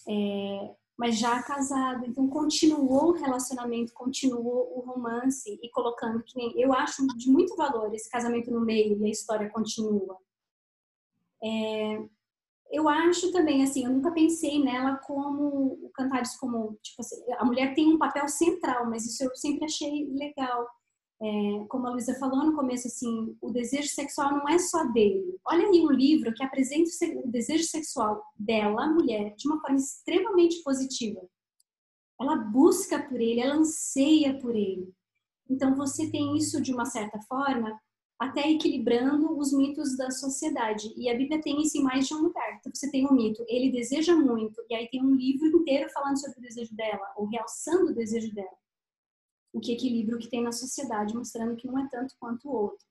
é, 0.09 0.75
mas 0.97 1.17
já 1.17 1.41
casada. 1.43 2.05
Então, 2.07 2.27
continuou 2.27 3.09
o 3.09 3.13
relacionamento, 3.13 3.93
continuou 3.93 4.77
o 4.77 4.81
romance 4.81 5.59
e 5.61 5.69
colocando 5.69 6.23
que 6.23 6.35
nem. 6.35 6.59
Eu 6.59 6.73
acho 6.73 7.05
de 7.15 7.29
muito 7.29 7.55
valor 7.55 7.93
esse 7.93 8.09
casamento 8.09 8.51
no 8.51 8.61
meio 8.61 8.99
e 8.99 9.05
a 9.05 9.09
história 9.09 9.49
continua. 9.49 10.17
É, 11.43 12.03
eu 12.73 12.89
acho 12.89 13.31
também, 13.31 13.61
assim, 13.61 13.85
eu 13.85 13.91
nunca 13.91 14.11
pensei 14.11 14.61
nela 14.61 14.97
como 15.05 15.77
o 15.83 15.91
Cantares 15.93 16.35
como, 16.37 16.75
tipo 16.81 17.01
assim, 17.01 17.23
a 17.37 17.45
mulher 17.45 17.75
tem 17.75 17.93
um 17.93 17.99
papel 17.99 18.27
central, 18.27 18.89
mas 18.89 19.05
isso 19.05 19.23
eu 19.23 19.35
sempre 19.35 19.65
achei 19.65 20.09
legal. 20.11 20.67
É, 21.21 21.65
como 21.69 21.85
a 21.85 21.91
Luísa 21.91 22.15
falou 22.15 22.43
no 22.43 22.55
começo, 22.55 22.87
assim, 22.87 23.37
o 23.39 23.51
desejo 23.51 23.89
sexual 23.89 24.31
não 24.31 24.49
é 24.49 24.57
só 24.57 24.85
dele. 24.91 25.39
Olha 25.45 25.67
aí 25.67 25.81
um 25.81 25.91
livro 25.91 26.33
que 26.33 26.43
apresenta 26.43 26.89
o 27.23 27.29
desejo 27.29 27.63
sexual 27.65 28.23
dela, 28.35 28.87
mulher, 28.87 29.35
de 29.35 29.47
uma 29.47 29.61
forma 29.61 29.77
extremamente 29.77 30.63
positiva. 30.63 31.21
Ela 32.19 32.37
busca 32.37 33.03
por 33.03 33.21
ele, 33.21 33.39
ela 33.39 33.55
anseia 33.55 34.39
por 34.39 34.55
ele. 34.55 34.91
Então 35.47 35.75
você 35.75 36.09
tem 36.09 36.35
isso 36.35 36.59
de 36.59 36.73
uma 36.73 36.85
certa 36.85 37.19
forma, 37.21 37.79
até 38.19 38.49
equilibrando 38.49 39.37
os 39.37 39.51
mitos 39.51 39.97
da 39.97 40.09
sociedade. 40.11 40.93
E 40.95 41.09
a 41.09 41.15
Bíblia 41.15 41.41
tem 41.41 41.61
isso 41.61 41.77
em 41.77 41.83
mais 41.83 42.07
de 42.07 42.13
um 42.13 42.21
lugar. 42.21 42.57
Então 42.59 42.71
você 42.73 42.89
tem 42.89 43.05
um 43.05 43.13
mito, 43.13 43.43
ele 43.47 43.71
deseja 43.71 44.15
muito, 44.15 44.63
e 44.69 44.75
aí 44.75 44.87
tem 44.89 45.03
um 45.03 45.13
livro 45.13 45.47
inteiro 45.47 45.89
falando 45.91 46.19
sobre 46.19 46.39
o 46.39 46.41
desejo 46.41 46.73
dela, 46.75 47.13
ou 47.17 47.25
realçando 47.25 47.91
o 47.91 47.95
desejo 47.95 48.33
dela 48.33 48.63
o 49.53 49.59
que 49.59 49.71
equilibra 49.71 50.15
o 50.15 50.19
que 50.19 50.27
tem 50.27 50.41
na 50.41 50.51
sociedade, 50.51 51.15
mostrando 51.15 51.55
que 51.55 51.67
não 51.67 51.77
é 51.77 51.87
tanto 51.87 52.15
quanto 52.19 52.49
o 52.49 52.51
outro. 52.51 52.85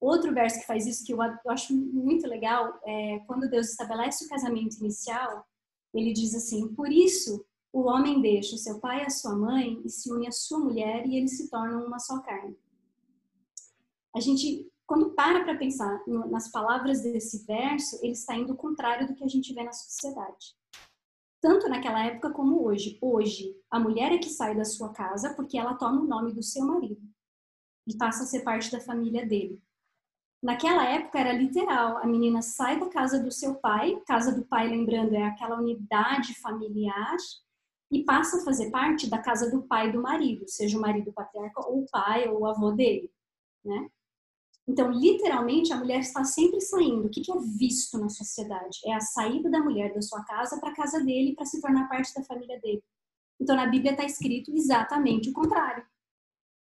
Outro 0.00 0.32
verso 0.32 0.60
que 0.60 0.66
faz 0.66 0.86
isso, 0.86 1.04
que 1.04 1.12
eu 1.12 1.20
acho 1.48 1.74
muito 1.74 2.26
legal, 2.28 2.78
é 2.84 3.18
quando 3.26 3.50
Deus 3.50 3.70
estabelece 3.70 4.24
o 4.24 4.28
casamento 4.28 4.76
inicial, 4.78 5.44
ele 5.92 6.12
diz 6.12 6.34
assim: 6.34 6.72
Por 6.74 6.92
isso 6.92 7.44
o 7.72 7.88
homem 7.88 8.20
deixa 8.20 8.54
o 8.54 8.58
seu 8.58 8.78
pai 8.78 9.02
e 9.02 9.06
a 9.06 9.10
sua 9.10 9.34
mãe 9.34 9.80
e 9.84 9.90
se 9.90 10.12
une 10.12 10.28
à 10.28 10.30
sua 10.30 10.60
mulher 10.60 11.06
e 11.06 11.16
eles 11.16 11.36
se 11.36 11.50
tornam 11.50 11.84
uma 11.84 11.98
só 11.98 12.20
carne. 12.20 12.56
A 14.14 14.20
gente 14.20 14.70
quando 14.86 15.10
para 15.10 15.42
para 15.42 15.56
pensar 15.56 16.02
nas 16.06 16.50
palavras 16.50 17.02
desse 17.02 17.46
verso, 17.46 17.98
ele 18.02 18.12
está 18.12 18.36
indo 18.36 18.54
contrário 18.54 19.06
do 19.06 19.14
que 19.14 19.24
a 19.24 19.28
gente 19.28 19.54
vê 19.54 19.64
na 19.64 19.72
sociedade. 19.72 20.54
Tanto 21.40 21.68
naquela 21.68 22.04
época 22.04 22.30
como 22.30 22.64
hoje. 22.66 22.98
Hoje, 23.00 23.56
a 23.70 23.78
mulher 23.80 24.12
é 24.12 24.18
que 24.18 24.28
sai 24.28 24.54
da 24.54 24.64
sua 24.64 24.92
casa 24.92 25.34
porque 25.34 25.58
ela 25.58 25.74
toma 25.74 26.02
o 26.02 26.06
nome 26.06 26.32
do 26.32 26.42
seu 26.42 26.64
marido 26.66 27.00
e 27.86 27.96
passa 27.96 28.24
a 28.24 28.26
ser 28.26 28.40
parte 28.40 28.70
da 28.70 28.80
família 28.80 29.26
dele. 29.26 29.62
Naquela 30.42 30.86
época 30.86 31.18
era 31.18 31.32
literal, 31.32 31.96
a 31.98 32.06
menina 32.06 32.42
sai 32.42 32.78
da 32.78 32.88
casa 32.90 33.18
do 33.22 33.30
seu 33.30 33.54
pai, 33.54 33.98
casa 34.06 34.34
do 34.34 34.44
pai, 34.44 34.68
lembrando, 34.68 35.14
é 35.14 35.22
aquela 35.22 35.58
unidade 35.58 36.34
familiar, 36.40 37.16
e 37.90 38.04
passa 38.04 38.38
a 38.38 38.44
fazer 38.44 38.70
parte 38.70 39.08
da 39.08 39.18
casa 39.18 39.50
do 39.50 39.62
pai 39.62 39.90
do 39.92 40.02
marido, 40.02 40.46
seja 40.48 40.76
o 40.76 40.80
marido 40.80 41.12
patriarca 41.12 41.66
ou 41.66 41.82
o 41.82 41.86
pai 41.90 42.28
ou 42.28 42.40
o 42.40 42.46
avô 42.46 42.72
dele, 42.72 43.10
né? 43.64 43.88
Então, 44.66 44.90
literalmente, 44.90 45.72
a 45.72 45.76
mulher 45.76 46.00
está 46.00 46.24
sempre 46.24 46.60
saindo. 46.60 47.06
O 47.06 47.10
que 47.10 47.30
é 47.30 47.38
visto 47.58 47.98
na 47.98 48.08
sociedade? 48.08 48.80
É 48.86 48.94
a 48.94 49.00
saída 49.00 49.50
da 49.50 49.60
mulher 49.60 49.92
da 49.92 50.00
sua 50.00 50.24
casa 50.24 50.58
para 50.58 50.70
a 50.70 50.74
casa 50.74 51.00
dele 51.00 51.34
para 51.34 51.44
se 51.44 51.60
tornar 51.60 51.88
parte 51.88 52.14
da 52.14 52.24
família 52.24 52.58
dele. 52.60 52.82
Então, 53.38 53.54
na 53.54 53.66
Bíblia 53.66 53.92
está 53.92 54.04
escrito 54.04 54.54
exatamente 54.54 55.28
o 55.28 55.32
contrário. 55.32 55.84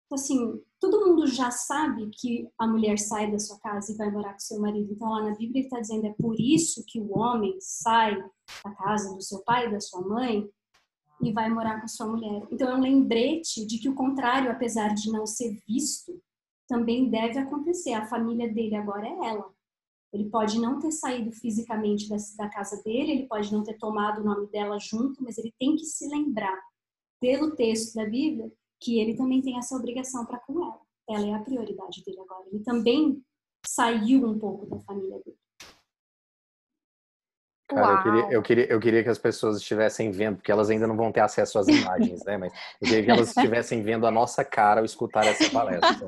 Então, 0.05 0.17
assim, 0.17 0.63
todo 0.81 1.07
mundo 1.07 1.27
já 1.27 1.51
sabe 1.51 2.11
que 2.11 2.49
a 2.59 2.67
mulher 2.67 2.99
sai 2.99 3.31
da 3.31 3.39
sua 3.39 3.59
casa 3.59 3.93
e 3.93 3.97
vai 3.97 4.11
morar 4.11 4.33
com 4.33 4.39
seu 4.39 4.61
marido. 4.61 4.93
Então, 4.93 5.09
lá 5.09 5.23
na 5.23 5.37
Bíblia 5.37 5.63
está 5.63 5.81
dizendo 5.81 6.07
é 6.07 6.13
por 6.13 6.39
isso 6.39 6.85
que 6.87 7.01
o 7.01 7.17
homem 7.19 7.57
sai 7.61 8.17
da 8.65 8.71
casa 8.75 9.15
do 9.15 9.23
seu 9.23 9.43
pai 9.45 9.67
e 9.67 9.71
da 9.71 9.81
sua 9.81 10.01
mãe 10.01 10.49
e 11.23 11.33
vai 11.33 11.49
morar 11.49 11.81
com 11.81 11.89
sua 11.89 12.07
mulher. 12.07 12.47
Então, 12.51 12.71
é 12.71 12.75
um 12.75 12.81
lembrete 12.81 13.67
de 13.67 13.79
que 13.79 13.89
o 13.89 13.95
contrário, 13.95 14.51
apesar 14.51 14.95
de 14.95 15.11
não 15.11 15.27
ser 15.27 15.61
visto, 15.67 16.21
também 16.69 17.11
deve 17.11 17.39
acontecer. 17.39 17.95
A 17.95 18.07
família 18.07 18.53
dele 18.53 18.77
agora 18.77 19.09
é 19.09 19.29
ela. 19.31 19.53
Ele 20.13 20.31
pode 20.31 20.59
não 20.59 20.79
ter 20.79 20.93
saído 20.93 21.33
fisicamente 21.33 22.09
da, 22.37 22.49
casa 22.49 22.83
dele, 22.83 23.13
ele 23.13 23.27
pode 23.27 23.53
não 23.53 23.63
ter 23.63 23.77
tomado 23.77 24.21
o 24.21 24.25
nome 24.25 24.47
dela 24.49 24.79
junto, 24.79 25.23
mas 25.23 25.37
ele 25.37 25.53
tem 25.59 25.77
que 25.77 25.85
se 25.85 26.09
lembrar, 26.09 26.59
pelo 27.21 27.55
texto 27.55 27.95
da 27.95 28.05
Bíblia, 28.05 28.51
que 28.81 29.01
ele 29.01 29.17
também 29.17 29.43
tem 29.43 29.59
essa 29.59 29.77
obrigação 29.77 30.25
para 30.25 30.39
com 30.39 30.65
ela. 30.65 30.81
Ela 31.11 31.27
é 31.27 31.35
a 31.35 31.43
prioridade 31.43 32.03
dele 32.05 32.21
agora. 32.21 32.47
Ele 32.51 32.63
também 32.63 33.23
saiu 33.67 34.27
um 34.27 34.39
pouco 34.39 34.67
da 34.67 34.79
família 34.81 35.19
dele. 35.25 35.37
Cara, 37.69 37.93
eu 37.93 38.03
queria, 38.03 38.33
eu 38.33 38.43
queria, 38.43 38.73
eu, 38.73 38.81
queria, 38.81 39.03
que 39.03 39.11
as 39.11 39.19
pessoas 39.19 39.59
estivessem 39.59 40.11
vendo, 40.11 40.37
porque 40.37 40.51
elas 40.51 40.71
ainda 40.71 40.87
não 40.87 40.97
vão 40.97 41.13
ter 41.13 41.21
acesso 41.21 41.59
às 41.59 41.69
imagens, 41.69 42.25
né? 42.25 42.39
Mas 42.39 42.53
eu 42.81 42.89
queria 42.89 43.05
que 43.05 43.11
elas 43.11 43.29
estivessem 43.29 43.83
vendo 43.83 44.07
a 44.07 44.11
nossa 44.11 44.43
cara 44.43 44.81
ao 44.81 44.87
escutar 44.87 45.27
essa 45.27 45.51
palestra. 45.51 46.07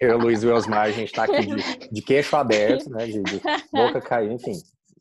Eu, 0.00 0.18
Luiz 0.18 0.42
e 0.44 0.46
o 0.46 0.54
Osmar, 0.54 0.82
a 0.82 0.90
gente 0.92 1.08
está 1.08 1.24
aqui 1.24 1.46
de, 1.46 1.88
de, 1.90 2.02
queixo 2.02 2.36
aberto, 2.36 2.88
né? 2.90 3.06
De, 3.06 3.20
de 3.22 3.40
boca 3.72 4.00
caindo, 4.00 4.34
enfim. 4.34 4.52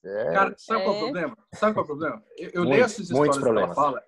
É... 0.04 0.34
Cara, 0.34 0.56
sabe 0.58 0.84
qual 0.84 0.96
é 0.96 0.98
o 0.98 1.00
é. 1.00 1.04
problema? 1.04 1.38
Sabe 1.54 1.74
qual 1.74 1.84
é 1.84 1.86
o 1.86 1.88
problema? 1.88 2.24
Eu, 2.38 2.50
eu 2.54 2.64
leio 2.64 2.84
essas 2.84 3.10
histórias 3.10 3.38
que 3.38 3.48
ela 3.48 3.76
fala. 3.76 4.02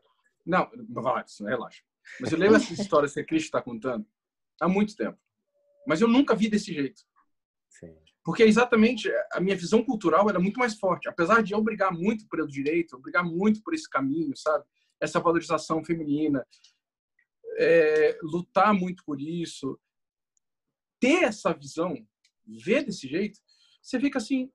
Não, 0.44 0.68
vários, 0.90 1.40
relaxa. 1.40 1.84
Mas 2.20 2.32
eu 2.32 2.40
leio 2.40 2.56
essas 2.56 2.80
histórias 2.80 3.14
que 3.14 3.20
a 3.20 3.26
Cristo 3.26 3.46
está 3.46 3.62
contando 3.62 4.04
há 4.60 4.68
muito 4.68 4.96
tempo. 4.96 5.18
Mas 5.86 6.02
eu 6.02 6.08
nunca 6.08 6.36
vi 6.36 6.50
desse 6.50 6.74
jeito. 6.74 7.04
Porque 8.24 8.44
exatamente 8.44 9.12
a 9.32 9.40
minha 9.40 9.56
visão 9.56 9.84
cultural 9.84 10.30
era 10.30 10.40
muito 10.40 10.60
mais 10.60 10.76
forte. 10.76 11.10
Apesar 11.10 11.42
de 11.42 11.54
eu 11.54 11.62
brigar 11.62 11.92
muito 11.92 12.28
pelo 12.28 12.48
direito, 12.48 13.00
brigar 13.00 13.24
muito 13.24 13.62
por 13.64 13.74
esse 13.74 13.90
caminho, 13.90 14.36
sabe? 14.36 14.64
Essa 15.00 15.20
valorização 15.20 15.84
feminina, 15.84 16.46
é, 17.58 18.18
lutar 18.22 18.74
muito 18.74 19.04
por 19.04 19.20
isso, 19.20 19.80
ter 21.00 21.24
essa 21.24 21.52
visão, 21.52 21.96
ver 22.46 22.86
desse 22.86 23.08
jeito, 23.08 23.40
você 23.82 24.00
fica 24.00 24.20
assim, 24.20 24.52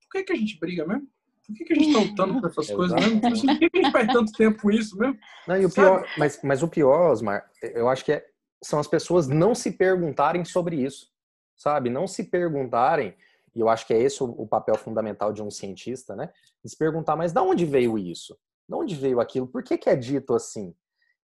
por 0.00 0.10
que, 0.12 0.24
que 0.24 0.32
a 0.32 0.36
gente 0.36 0.58
briga 0.58 0.86
mesmo? 0.86 1.08
Por 1.44 1.56
que, 1.56 1.64
que 1.64 1.72
a 1.72 1.76
gente 1.76 1.88
está 1.88 2.00
lutando 2.00 2.40
por 2.40 2.50
essas 2.50 2.70
coisas 2.70 3.00
mesmo? 3.00 3.20
Por 3.20 3.32
que, 3.58 3.70
que 3.70 3.78
a 3.78 3.82
gente 3.82 3.92
perde 3.92 4.12
tanto 4.12 4.32
tempo 4.32 4.62
com 4.62 4.70
isso 4.70 4.96
mesmo? 4.96 5.18
Não, 5.48 5.60
e 5.60 5.66
o 5.66 5.70
pior, 5.70 6.06
mas, 6.16 6.40
mas 6.44 6.62
o 6.62 6.68
pior, 6.68 7.10
Osmar, 7.10 7.50
eu 7.62 7.88
acho 7.88 8.04
que 8.04 8.12
é, 8.12 8.24
são 8.62 8.78
as 8.78 8.86
pessoas 8.86 9.26
não 9.26 9.56
se 9.56 9.72
perguntarem 9.72 10.44
sobre 10.44 10.76
isso 10.76 11.10
sabe? 11.58 11.90
Não 11.90 12.06
se 12.06 12.24
perguntarem, 12.24 13.14
e 13.54 13.60
eu 13.60 13.68
acho 13.68 13.86
que 13.86 13.92
é 13.92 14.00
esse 14.00 14.22
o, 14.22 14.46
papel 14.46 14.76
fundamental 14.76 15.32
de 15.32 15.42
um 15.42 15.50
cientista, 15.50 16.14
né? 16.14 16.32
se 16.64 16.76
perguntar, 16.76 17.16
mas 17.16 17.32
de 17.32 17.40
onde 17.40 17.66
veio 17.66 17.98
isso? 17.98 18.38
De 18.68 18.74
onde 18.74 18.94
veio 18.94 19.20
aquilo? 19.20 19.46
Por 19.46 19.62
que, 19.62 19.76
que 19.76 19.90
é 19.90 19.96
dito 19.96 20.34
assim? 20.34 20.74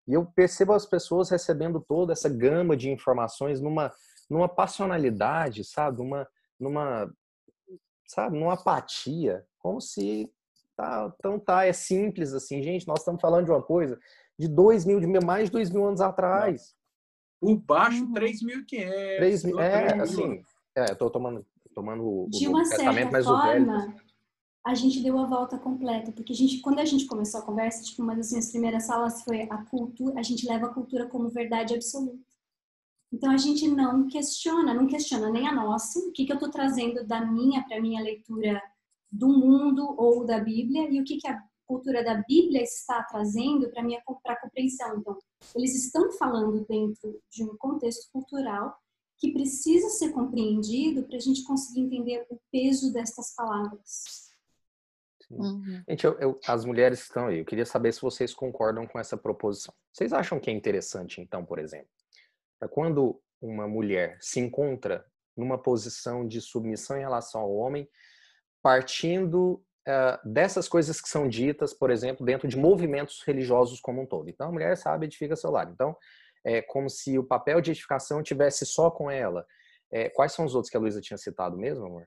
E 0.07 0.13
eu 0.13 0.27
percebo 0.27 0.73
as 0.73 0.85
pessoas 0.85 1.31
recebendo 1.31 1.81
toda 1.81 2.13
essa 2.13 2.29
gama 2.29 2.77
de 2.77 2.91
informações 2.91 3.61
numa, 3.61 3.93
numa 4.29 4.49
passionalidade, 4.49 5.65
sabe? 5.65 5.99
Numa, 5.99 6.29
numa, 6.59 7.11
sabe? 8.07 8.39
Numa 8.39 8.55
apatia, 8.55 9.47
como 9.59 9.81
se 9.81 10.31
tá, 10.77 11.13
então 11.19 11.39
tá, 11.39 11.65
é 11.65 11.73
simples 11.73 12.33
assim, 12.33 12.63
gente, 12.63 12.89
nós 12.89 12.99
estamos 12.99 13.21
falando 13.21 13.45
de 13.45 13.51
uma 13.53 13.63
coisa 13.63 13.99
de 14.39 14.49
dois 14.49 14.85
mil, 14.85 14.99
de 14.99 15.07
mais 15.07 15.47
de 15.47 15.53
dois 15.53 15.71
mil 15.71 15.87
anos 15.87 16.01
atrás. 16.01 16.75
O 17.45 17.57
baixo, 17.57 18.07
3.500. 18.13 19.17
3, 19.17 19.45
é, 19.45 20.01
assim, 20.01 20.43
é, 20.77 20.91
eu 20.91 20.97
tô 20.97 21.11
tomando, 21.11 21.47
tomando 21.75 22.05
o, 22.05 22.29
De 22.31 22.49
uma 22.49 22.65
certa 22.65 23.11
mais 23.11 23.25
forma, 23.25 23.95
a 24.67 24.75
gente 24.75 25.03
deu 25.03 25.19
a 25.19 25.27
volta 25.27 25.59
completa, 25.59 26.11
porque 26.11 26.33
a 26.33 26.37
gente, 26.37 26.61
quando 26.61 26.79
a 26.79 26.85
gente 26.85 27.07
começou 27.07 27.41
a 27.41 27.45
conversa, 27.45 27.83
tipo, 27.83 28.03
uma 28.03 28.17
das 28.17 28.31
minhas 28.31 28.51
primeiras 28.51 28.85
salas 28.85 29.23
foi 29.23 29.43
a 29.43 29.59
cultura, 29.65 30.19
a 30.19 30.23
gente 30.23 30.47
leva 30.47 30.67
a 30.67 30.73
cultura 30.73 31.07
como 31.07 31.29
verdade 31.29 31.75
absoluta. 31.75 32.25
Então 33.13 33.31
a 33.31 33.37
gente 33.37 33.69
não 33.69 34.09
questiona, 34.09 34.75
não 34.75 34.87
questiona 34.87 35.31
nem 35.31 35.47
a 35.47 35.55
nossa, 35.55 35.99
o 36.01 36.11
que, 36.13 36.25
que 36.25 36.33
eu 36.33 36.37
estou 36.37 36.51
trazendo 36.51 37.07
da 37.07 37.25
minha 37.25 37.63
para 37.63 37.81
minha 37.81 38.03
leitura 38.03 38.61
do 39.13 39.29
mundo 39.29 39.95
ou 39.97 40.25
da 40.25 40.41
Bíblia 40.41 40.91
e 40.91 41.01
o 41.01 41.05
que, 41.05 41.19
que 41.19 41.29
a 41.29 41.41
cultura 41.67 42.05
da 42.05 42.23
Bíblia 42.27 42.63
está 42.63 43.03
trazendo 43.05 43.71
para 43.71 43.83
minha 43.83 44.03
pra 44.23 44.41
compreensão. 44.41 44.99
Então, 44.99 45.19
eles 45.55 45.75
estão 45.75 46.13
falando 46.13 46.65
dentro 46.67 47.21
de 47.31 47.45
um 47.45 47.57
contexto 47.57 48.11
cultural 48.13 48.77
que 49.19 49.33
precisa 49.33 49.89
ser 49.91 50.13
compreendido 50.13 51.05
para 51.05 51.17
a 51.17 51.21
gente 51.21 51.45
conseguir 51.45 51.81
entender 51.81 52.27
o 52.29 52.39
peso 52.51 52.93
destas 52.93 53.35
palavras. 53.35 54.25
Uhum. 55.31 55.83
Gente, 55.89 56.05
eu, 56.05 56.19
eu, 56.21 56.41
as 56.47 56.65
mulheres 56.65 57.01
que 57.01 57.07
estão 57.07 57.27
aí, 57.29 57.39
eu 57.39 57.45
queria 57.45 57.65
saber 57.65 57.93
se 57.93 58.03
vocês 58.03 58.35
concordam 58.35 58.87
com 58.87 58.99
essa 58.99 59.17
proposição. 59.17 59.75
Vocês 59.93 60.13
acham 60.13 60.39
que 60.39 60.51
é 60.51 60.53
interessante, 60.53 61.21
então, 61.21 61.45
por 61.45 61.59
exemplo, 61.59 61.89
quando 62.71 63.21
uma 63.41 63.67
mulher 63.67 64.19
se 64.21 64.41
encontra 64.41 65.05
numa 65.37 65.59
posição 65.59 66.27
de 66.27 66.41
submissão 66.41 66.97
em 66.97 67.01
relação 67.01 67.41
ao 67.41 67.55
homem, 67.55 67.89
partindo 68.63 69.64
dessas 70.25 70.69
coisas 70.69 71.01
que 71.01 71.09
são 71.09 71.29
ditas, 71.29 71.75
por 71.75 71.91
exemplo, 71.91 72.25
dentro 72.25 72.49
de 72.49 72.57
movimentos 72.57 73.23
religiosos 73.23 73.81
como 73.81 74.03
um 74.03 74.07
todo. 74.07 74.31
Então, 74.31 74.49
a 74.49 74.53
mulher 74.53 74.77
sabe, 74.77 75.07
edifica 75.07 75.37
seu 75.37 75.51
lar. 75.51 75.71
Então, 75.71 75.97
é 76.45 76.61
como 76.63 76.89
se 76.91 77.19
o 77.19 77.25
papel 77.25 77.61
de 77.61 77.71
edificação 77.71 78.23
tivesse 78.23 78.67
só 78.67 78.91
com 78.91 79.11
ela. 79.11 79.47
É, 79.91 80.09
quais 80.11 80.33
são 80.33 80.45
os 80.45 80.55
outros 80.55 80.71
que 80.71 80.77
a 80.77 80.81
Luísa 80.81 81.01
tinha 81.01 81.17
citado 81.17 81.57
mesmo, 81.57 81.87
amor? 81.87 82.07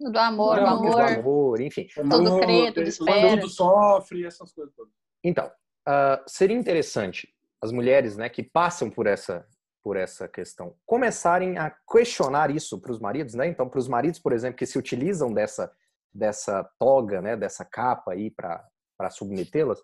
Do 0.00 0.18
amor, 0.18 0.60
do 0.60 0.66
amor. 0.66 0.90
Do 0.90 1.00
amor, 1.00 1.60
enfim. 1.60 1.86
Tudo 1.94 2.38
crê, 2.40 2.72
tudo 2.72 2.88
espera. 2.88 3.40
Tudo 3.40 3.48
sofre, 3.48 4.24
essas 4.24 4.52
coisas 4.52 4.72
todas. 4.74 4.92
Então, 5.24 5.46
uh, 5.46 6.22
seria 6.26 6.56
interessante 6.56 7.28
as 7.60 7.72
mulheres 7.72 8.16
né, 8.16 8.28
que 8.28 8.42
passam 8.42 8.88
por 8.88 9.08
essa, 9.08 9.44
por 9.82 9.96
essa 9.96 10.28
questão 10.28 10.76
começarem 10.86 11.58
a 11.58 11.74
questionar 11.90 12.54
isso 12.54 12.80
para 12.80 12.92
os 12.92 13.00
maridos, 13.00 13.34
né? 13.34 13.48
Então, 13.48 13.68
para 13.68 13.80
os 13.80 13.88
maridos, 13.88 14.20
por 14.20 14.32
exemplo, 14.32 14.56
que 14.56 14.66
se 14.66 14.78
utilizam 14.78 15.32
dessa 15.32 15.70
dessa 16.18 16.68
toga, 16.78 17.22
né, 17.22 17.36
dessa 17.36 17.64
capa 17.64 18.12
aí 18.12 18.30
para 18.30 19.10
submetê-las, 19.10 19.82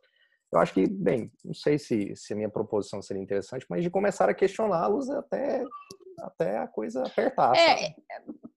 eu 0.52 0.58
acho 0.58 0.72
que, 0.72 0.88
bem, 0.88 1.32
não 1.44 1.54
sei 1.54 1.78
se, 1.78 2.14
se 2.14 2.32
a 2.32 2.36
minha 2.36 2.50
proposição 2.50 3.02
seria 3.02 3.22
interessante, 3.22 3.66
mas 3.68 3.82
de 3.82 3.90
começar 3.90 4.28
a 4.28 4.34
questioná-los 4.34 5.10
até 5.10 5.64
até 6.18 6.58
a 6.58 6.66
coisa 6.66 7.04
apertar. 7.04 7.56
É, 7.56 7.94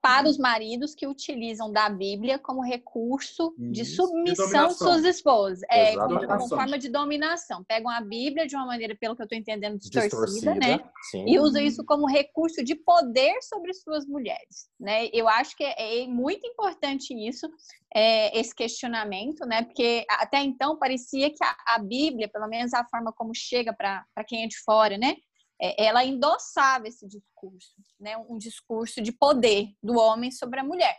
para 0.01 0.27
os 0.29 0.37
maridos 0.37 0.95
que 0.95 1.05
utilizam 1.05 1.71
da 1.71 1.89
Bíblia 1.89 2.39
como 2.39 2.61
recurso 2.61 3.53
de 3.57 3.83
submissão 3.83 4.69
de 4.69 4.73
suas 4.75 5.03
esposas. 5.03 5.61
É, 5.69 5.95
como, 5.95 6.25
como, 6.25 6.47
forma 6.47 6.77
de 6.77 6.89
dominação. 6.89 7.63
Pegam 7.65 7.91
a 7.91 7.99
Bíblia 7.99 8.47
de 8.47 8.55
uma 8.55 8.65
maneira, 8.65 8.95
pelo 8.95 9.15
que 9.15 9.21
eu 9.21 9.25
estou 9.25 9.37
entendendo, 9.37 9.77
distorcida, 9.77 10.25
distorcida 10.25 10.55
né? 10.55 10.79
Sim. 11.11 11.25
E 11.27 11.39
usam 11.39 11.61
isso 11.61 11.83
como 11.83 12.07
recurso 12.07 12.63
de 12.63 12.75
poder 12.75 13.41
sobre 13.41 13.73
suas 13.73 14.05
mulheres. 14.05 14.69
Né? 14.79 15.07
Eu 15.11 15.27
acho 15.27 15.55
que 15.55 15.63
é, 15.63 16.03
é 16.03 16.07
muito 16.07 16.47
importante 16.47 17.13
isso, 17.13 17.49
é, 17.93 18.37
esse 18.39 18.55
questionamento, 18.55 19.45
né? 19.45 19.63
Porque 19.63 20.05
até 20.09 20.39
então 20.39 20.77
parecia 20.77 21.29
que 21.29 21.43
a, 21.43 21.75
a 21.75 21.79
Bíblia, 21.79 22.29
pelo 22.29 22.47
menos 22.47 22.73
a 22.73 22.85
forma 22.85 23.11
como 23.11 23.33
chega 23.35 23.73
para 23.73 24.05
quem 24.25 24.43
é 24.43 24.47
de 24.47 24.57
fora, 24.63 24.97
né? 24.97 25.15
É, 25.61 25.85
ela 25.85 26.03
endossava 26.03 26.87
esse 26.87 27.07
discurso, 27.07 27.73
né? 27.99 28.17
um 28.17 28.37
discurso 28.37 29.01
de 29.01 29.11
poder 29.11 29.67
do 29.81 29.97
homem 29.97 30.31
sobre 30.31 30.59
a 30.59 30.63
mulher. 30.63 30.95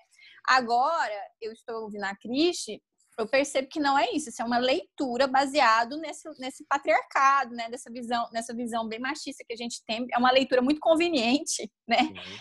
Agora, 0.46 1.20
eu 1.40 1.52
estou 1.52 1.82
ouvindo 1.82 2.04
a 2.04 2.16
Cristi 2.16 2.82
eu 3.18 3.26
percebo 3.26 3.68
que 3.68 3.80
não 3.80 3.98
é 3.98 4.12
isso. 4.12 4.28
Isso 4.28 4.40
é 4.40 4.44
uma 4.44 4.58
leitura 4.58 5.26
baseado 5.26 5.98
nesse, 5.98 6.28
nesse 6.38 6.64
patriarcado, 6.68 7.52
né? 7.52 7.68
Dessa 7.68 7.90
visão, 7.90 8.28
nessa 8.32 8.54
visão 8.54 8.86
bem 8.86 9.00
machista 9.00 9.44
que 9.46 9.52
a 9.52 9.56
gente 9.56 9.82
tem. 9.84 10.06
É 10.12 10.18
uma 10.18 10.30
leitura 10.30 10.62
muito 10.62 10.80
conveniente, 10.80 11.68
né? 11.86 11.98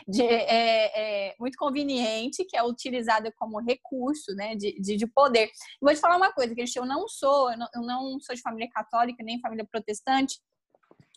De, 0.07 0.21
é, 0.21 1.29
é, 1.29 1.35
muito 1.39 1.57
conveniente, 1.57 2.45
que 2.45 2.55
é 2.55 2.63
utilizada 2.63 3.33
como 3.35 3.59
recurso, 3.59 4.35
né? 4.35 4.55
De, 4.55 4.79
de, 4.79 4.95
de 4.95 5.07
poder. 5.07 5.49
Vou 5.81 5.93
te 5.93 5.99
falar 5.99 6.15
uma 6.15 6.31
coisa, 6.31 6.53
que 6.53 6.63
eu 6.77 6.85
não 6.85 7.07
sou, 7.07 7.51
eu 7.51 7.57
não, 7.57 7.67
eu 7.73 7.81
não 7.81 8.19
sou 8.19 8.35
de 8.35 8.41
família 8.41 8.69
católica 8.71 9.23
nem 9.23 9.41
família 9.41 9.65
protestante. 9.69 10.39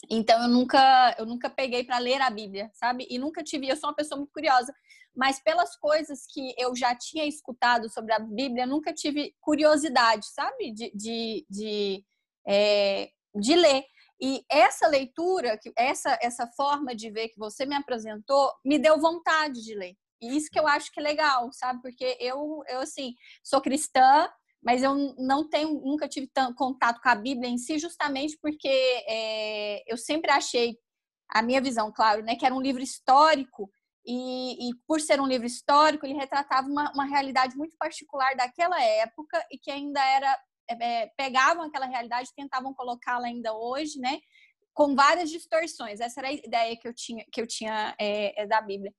Então 0.09 0.43
eu 0.43 0.49
nunca 0.49 1.15
eu 1.19 1.27
nunca 1.27 1.51
peguei 1.51 1.85
para 1.85 1.99
ler 1.99 2.21
a 2.23 2.31
Bíblia, 2.31 2.71
sabe? 2.75 3.07
E 3.11 3.19
nunca 3.19 3.43
tive, 3.43 3.69
eu 3.69 3.77
sou 3.77 3.91
uma 3.91 3.97
pessoa 3.97 4.19
muito 4.19 4.33
curiosa, 4.33 4.73
mas 5.15 5.41
pelas 5.41 5.77
coisas 5.77 6.25
que 6.27 6.55
eu 6.57 6.75
já 6.75 6.95
tinha 6.95 7.27
escutado 7.27 7.89
sobre 7.91 8.13
a 8.13 8.19
Bíblia, 8.19 8.67
nunca 8.67 8.93
tive 8.93 9.35
curiosidade, 9.41 10.27
sabe? 10.27 10.73
De, 10.73 10.91
de, 10.95 11.47
de, 11.51 12.05
é, 12.47 13.11
de 13.35 13.55
ler. 13.57 13.85
E 14.23 14.45
essa 14.51 14.87
leitura, 14.87 15.59
essa, 15.77 16.19
essa 16.21 16.47
forma 16.49 16.95
de 16.95 17.11
ver 17.11 17.29
que 17.29 17.39
você 17.39 17.65
me 17.65 17.75
apresentou, 17.75 18.53
me 18.65 18.79
deu 18.79 19.01
vontade 19.01 19.63
de 19.63 19.75
ler. 19.75 19.95
E 20.21 20.37
isso 20.37 20.51
que 20.51 20.61
eu 20.61 20.67
acho 20.67 20.93
que 20.93 21.01
é 21.01 21.03
legal, 21.03 21.51
sabe? 21.53 21.81
Porque 21.81 22.17
eu, 22.21 22.63
eu 22.69 22.81
assim, 22.81 23.15
sou 23.43 23.61
cristã, 23.61 24.29
mas 24.63 24.83
eu 24.83 24.95
não 25.19 25.49
tenho, 25.49 25.81
nunca 25.81 26.09
tive 26.09 26.31
contato 26.57 27.01
com 27.01 27.09
a 27.09 27.15
Bíblia 27.15 27.49
em 27.49 27.59
si, 27.59 27.79
justamente 27.79 28.39
porque 28.41 28.69
é, 28.69 29.83
eu 29.91 29.97
sempre 29.97 30.31
achei, 30.31 30.77
a 31.31 31.43
minha 31.43 31.61
visão, 31.61 31.93
claro, 31.93 32.23
né, 32.23 32.37
que 32.37 32.45
era 32.45 32.55
um 32.55 32.61
livro 32.61 32.83
histórico 32.83 33.71
e, 34.05 34.69
e, 34.69 34.75
por 34.87 35.01
ser 35.01 35.21
um 35.21 35.27
livro 35.27 35.47
histórico, 35.47 36.07
ele 36.07 36.15
retratava 36.15 36.67
uma, 36.67 36.91
uma, 36.93 37.05
realidade 37.05 37.57
muito 37.57 37.77
particular 37.77 38.35
daquela 38.35 38.83
época 38.83 39.45
e 39.51 39.59
que 39.59 39.71
ainda 39.71 40.03
era 40.05 40.39
é, 40.69 41.03
é 41.03 41.07
pegavam 41.17 41.65
aquela 41.65 41.87
realidade, 41.87 42.31
tentavam 42.35 42.75
colocá-la 42.75 43.27
ainda 43.27 43.53
hoje, 43.55 43.99
né? 43.99 44.19
Com 44.73 44.95
várias 44.95 45.29
distorções. 45.31 46.01
Essa 46.01 46.21
era 46.21 46.29
a 46.29 46.33
ideia 46.33 46.77
que 46.77 46.89
eu 46.89 46.95
tinha, 46.95 47.25
que 47.31 47.41
eu 47.41 47.47
tinha 47.47 47.95
é, 48.01 48.43
é 48.43 48.47
da 48.47 48.63
Bíblia. 48.63 48.93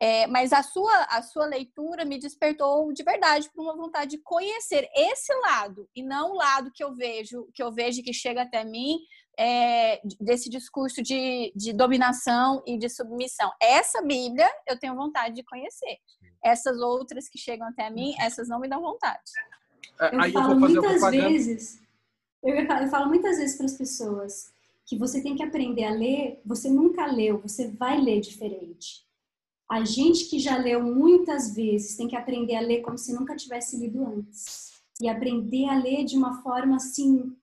É, 0.00 0.26
mas 0.26 0.52
a 0.52 0.62
sua, 0.62 1.04
a 1.04 1.22
sua 1.22 1.46
leitura 1.46 2.04
me 2.04 2.18
despertou 2.18 2.92
de 2.92 3.02
verdade 3.02 3.48
para 3.50 3.62
uma 3.62 3.76
vontade 3.76 4.12
de 4.12 4.22
conhecer 4.22 4.88
esse 4.94 5.32
lado 5.40 5.88
e 5.94 6.02
não 6.02 6.32
o 6.32 6.36
lado 6.36 6.70
que 6.74 6.82
eu 6.82 6.94
vejo, 6.94 7.48
que 7.54 7.62
eu 7.62 7.72
vejo 7.72 8.02
que 8.02 8.12
chega 8.12 8.42
até 8.42 8.64
mim 8.64 8.98
é, 9.38 10.00
desse 10.20 10.50
discurso 10.50 11.02
de, 11.02 11.52
de 11.54 11.72
dominação 11.72 12.62
e 12.66 12.76
de 12.76 12.88
submissão. 12.88 13.50
Essa 13.60 14.02
Bíblia 14.02 14.48
eu 14.68 14.78
tenho 14.78 14.96
vontade 14.96 15.34
de 15.36 15.44
conhecer. 15.44 15.98
Essas 16.44 16.78
outras 16.80 17.28
que 17.28 17.38
chegam 17.38 17.66
até 17.68 17.88
mim, 17.88 18.14
essas 18.20 18.48
não 18.48 18.60
me 18.60 18.68
dão 18.68 18.80
vontade. 18.80 19.22
É, 20.00 20.14
eu 20.14 20.32
falo 20.32 20.58
muitas 20.58 21.10
vezes, 21.10 21.80
eu, 22.42 22.54
eu 22.54 22.88
falo 22.88 23.08
muitas 23.08 23.38
vezes 23.38 23.56
para 23.56 23.66
as 23.66 23.76
pessoas 23.76 24.52
que 24.86 24.98
você 24.98 25.22
tem 25.22 25.34
que 25.34 25.42
aprender 25.42 25.84
a 25.84 25.90
ler. 25.90 26.40
Você 26.44 26.68
nunca 26.68 27.06
leu, 27.06 27.40
você 27.40 27.68
vai 27.68 28.00
ler 28.00 28.20
diferente. 28.20 29.03
A 29.68 29.84
gente 29.84 30.26
que 30.26 30.38
já 30.38 30.56
leu 30.56 30.82
muitas 30.82 31.54
vezes 31.54 31.96
tem 31.96 32.06
que 32.06 32.16
aprender 32.16 32.56
a 32.56 32.60
ler 32.60 32.82
como 32.82 32.98
se 32.98 33.12
nunca 33.12 33.34
tivesse 33.34 33.76
lido 33.78 34.04
antes. 34.04 34.72
E 35.00 35.08
aprender 35.08 35.68
a 35.68 35.78
ler 35.78 36.04
de 36.04 36.16
uma 36.16 36.42
forma 36.42 36.76
assim, 36.76 37.34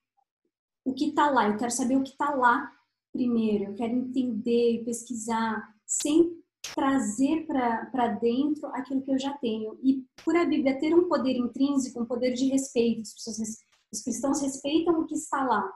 o 0.85 0.93
que 0.93 1.09
está 1.09 1.29
lá. 1.29 1.47
Eu 1.47 1.57
quero 1.57 1.71
saber 1.71 1.97
o 1.97 2.03
que 2.03 2.11
está 2.11 2.33
lá 2.33 2.71
primeiro. 3.11 3.65
Eu 3.65 3.75
quero 3.75 3.93
entender, 3.93 4.83
pesquisar, 4.85 5.75
sem 5.85 6.41
trazer 6.73 7.45
para 7.45 8.07
dentro 8.07 8.67
aquilo 8.67 9.01
que 9.01 9.11
eu 9.11 9.19
já 9.19 9.33
tenho. 9.37 9.77
E 9.83 10.05
por 10.23 10.35
a 10.35 10.45
Bíblia 10.45 10.79
ter 10.79 10.93
um 10.93 11.07
poder 11.07 11.35
intrínseco, 11.35 12.01
um 12.01 12.05
poder 12.05 12.33
de 12.33 12.45
respeito, 12.47 13.01
as 13.01 13.13
pessoas, 13.13 13.57
os 13.91 14.01
cristãos 14.01 14.41
respeitam 14.41 14.99
o 14.99 15.05
que 15.05 15.15
está 15.15 15.43
lá. 15.43 15.69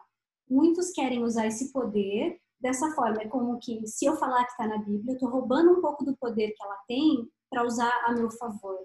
Muitos 0.50 0.91
querem 0.91 1.24
usar 1.24 1.48
esse 1.48 1.72
poder 1.74 2.39
dessa 2.66 2.89
forma. 2.95 3.22
É 3.22 3.28
como 3.28 3.59
que, 3.59 3.86
se 3.86 4.05
eu 4.05 4.16
falar 4.16 4.43
que 4.43 4.51
está 4.51 4.68
na 4.68 4.80
Bíblia, 4.80 5.11
eu 5.11 5.13
estou 5.13 5.30
roubando 5.30 5.72
um 5.72 5.82
pouco 5.82 6.03
do 6.03 6.18
poder 6.18 6.51
que 6.51 6.63
ela 6.63 6.78
tem 6.88 7.30
para 7.47 7.63
usar 7.63 7.93
a 8.05 8.11
meu 8.11 8.32
favor. 8.32 8.76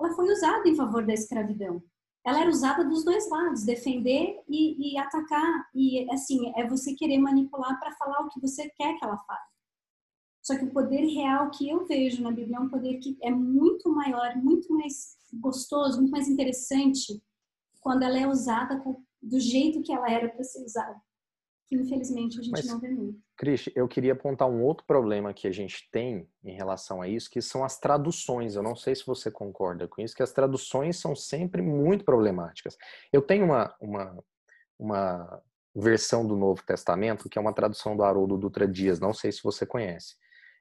Ela 0.00 0.14
foi 0.14 0.32
usada 0.32 0.68
em 0.68 0.76
favor 0.76 1.04
da 1.04 1.12
escravidão. 1.12 1.82
Ela 2.24 2.42
era 2.42 2.48
usada 2.48 2.84
dos 2.84 3.04
dois 3.04 3.28
lados, 3.28 3.64
defender 3.64 4.40
e, 4.48 4.94
e 4.94 4.98
atacar. 4.98 5.68
E, 5.74 6.08
assim, 6.12 6.52
é 6.56 6.66
você 6.66 6.94
querer 6.94 7.18
manipular 7.18 7.78
para 7.80 7.92
falar 7.96 8.20
o 8.20 8.28
que 8.28 8.40
você 8.40 8.70
quer 8.70 8.96
que 8.96 9.04
ela 9.04 9.18
fale. 9.18 9.40
Só 10.40 10.56
que 10.56 10.64
o 10.64 10.72
poder 10.72 11.04
real 11.04 11.50
que 11.50 11.68
eu 11.68 11.86
vejo 11.86 12.22
na 12.22 12.30
Bíblia 12.30 12.58
é 12.58 12.60
um 12.60 12.68
poder 12.68 12.98
que 12.98 13.18
é 13.20 13.30
muito 13.30 13.90
maior, 13.90 14.36
muito 14.36 14.72
mais 14.72 15.16
gostoso, 15.34 15.98
muito 15.98 16.12
mais 16.12 16.28
interessante 16.28 17.20
quando 17.80 18.04
ela 18.04 18.18
é 18.18 18.28
usada 18.28 18.80
do 19.20 19.40
jeito 19.40 19.82
que 19.82 19.92
ela 19.92 20.08
era 20.08 20.28
para 20.28 20.44
ser 20.44 20.62
usada 20.62 21.02
que 21.66 21.76
infelizmente 21.76 22.38
a 22.38 22.42
gente 22.42 22.52
Mas, 22.52 22.66
não 22.66 22.80
vê 22.80 22.88
muito. 22.88 23.22
Cris, 23.36 23.68
eu 23.74 23.88
queria 23.88 24.12
apontar 24.12 24.48
um 24.48 24.62
outro 24.62 24.86
problema 24.86 25.34
que 25.34 25.48
a 25.48 25.50
gente 25.50 25.88
tem 25.90 26.28
em 26.44 26.54
relação 26.54 27.02
a 27.02 27.08
isso, 27.08 27.28
que 27.28 27.42
são 27.42 27.64
as 27.64 27.78
traduções. 27.78 28.54
Eu 28.54 28.62
não 28.62 28.76
sei 28.76 28.94
se 28.94 29.04
você 29.04 29.30
concorda 29.30 29.88
com 29.88 30.00
isso, 30.00 30.14
que 30.14 30.22
as 30.22 30.32
traduções 30.32 30.98
são 30.98 31.16
sempre 31.16 31.60
muito 31.60 32.04
problemáticas. 32.04 32.76
Eu 33.12 33.20
tenho 33.20 33.44
uma, 33.44 33.74
uma, 33.80 34.24
uma 34.78 35.42
versão 35.74 36.26
do 36.26 36.36
Novo 36.36 36.62
Testamento, 36.64 37.28
que 37.28 37.38
é 37.38 37.40
uma 37.40 37.52
tradução 37.52 37.96
do 37.96 38.04
Haroldo 38.04 38.38
Dutra 38.38 38.68
Dias, 38.68 39.00
não 39.00 39.12
sei 39.12 39.32
se 39.32 39.42
você 39.42 39.66
conhece. 39.66 40.14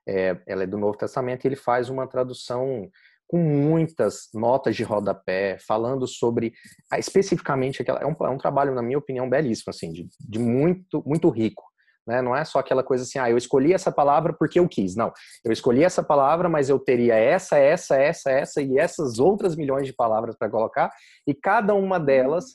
É, 0.08 0.42
ela 0.48 0.64
é 0.64 0.68
do 0.68 0.78
Novo 0.78 0.98
Testamento 0.98 1.46
e 1.46 1.48
ele 1.48 1.56
faz 1.56 1.90
uma 1.90 2.08
tradução 2.08 2.90
com 3.28 3.38
muitas 3.38 4.30
notas 4.34 4.76
de 4.76 4.84
rodapé, 4.84 5.58
falando 5.60 6.08
sobre 6.08 6.54
especificamente 6.98 7.82
aquela. 7.82 8.00
É 8.00 8.06
um, 8.06 8.16
é 8.26 8.30
um 8.30 8.38
trabalho, 8.38 8.76
na 8.76 8.82
minha 8.82 8.98
opinião, 8.98 9.30
belíssimo, 9.30 9.70
assim, 9.70 9.92
de, 9.92 10.08
de 10.20 10.40
muito, 10.40 11.04
muito 11.06 11.30
rico. 11.30 11.64
Né? 12.08 12.22
Não 12.22 12.36
é 12.36 12.44
só 12.44 12.60
aquela 12.60 12.84
coisa 12.84 13.04
assim, 13.04 13.20
ah, 13.20 13.30
eu 13.30 13.38
escolhi 13.38 13.74
essa 13.74 13.92
palavra 13.92 14.34
porque 14.34 14.60
eu 14.60 14.68
quis. 14.68 14.96
Não, 14.96 15.12
eu 15.44 15.52
escolhi 15.52 15.84
essa 15.84 16.04
palavra, 16.04 16.50
mas 16.50 16.70
eu 16.70 16.80
teria 16.80 17.16
essa, 17.16 17.58
essa, 17.58 17.96
essa, 17.96 18.32
essa 18.32 18.62
e 18.62 18.78
essas 18.78 19.20
outras 19.20 19.56
milhões 19.56 19.88
de 19.88 19.94
palavras 19.94 20.36
para 20.38 20.50
colocar, 20.50 20.92
e 21.28 21.34
cada 21.34 21.74
uma 21.74 22.00
delas, 22.00 22.46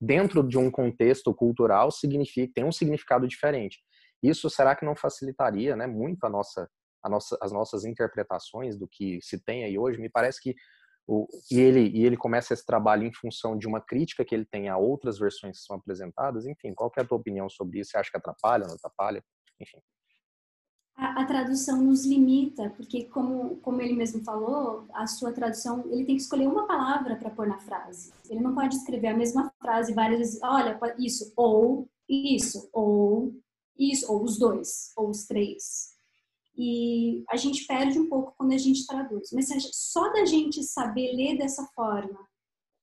dentro 0.00 0.42
de 0.42 0.58
um 0.58 0.70
contexto 0.70 1.32
cultural, 1.34 1.90
significa, 1.90 2.52
tem 2.54 2.64
um 2.64 2.72
significado 2.72 3.26
diferente. 3.26 3.78
Isso 4.22 4.50
será 4.50 4.74
que 4.74 4.84
não 4.84 4.96
facilitaria 4.96 5.76
né, 5.76 5.86
muito 5.86 6.24
a 6.24 6.30
nossa 6.30 6.68
nossa, 7.08 7.38
as 7.40 7.52
nossas 7.52 7.84
interpretações 7.84 8.76
do 8.76 8.88
que 8.88 9.20
se 9.22 9.38
tem 9.38 9.64
aí 9.64 9.78
hoje, 9.78 10.00
me 10.00 10.08
parece 10.08 10.40
que 10.40 10.54
o, 11.06 11.28
e, 11.50 11.60
ele, 11.60 11.88
e 11.94 12.04
ele 12.04 12.16
começa 12.16 12.52
esse 12.52 12.66
trabalho 12.66 13.04
em 13.04 13.12
função 13.12 13.56
de 13.56 13.66
uma 13.66 13.80
crítica 13.80 14.24
que 14.24 14.34
ele 14.34 14.44
tem 14.44 14.68
a 14.68 14.76
outras 14.76 15.18
versões 15.18 15.58
que 15.58 15.64
são 15.64 15.76
apresentadas. 15.76 16.46
Enfim, 16.46 16.74
qual 16.74 16.90
é 16.96 17.00
a 17.00 17.04
tua 17.04 17.18
opinião 17.18 17.48
sobre 17.48 17.80
isso? 17.80 17.92
Você 17.92 17.98
acha 17.98 18.10
que 18.10 18.16
atrapalha, 18.16 18.66
não 18.66 18.74
atrapalha? 18.74 19.22
Enfim. 19.60 19.78
A, 20.96 21.22
a, 21.22 21.26
tradução 21.26 21.82
nos 21.82 22.04
limita, 22.06 22.70
porque 22.70 23.04
como, 23.04 23.56
como 23.58 23.82
ele 23.82 23.92
mesmo 23.92 24.24
falou, 24.24 24.86
a 24.94 25.06
sua 25.06 25.30
tradução, 25.30 25.84
ele 25.92 26.04
tem 26.04 26.16
que 26.16 26.22
escolher 26.22 26.48
uma 26.48 26.66
palavra 26.66 27.16
para 27.16 27.30
pôr 27.30 27.46
na 27.46 27.58
frase. 27.58 28.12
Ele 28.28 28.40
não 28.40 28.54
pode 28.54 28.76
escrever 28.76 29.08
a 29.08 29.16
mesma 29.16 29.52
frase 29.60 29.92
várias 29.92 30.18
vezes, 30.18 30.42
olha, 30.42 30.78
isso, 30.98 31.32
ou 31.36 31.88
isso, 32.08 32.68
ou 32.72 33.32
isso, 33.78 34.10
ou 34.10 34.24
os 34.24 34.38
dois, 34.38 34.92
ou 34.96 35.10
os 35.10 35.26
três. 35.26 35.95
E 36.56 37.22
a 37.28 37.36
gente 37.36 37.66
perde 37.66 37.98
um 37.98 38.08
pouco 38.08 38.34
quando 38.36 38.52
a 38.52 38.58
gente 38.58 38.86
traduz. 38.86 39.30
Mas 39.32 39.48
só 39.72 40.10
da 40.12 40.24
gente 40.24 40.62
saber 40.62 41.12
ler 41.12 41.36
dessa 41.36 41.64
forma, 41.74 42.26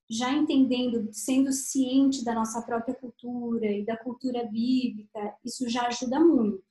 já 0.10 0.32
entendendo, 0.32 1.10
sendo 1.12 1.52
ciente 1.52 2.24
da 2.24 2.36
nossa 2.36 2.62
própria 2.62 2.94
cultura 2.94 3.66
e 3.66 3.84
da 3.84 3.98
cultura 3.98 4.46
bíblica, 4.46 5.36
isso 5.44 5.68
já 5.68 5.88
ajuda 5.88 6.20
muito. 6.20 6.64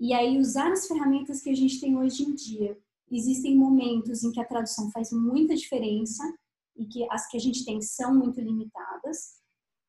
E 0.00 0.12
aí 0.14 0.38
usar 0.38 0.72
as 0.72 0.88
ferramentas 0.88 1.42
que 1.42 1.50
a 1.50 1.54
gente 1.54 1.80
tem 1.80 1.96
hoje 1.96 2.24
em 2.24 2.34
dia. 2.34 2.76
Existem 3.10 3.56
momentos 3.56 4.24
em 4.24 4.32
que 4.32 4.40
a 4.40 4.44
tradução 4.44 4.90
faz 4.90 5.12
muita 5.12 5.54
diferença 5.54 6.22
e 6.76 6.86
que 6.86 7.06
as 7.10 7.28
que 7.28 7.36
a 7.36 7.40
gente 7.40 7.64
tem 7.64 7.80
são 7.82 8.14
muito 8.14 8.40
limitadas, 8.40 9.40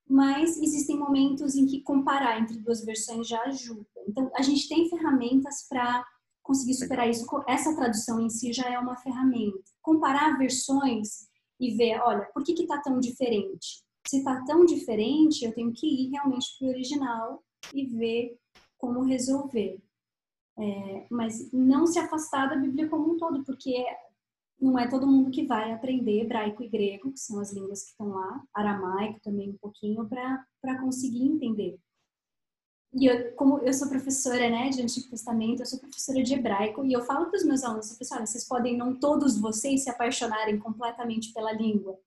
mas 0.10 0.58
existem 0.58 0.98
momentos 0.98 1.56
em 1.56 1.66
que 1.66 1.82
comparar 1.82 2.42
entre 2.42 2.58
duas 2.60 2.84
versões 2.84 3.28
já 3.28 3.42
ajuda. 3.44 3.88
Então, 4.08 4.32
a 4.36 4.42
gente 4.42 4.68
tem 4.68 4.90
ferramentas 4.90 5.68
para 5.70 6.06
conseguir 6.44 6.74
superar 6.74 7.10
isso. 7.10 7.26
Essa 7.48 7.76
tradução 7.76 8.20
em 8.20 8.30
si 8.30 8.52
já 8.52 8.70
é 8.70 8.78
uma 8.80 8.98
ferramenta. 8.98 9.64
Comparar 9.82 10.38
versões 10.38 11.30
e 11.60 11.76
ver, 11.76 12.00
olha, 12.02 12.26
por 12.34 12.44
que 12.44 12.54
está 12.54 12.82
tão 12.82 13.00
diferente? 13.00 13.84
Se 14.08 14.18
está 14.18 14.44
tão 14.46 14.66
diferente, 14.66 15.46
eu 15.46 15.54
tenho 15.54 15.72
que 15.72 15.86
ir 15.86 16.10
realmente 16.10 16.58
para 16.58 16.68
o 16.68 16.72
original 16.72 17.44
e 17.74 17.86
ver 17.86 18.38
como 18.78 19.04
resolver. 19.04 19.80
É, 20.60 21.08
mas 21.10 21.52
não 21.54 21.88
se 21.88 22.00
afastar 22.00 22.50
da 22.50 22.56
Bíblia 22.56 22.90
como 22.90 23.14
um 23.14 23.18
todo, 23.18 23.44
porque 23.46 23.86
não 24.60 24.78
é 24.78 24.88
todo 24.88 25.08
mundo 25.08 25.32
que 25.32 25.46
vai 25.46 25.72
aprender 25.72 26.22
hebraico 26.22 26.64
e 26.64 26.70
grego, 26.70 27.12
que 27.12 27.20
são 27.20 27.40
as 27.40 27.54
línguas 27.54 27.84
que 27.84 27.92
estão 27.92 28.10
lá, 28.10 28.44
aramaico 28.54 29.20
também 29.22 29.50
um 29.50 29.58
pouquinho, 29.58 30.08
para 30.08 30.82
conseguir 30.82 31.24
entender. 31.24 31.80
E 32.94 33.06
eu, 33.06 33.34
como 33.36 33.60
eu 33.60 33.74
sou 33.74 33.88
professora 33.88 34.50
né, 34.50 34.70
de 34.70 34.82
Antigo 34.82 35.10
Testamento, 35.10 35.62
eu 35.62 35.66
sou 35.66 35.80
professora 35.80 36.22
de 36.22 36.34
hebraico, 36.34 36.86
e 36.86 36.92
eu 36.92 37.02
falo 37.04 37.28
para 37.28 37.38
os 37.38 37.46
meus 37.46 37.64
alunos, 37.64 37.96
pessoal, 37.98 38.26
vocês 38.26 38.46
podem 38.46 38.76
não 38.76 38.94
todos 39.00 39.38
vocês 39.38 39.84
se 39.84 39.90
apaixonarem 39.90 40.60
completamente 40.60 41.34
pela 41.34 41.54
língua, 41.54 41.98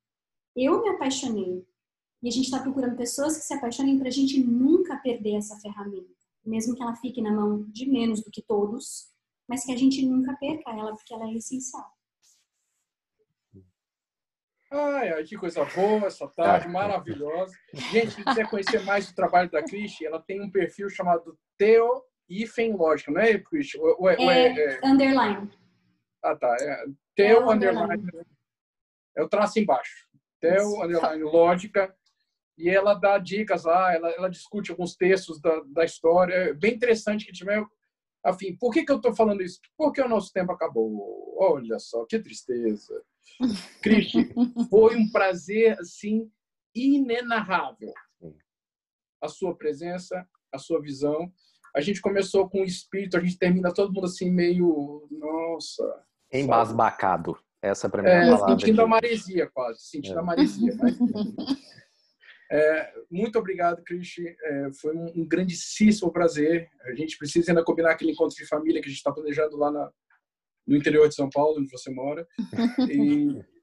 Eu 0.54 0.82
me 0.82 0.90
apaixonei. 0.90 1.66
E 2.22 2.28
a 2.28 2.30
gente 2.30 2.44
está 2.44 2.60
procurando 2.60 2.96
pessoas 2.96 3.36
que 3.36 3.44
se 3.44 3.54
apaixonem 3.54 3.98
para 3.98 4.08
a 4.08 4.10
gente 4.10 4.38
nunca 4.42 4.96
perder 4.96 5.36
essa 5.36 5.58
ferramenta. 5.58 6.14
Mesmo 6.44 6.74
que 6.74 6.82
ela 6.82 6.96
fique 6.96 7.20
na 7.20 7.32
mão 7.32 7.64
de 7.70 7.86
menos 7.86 8.22
do 8.22 8.30
que 8.30 8.42
todos, 8.42 9.08
mas 9.48 9.64
que 9.64 9.72
a 9.72 9.76
gente 9.76 10.04
nunca 10.06 10.34
perca 10.36 10.70
ela, 10.70 10.94
porque 10.94 11.12
ela 11.12 11.28
é 11.28 11.34
essencial. 11.34 11.90
Ai, 14.70 15.12
ai, 15.12 15.24
que 15.24 15.36
coisa 15.36 15.64
boa 15.64 16.06
essa 16.06 16.26
tarde, 16.28 16.68
maravilhosa. 16.68 17.54
Gente, 17.72 18.16
quem 18.16 18.24
quiser 18.24 18.48
conhecer 18.48 18.82
mais 18.84 19.06
do 19.06 19.14
trabalho 19.14 19.50
da 19.50 19.62
Cristi, 19.62 20.04
ela 20.04 20.20
tem 20.20 20.40
um 20.40 20.50
perfil 20.50 20.88
chamado 20.88 21.38
Teo 21.56 22.02
Ifen 22.28 22.74
Lógica, 22.74 23.12
não 23.12 23.20
é, 23.20 23.38
Cristi? 23.38 23.78
É, 23.78 24.24
é, 24.24 24.76
é, 24.76 24.80
underline. 24.82 25.50
Ah, 26.22 26.34
tá. 26.34 26.56
É, 26.60 26.84
Teo 27.14 27.50
é 27.50 27.54
underline. 27.54 27.94
underline. 27.94 28.30
É 29.16 29.22
o 29.22 29.28
traço 29.28 29.58
embaixo. 29.58 30.08
Teo 30.40 30.82
underline 30.82 31.22
Lógica. 31.22 31.94
E 32.56 32.70
ela 32.70 32.94
dá 32.94 33.18
dicas 33.18 33.64
lá, 33.64 33.92
ela, 33.92 34.10
ela 34.10 34.30
discute 34.30 34.70
alguns 34.70 34.94
textos 34.94 35.40
da, 35.40 35.60
da 35.66 35.84
história. 35.84 36.34
É 36.34 36.54
bem 36.54 36.74
interessante 36.74 37.26
que 37.26 37.32
tiver 37.32 37.64
afim. 38.24 38.56
Por 38.56 38.72
que, 38.72 38.84
que 38.84 38.90
eu 38.90 38.96
estou 38.96 39.14
falando 39.14 39.42
isso? 39.42 39.60
Porque 39.76 40.00
o 40.00 40.08
nosso 40.08 40.32
tempo 40.32 40.50
acabou. 40.52 41.36
Olha 41.38 41.78
só, 41.78 42.04
que 42.06 42.18
tristeza. 42.18 43.02
Cristi, 43.82 44.32
foi 44.70 44.96
um 44.96 45.10
prazer, 45.10 45.78
assim, 45.78 46.30
inenarrável. 46.74 47.92
A 49.22 49.28
sua 49.28 49.56
presença, 49.56 50.26
a 50.52 50.58
sua 50.58 50.80
visão. 50.80 51.32
A 51.74 51.80
gente 51.80 52.00
começou 52.00 52.48
com 52.48 52.60
o 52.60 52.64
espírito, 52.64 53.16
a 53.16 53.20
gente 53.20 53.38
termina 53.38 53.72
todo 53.72 53.92
mundo 53.92 54.06
assim, 54.06 54.30
meio. 54.30 55.06
Nossa. 55.10 56.04
Embasbacado. 56.32 57.36
Essa 57.62 57.86
é 57.86 57.88
a 57.88 57.90
primeira 57.90 58.18
é, 58.18 58.30
palavra. 58.30 58.48
Sentindo 58.50 58.82
a 58.82 58.86
maresia, 58.86 59.50
quase. 59.52 59.80
Sentindo 59.80 60.16
é. 60.16 60.20
a 60.20 60.22
maresia. 60.22 60.76
Mas... 60.78 60.96
É, 62.54 62.92
muito 63.10 63.36
obrigado, 63.36 63.82
Cristi. 63.82 64.24
É, 64.28 64.70
foi 64.80 64.94
um, 64.94 65.06
um, 65.16 65.26
grandíssimo 65.26 66.12
prazer. 66.12 66.70
A 66.84 66.94
gente 66.94 67.18
precisa 67.18 67.50
ainda 67.50 67.64
combinar 67.64 67.90
aquele 67.90 68.12
encontro 68.12 68.36
de 68.36 68.46
família 68.46 68.80
que 68.80 68.86
a 68.86 68.90
gente 68.90 68.98
está 68.98 69.10
planejando 69.10 69.56
lá 69.56 69.72
na, 69.72 69.90
no 70.64 70.76
interior 70.76 71.08
de 71.08 71.16
São 71.16 71.28
Paulo, 71.28 71.58
onde 71.58 71.68
você 71.68 71.90
mora. 71.90 72.26
E... 72.88 73.42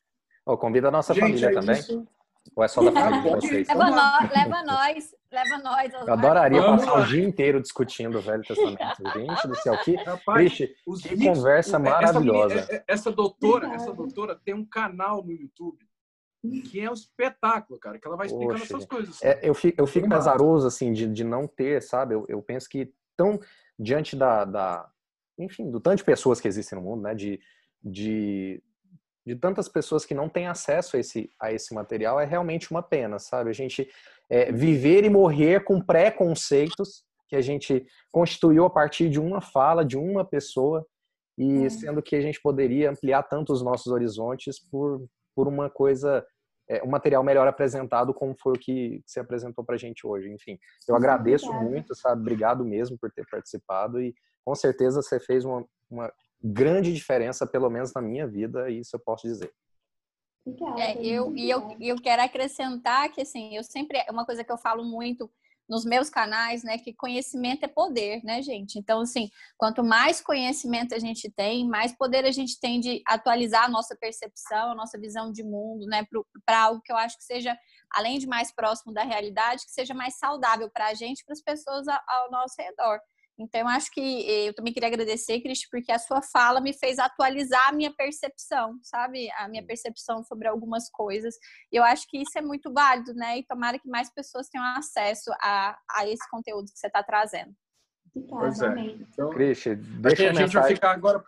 Oh, 0.44 0.58
convida 0.58 0.88
a 0.88 0.92
nossa 0.92 1.14
gente, 1.14 1.22
família 1.22 1.50
é 1.50 1.54
também. 1.54 1.80
Isso. 1.80 2.08
Ou 2.56 2.64
é 2.64 2.68
só 2.68 2.84
da 2.84 2.92
família 2.92 3.22
de 3.22 3.30
vocês? 3.30 3.68
Leva 3.68 3.90
nós, 3.92 4.32
leva 4.32 4.64
nós, 4.64 5.16
leva 5.32 5.58
nós. 5.60 5.94
Eu 5.94 6.14
adoraria 6.14 6.62
Vamos 6.62 6.82
passar 6.82 6.98
lá. 6.98 7.04
o 7.04 7.08
dia 7.08 7.24
inteiro 7.24 7.62
discutindo 7.62 8.18
o 8.18 8.22
Velho 8.22 8.42
Testamento. 8.42 8.80
Gente 9.14 9.48
do 9.48 9.56
céu, 9.58 9.78
que, 9.84 9.96
Rapaz, 9.98 10.58
que 10.58 10.76
conversa 11.24 11.78
maravilhosa. 11.78 12.56
Essa, 12.56 12.84
essa 12.88 13.12
doutora, 13.12 13.68
essa 13.76 13.94
doutora 13.94 14.36
tem 14.44 14.56
um 14.56 14.66
canal 14.66 15.24
no 15.24 15.32
YouTube 15.32 15.86
que 16.62 16.80
é 16.80 16.90
um 16.90 16.94
espetáculo, 16.94 17.80
cara, 17.80 18.00
que 18.00 18.08
ela 18.08 18.18
vai 18.18 18.26
explicando 18.26 18.60
Poxa, 18.60 18.74
essas 18.76 18.86
coisas. 18.86 19.22
É, 19.22 19.40
eu 19.44 19.54
fico, 19.54 19.80
eu 19.80 19.86
fico 19.86 20.10
pesaroso, 20.10 20.66
assim, 20.66 20.92
de, 20.92 21.08
de 21.08 21.24
não 21.24 21.48
ter, 21.48 21.82
sabe? 21.84 22.16
Eu, 22.16 22.26
eu 22.28 22.42
penso 22.42 22.68
que 22.68 22.92
tão 23.16 23.40
diante 23.78 24.16
da, 24.16 24.44
da, 24.44 24.90
enfim, 25.38 25.70
do 25.70 25.80
tanto 25.80 25.98
de 25.98 26.04
pessoas 26.04 26.42
que 26.42 26.48
existem 26.48 26.80
no 26.80 26.84
mundo, 26.84 27.04
né? 27.04 27.14
De, 27.14 27.40
de, 27.84 28.62
de 29.26 29.36
tantas 29.36 29.70
pessoas 29.70 30.04
que 30.04 30.16
não 30.16 30.28
têm 30.28 30.48
acesso 30.48 30.98
a 30.98 31.00
esse, 31.00 31.30
a 31.40 31.54
esse 31.54 31.74
material, 31.76 32.20
é 32.20 32.26
realmente 32.26 32.72
uma 32.72 32.82
pena, 32.82 33.20
sabe? 33.20 33.52
A 33.52 33.54
gente 33.54 33.88
é, 34.30 34.52
viver 34.52 35.04
e 35.04 35.10
morrer 35.10 35.64
com 35.64 35.80
preconceitos 35.80 37.04
que 37.28 37.36
a 37.36 37.42
gente 37.42 37.86
constituiu 38.12 38.66
a 38.66 38.70
partir 38.70 39.10
de 39.10 39.20
uma 39.20 39.42
fala, 39.42 39.86
de 39.86 39.98
uma 39.98 40.26
pessoa, 40.26 40.86
e 41.38 41.70
sendo 41.70 42.02
que 42.02 42.16
a 42.16 42.22
gente 42.22 42.42
poderia 42.42 42.92
ampliar 42.92 43.24
tanto 43.24 43.54
os 43.54 43.64
nossos 43.64 43.88
horizontes 43.92 44.60
por, 44.60 45.08
por 45.36 45.48
uma 45.48 45.70
coisa, 45.70 46.26
é, 46.70 46.84
um 46.84 46.90
material 46.90 47.24
melhor 47.24 47.48
apresentado, 47.48 48.14
como 48.14 48.36
foi 48.40 48.54
o 48.54 48.60
que 48.60 49.02
você 49.06 49.20
apresentou 49.20 49.64
para 49.64 49.76
a 49.76 49.78
gente 49.78 50.06
hoje. 50.06 50.32
Enfim, 50.32 50.58
eu 50.88 50.96
agradeço 50.96 51.48
Obrigada. 51.48 51.70
muito, 51.70 51.96
sabe? 51.96 52.22
Obrigado 52.22 52.66
mesmo 52.66 52.98
por 52.98 53.12
ter 53.12 53.26
participado 53.30 54.02
e 54.02 54.14
com 54.44 54.56
certeza 54.56 55.02
você 55.02 55.20
fez 55.20 55.46
uma, 55.46 55.66
uma 55.90 56.12
grande 56.44 56.94
diferença, 56.94 57.46
pelo 57.46 57.70
menos 57.70 57.94
na 57.94 58.02
minha 58.02 58.28
vida, 58.28 58.70
e 58.70 58.80
isso 58.80 58.96
eu 58.96 59.00
posso 59.00 59.28
dizer. 59.28 59.52
É, 60.80 61.00
eu, 61.06 61.36
e 61.36 61.50
eu, 61.50 61.78
eu 61.80 61.96
quero 62.02 62.24
acrescentar 62.24 63.12
que, 63.12 63.22
assim, 63.22 63.56
eu 63.56 63.64
sempre, 63.64 64.00
é 64.00 64.12
uma 64.12 64.26
coisa 64.26 64.44
que 64.44 64.52
eu 64.52 64.58
falo 64.58 64.84
muito 64.84 65.30
nos 65.72 65.86
meus 65.86 66.10
canais, 66.10 66.64
né, 66.66 66.78
que 66.78 66.94
conhecimento 66.94 67.64
é 67.64 67.68
poder, 67.70 68.22
né, 68.26 68.42
gente? 68.42 68.78
Então, 68.78 69.00
assim, 69.00 69.30
quanto 69.58 69.82
mais 69.82 70.20
conhecimento 70.20 70.94
a 70.94 71.00
gente 71.00 71.32
tem, 71.32 71.66
mais 71.66 71.96
poder 71.96 72.26
a 72.26 72.32
gente 72.32 72.60
tem 72.60 72.82
de 72.82 73.02
atualizar 73.08 73.64
a 73.64 73.70
nossa 73.70 73.96
percepção, 73.96 74.74
a 74.74 74.76
nossa 74.76 75.00
visão 75.00 75.32
de 75.32 75.46
mundo, 75.46 75.86
né, 75.86 76.06
para 76.46 76.64
algo 76.64 76.82
que 76.82 76.92
eu 76.92 76.98
acho 76.98 77.18
que 77.18 77.24
seja, 77.24 77.58
além 77.90 78.20
de 78.20 78.28
mais 78.28 78.54
próximo 78.54 78.94
da 78.94 79.04
realidade, 79.04 79.64
que 79.64 79.72
seja 79.72 79.94
mais 79.94 80.20
saudável 80.20 80.70
para 80.70 80.88
a 80.88 80.94
gente 80.94 81.22
e 81.22 81.26
para 81.26 81.34
as 81.34 81.42
pessoas 81.42 81.88
ao 81.88 82.30
nosso 82.30 82.56
redor. 82.62 83.00
Então, 83.42 83.62
eu 83.62 83.68
acho 83.68 83.92
que 83.92 84.02
eh, 84.02 84.50
eu 84.50 84.54
também 84.54 84.72
queria 84.72 84.88
agradecer, 84.88 85.42
Cristi, 85.42 85.68
porque 85.70 85.92
a 85.92 86.00
sua 86.00 86.22
fala 86.22 86.62
me 86.62 86.74
fez 86.74 87.00
atualizar 87.00 87.70
a 87.70 87.72
minha 87.72 87.94
percepção, 87.94 88.78
sabe? 88.84 89.32
A 89.32 89.48
minha 89.48 89.66
percepção 89.66 90.24
sobre 90.24 90.48
algumas 90.48 90.90
coisas. 90.90 91.36
E 91.72 91.76
eu 91.76 91.84
acho 91.84 92.08
que 92.08 92.20
isso 92.20 92.38
é 92.38 92.42
muito 92.42 92.72
válido, 92.72 93.14
né? 93.14 93.40
E 93.40 93.44
tomara 93.44 93.80
que 93.80 93.90
mais 93.90 94.14
pessoas 94.14 94.48
tenham 94.48 94.66
acesso 94.78 95.32
a, 95.42 95.78
a 95.92 96.08
esse 96.08 96.30
conteúdo 96.30 96.72
que 96.72 96.80
você 96.80 96.88
está 96.88 97.04
trazendo. 97.04 97.54
Pois 98.30 98.62
é. 98.62 98.68
Então, 98.78 99.30
Cristi, 99.30 99.76
deixa 99.76 100.30
a 100.30 100.34
gente 100.34 100.54
vai 100.54 100.74
ficar 100.74 100.92
agora 100.92 101.24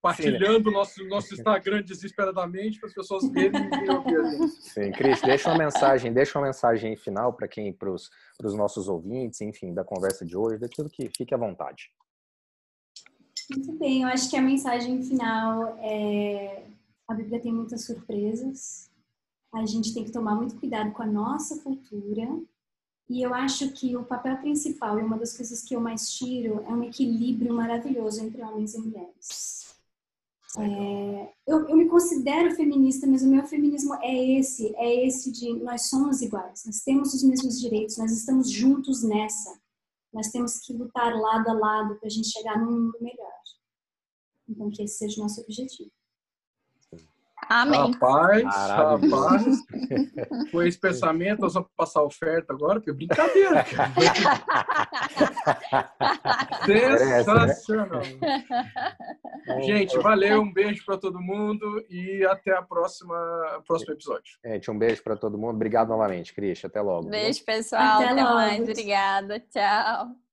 partilhando 0.00 0.70
nosso, 0.70 1.04
nosso 1.08 1.34
Instagram 1.34 1.82
desesperadamente 1.82 2.78
para 2.78 2.88
as 2.88 2.94
pessoas 2.94 3.28
verem 3.30 3.68
e. 3.68 4.48
Sim, 4.60 4.92
Cris, 4.92 5.20
deixa 5.22 5.50
uma 5.50 5.58
mensagem, 5.58 6.12
deixa 6.12 6.38
uma 6.38 6.46
mensagem 6.46 6.96
final 6.96 7.32
para 7.32 7.48
quem, 7.48 7.72
para 7.72 7.90
os 7.90 8.10
nossos 8.54 8.88
ouvintes, 8.88 9.40
enfim, 9.40 9.74
da 9.74 9.84
conversa 9.84 10.24
de 10.24 10.36
hoje, 10.36 10.58
daquilo 10.58 10.88
que 10.88 11.10
fique 11.16 11.34
à 11.34 11.38
vontade. 11.38 11.90
Muito 13.50 13.72
bem, 13.78 14.02
eu 14.02 14.08
acho 14.08 14.28
que 14.30 14.36
a 14.36 14.42
mensagem 14.42 15.02
final 15.02 15.76
é 15.80 16.64
a 17.08 17.14
Bíblia 17.14 17.40
tem 17.40 17.52
muitas 17.52 17.86
surpresas. 17.86 18.90
A 19.54 19.64
gente 19.64 19.94
tem 19.94 20.04
que 20.04 20.12
tomar 20.12 20.34
muito 20.34 20.56
cuidado 20.56 20.92
com 20.92 21.02
a 21.02 21.06
nossa 21.06 21.62
cultura. 21.62 22.28
E 23.08 23.22
eu 23.22 23.32
acho 23.32 23.72
que 23.72 23.96
o 23.96 24.04
papel 24.04 24.36
principal 24.36 25.00
e 25.00 25.02
uma 25.02 25.16
das 25.16 25.34
coisas 25.34 25.62
que 25.62 25.74
eu 25.74 25.80
mais 25.80 26.12
tiro 26.12 26.62
é 26.64 26.68
um 26.70 26.82
equilíbrio 26.82 27.54
maravilhoso 27.54 28.22
entre 28.22 28.42
homens 28.42 28.74
e 28.74 28.78
mulheres 28.78 29.67
é, 30.58 31.32
eu, 31.46 31.68
eu, 31.68 31.76
me 31.76 31.88
considero 31.88 32.54
feminista, 32.54 33.06
mas 33.06 33.22
o 33.22 33.28
meu 33.28 33.46
feminismo 33.46 33.94
é 34.02 34.38
esse, 34.38 34.74
é 34.76 35.06
esse 35.06 35.30
de 35.30 35.54
nós 35.54 35.88
somos 35.88 36.20
iguais, 36.20 36.64
nós 36.66 36.80
temos 36.80 37.14
os 37.14 37.22
mesmos 37.22 37.60
direitos, 37.60 37.96
nós 37.96 38.12
estamos 38.12 38.50
juntos 38.50 39.02
nessa. 39.02 39.58
Nós 40.12 40.28
temos 40.28 40.60
que 40.60 40.72
lutar 40.72 41.14
lado 41.14 41.48
a 41.50 41.52
lado 41.52 41.96
para 41.96 42.06
a 42.06 42.10
gente 42.10 42.28
chegar 42.28 42.58
num 42.58 42.70
mundo 42.70 42.98
melhor. 43.00 43.28
Então, 44.48 44.70
que 44.70 44.82
esse 44.82 44.96
seja 44.96 45.20
o 45.20 45.22
nosso 45.22 45.40
objetivo. 45.42 45.90
Amém. 47.48 47.92
Rapaz, 47.92 48.44
rapaz. 48.44 49.64
Foi 50.50 50.68
esse 50.68 50.78
pensamento, 50.78 51.40
nós 51.40 51.54
vamos 51.54 51.68
passar 51.76 52.02
oferta 52.02 52.52
agora, 52.52 52.80
porque 52.80 52.90
é 52.90 52.94
brincadeira. 52.94 53.64
Sensacional. 56.66 58.02
Gente, 59.62 59.98
valeu, 59.98 60.42
um 60.42 60.52
beijo 60.52 60.84
para 60.84 60.98
todo 60.98 61.20
mundo 61.20 61.84
e 61.88 62.24
até 62.26 62.52
a 62.52 62.62
próxima 62.62 63.16
próximo 63.66 63.92
episódio. 63.92 64.38
Gente, 64.44 64.70
um 64.70 64.78
beijo 64.78 65.02
para 65.02 65.16
todo 65.16 65.38
mundo. 65.38 65.54
Obrigado 65.54 65.88
novamente, 65.88 66.34
Cris. 66.34 66.64
Até 66.64 66.80
logo. 66.80 67.08
Beijo, 67.08 67.44
pessoal. 67.44 68.00
Até, 68.00 68.10
até 68.10 68.22
mais. 68.22 68.60
Obrigada. 68.60 69.40
Tchau. 69.40 70.27